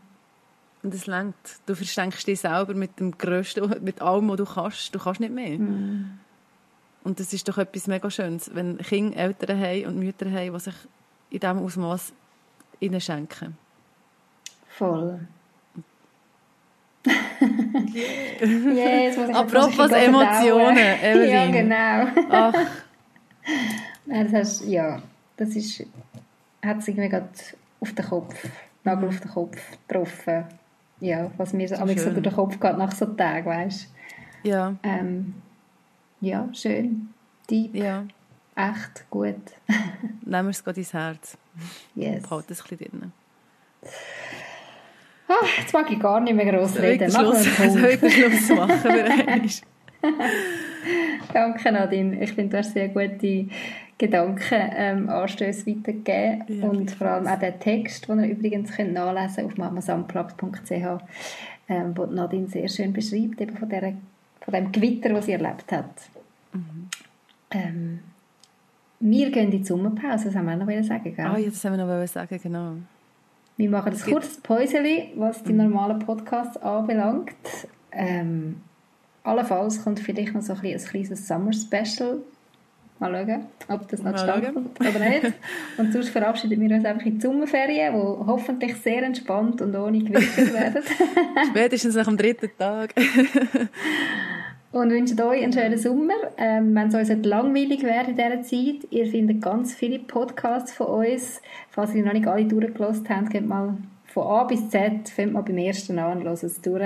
Und 0.82 0.94
es 0.94 1.08
längt. 1.08 1.36
Du 1.66 1.76
verschenkst 1.76 2.28
dich 2.28 2.42
selber 2.42 2.74
mit 2.74 3.00
dem 3.00 3.18
Größten, 3.18 3.84
mit 3.84 4.02
allem, 4.02 4.30
was 4.30 4.38
du 4.38 4.46
kannst. 4.46 4.94
Du 4.94 5.00
kannst 5.00 5.20
nicht 5.22 5.34
mehr. 5.34 5.58
Mhm. 5.58 6.20
Und 7.04 7.20
das 7.20 7.34
ist 7.34 7.48
doch 7.48 7.58
etwas 7.58 7.88
mega 7.88 8.10
Schönes, 8.10 8.54
wenn 8.54 8.78
Kinder 8.78 9.18
Eltern 9.18 9.60
haben 9.60 9.86
und 9.86 10.00
Mütter 10.00 10.30
haben, 10.32 10.54
die 10.54 10.60
sich 10.60 10.76
in 11.30 11.40
diesem 11.40 11.60
Ausmaß 11.60 12.14
ihnen 12.80 13.02
schenken. 13.02 13.58
Voll. 14.70 15.20
yes, 17.94 19.18
Apropos 19.18 19.92
Emotionen, 19.92 20.78
Evelyn. 21.04 21.30
ja, 21.30 21.52
genau. 21.52 22.08
Ach. 22.30 22.54
das 24.06 24.34
heißt, 24.34 24.66
ja, 24.68 25.02
das 25.36 25.50
ist, 25.50 25.86
hat 26.64 26.84
sich 26.84 26.96
irgendwie 26.98 27.10
gerade 27.10 27.30
auf 27.80 27.94
den 27.94 28.06
Kopf, 28.06 28.48
Nagel 28.84 29.10
auf 29.10 29.20
den 29.20 29.32
Kopf 29.32 29.58
getroffen. 29.88 30.46
Ja, 31.00 31.32
was 31.38 31.54
mir 31.54 31.68
so, 31.68 31.76
so, 31.76 31.86
so 31.86 32.10
durch 32.12 32.24
den 32.24 32.34
Kopf 32.34 32.60
geht 32.60 32.78
nach 32.78 32.92
so 32.92 33.06
Tagen, 33.06 33.46
weißt 33.46 33.90
du? 34.44 34.50
Ja. 34.50 34.76
Ähm, 34.84 35.34
ja, 36.22 36.48
schön. 36.54 37.10
Deep. 37.50 37.76
Ja. 37.76 38.06
Echt 38.56 39.10
gut. 39.10 39.36
Nehmen 40.26 40.48
wir 40.48 40.52
es 40.52 40.64
gerade 40.64 40.80
ins 40.80 40.94
Herz. 40.94 41.38
Yes. 41.96 42.30
Halt 42.30 42.50
es 42.52 42.62
ein 42.62 42.78
bisschen 42.78 43.00
drin. 43.00 43.12
Ah, 45.28 45.46
jetzt 45.58 45.74
mag 45.74 45.90
ich 45.92 46.00
gar 46.00 46.20
nicht 46.20 46.36
mehr 46.36 46.46
gross 46.46 46.78
reden. 46.78 47.10
Schluss, 47.10 47.44
soll 47.58 48.10
Schluss 48.10 48.50
machen 48.50 49.52
Danke 51.34 51.72
Nadine. 51.72 52.22
Ich 52.24 52.34
finde, 52.34 52.52
du 52.52 52.58
hast 52.58 52.74
sehr 52.74 52.90
gute 52.90 53.48
Gedanken, 53.98 54.70
ähm, 54.76 55.10
Anstöße 55.10 55.68
weitergegeben. 55.68 56.62
Ja, 56.62 56.68
und 56.68 56.92
vor 56.92 57.08
allem 57.08 57.28
auch 57.28 57.40
den 57.40 57.60
Text, 57.60 58.08
den 58.08 58.20
ihr 58.20 58.32
übrigens 58.32 58.72
könnt 58.72 58.94
nachlesen 58.94 59.46
auf 59.46 59.58
mamasamplug.ch, 59.58 60.72
ähm, 61.70 61.96
wo 61.96 62.06
Nadine 62.06 62.48
sehr 62.48 62.68
schön 62.68 62.94
beschreibt, 62.94 63.40
eben 63.40 63.58
von, 63.58 63.70
der, 63.70 63.94
von 64.42 64.54
dem 64.54 64.72
Gewitter, 64.72 65.10
das 65.10 65.26
sie 65.26 65.34
erlebt 65.34 65.72
hat. 65.72 66.10
Mhm. 66.54 66.90
Ähm, 67.52 68.00
wir 69.00 69.32
gehen 69.32 69.52
in 69.52 69.60
die 69.60 69.64
Sommerpause, 69.64 70.26
das 70.26 70.36
haben 70.36 70.46
wir 70.46 70.56
noch 70.56 70.84
sagen, 70.84 71.16
gell? 71.16 71.26
Ah, 71.26 71.38
ja, 71.38 71.50
das 71.50 71.64
haben 71.66 71.78
wir 71.78 71.86
noch 71.86 72.08
sagen, 72.08 72.40
genau. 72.42 72.76
Wir 73.58 73.70
machen 73.70 73.92
das 73.92 74.06
kurz 74.06 74.38
Päuseli, 74.38 75.12
was 75.16 75.44
die 75.44 75.54
mhm. 75.54 75.70
normalen 75.70 76.00
Podcasts 76.00 76.58
anbelangt. 76.58 77.36
Ähm, 77.92 78.62
allenfalls 79.24 79.84
kommt 79.84 80.00
vielleicht 80.00 80.34
noch 80.34 80.42
so 80.42 80.54
ein, 80.54 80.66
ein 80.66 80.78
kleines 80.78 81.28
Summer-Special. 81.28 82.22
Mal 83.12 83.26
schauen, 83.28 83.46
ob 83.68 83.88
das 83.90 84.02
noch 84.02 84.12
zustande 84.14 84.54
kommt 84.54 84.80
oder 84.80 85.00
nicht. 85.00 85.34
Und 85.78 85.92
sonst 85.92 86.10
verabschieden 86.10 86.62
wir 86.62 86.76
uns 86.76 86.86
einfach 86.86 87.06
in 87.06 87.16
die 87.16 87.22
Sommerferien, 87.22 87.94
die 87.94 88.28
hoffentlich 88.28 88.76
sehr 88.78 89.04
entspannt 89.04 89.62
und 89.62 89.76
ohne 89.76 90.00
Gewitter 90.00 90.54
werden. 90.54 90.84
Spätestens 91.50 91.96
nach 91.96 92.06
dem 92.06 92.18
dritten 92.18 92.50
Tag. 92.58 92.94
und 94.72 94.90
wünschen 94.90 95.22
euch 95.22 95.44
einen 95.44 95.54
schönen 95.54 95.78
Sommer. 95.78 96.14
Ähm, 96.38 96.74
wenn 96.74 96.88
es 96.88 96.96
euch 96.96 97.26
langweilig 97.26 97.84
wäre 97.84 98.10
in 98.10 98.16
dieser 98.16 98.42
Zeit, 98.42 98.92
ihr 98.92 99.06
findet 99.08 99.42
ganz 99.42 99.74
viele 99.74 100.00
Podcasts 100.00 100.74
von 100.74 100.88
uns. 100.88 101.42
Falls 101.70 101.94
ihr 101.94 102.06
noch 102.06 102.14
nicht 102.14 102.28
alle 102.28 102.46
durchgelassen 102.46 103.10
habt, 103.10 103.32
geht 103.32 103.46
mal 103.46 103.78
von 104.06 104.28
A 104.28 104.44
bis 104.46 104.70
Z, 104.70 105.10
fängt 105.10 105.34
mal 105.34 105.42
beim 105.42 105.58
ersten 105.58 106.00
an 106.00 106.26
und 106.26 106.28
es 106.28 106.62
durch. 106.62 106.84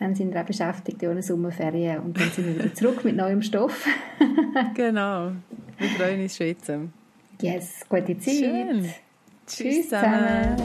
Dann 0.00 0.14
sind 0.14 0.32
wir 0.32 0.40
auch 0.40 0.46
beschäftigt 0.46 1.02
in 1.02 1.22
Sommerferien 1.22 2.00
und 2.00 2.18
dann 2.18 2.30
sind 2.30 2.46
wir 2.46 2.54
wieder 2.54 2.72
zurück 2.74 3.04
mit 3.04 3.16
neuem 3.16 3.42
Stoff. 3.42 3.86
genau. 4.74 5.32
Wir 5.78 5.88
freuen 5.90 6.22
uns 6.22 6.36
schon 6.36 6.46
jetzt. 6.46 6.72
Yes, 7.42 7.84
gute 7.88 8.18
Zeit. 8.18 8.34
Schön. 8.34 8.88
Tschüss 9.46 9.84
zusammen. 9.84 10.56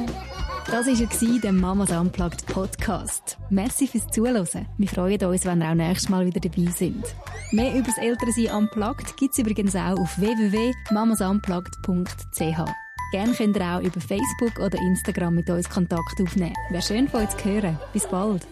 Das 0.67 0.87
war 0.87 1.39
der 1.41 1.51
Mamas 1.51 1.91
Unplugged 1.91 2.47
Podcast. 2.47 3.37
Merci 3.49 3.87
fürs 3.87 4.07
Zuhören. 4.07 4.65
Wir 4.77 4.87
freuen 4.87 5.21
uns, 5.25 5.45
wenn 5.45 5.61
ihr 5.61 5.69
auch 5.69 5.75
nächstes 5.75 6.07
Mal 6.09 6.25
wieder 6.25 6.39
dabei 6.39 6.71
sind. 6.71 7.03
Mehr 7.51 7.75
über 7.75 7.87
das 7.87 7.97
Elternsein 7.97 8.55
Unplugged 8.55 9.17
gibt 9.17 9.33
es 9.33 9.39
übrigens 9.39 9.75
auch 9.75 9.99
auf 9.99 10.17
www.mamasunplugged.ch. 10.17 12.71
Gerne 13.11 13.33
könnt 13.33 13.57
ihr 13.57 13.65
auch 13.65 13.81
über 13.81 13.99
Facebook 13.99 14.57
oder 14.59 14.79
Instagram 14.79 15.35
mit 15.35 15.49
uns 15.49 15.69
Kontakt 15.69 16.21
aufnehmen. 16.21 16.55
Wäre 16.69 16.81
schön 16.81 17.09
von 17.09 17.23
euch 17.23 17.35
zu 17.37 17.45
hören. 17.45 17.77
Bis 17.93 18.07
bald. 18.07 18.47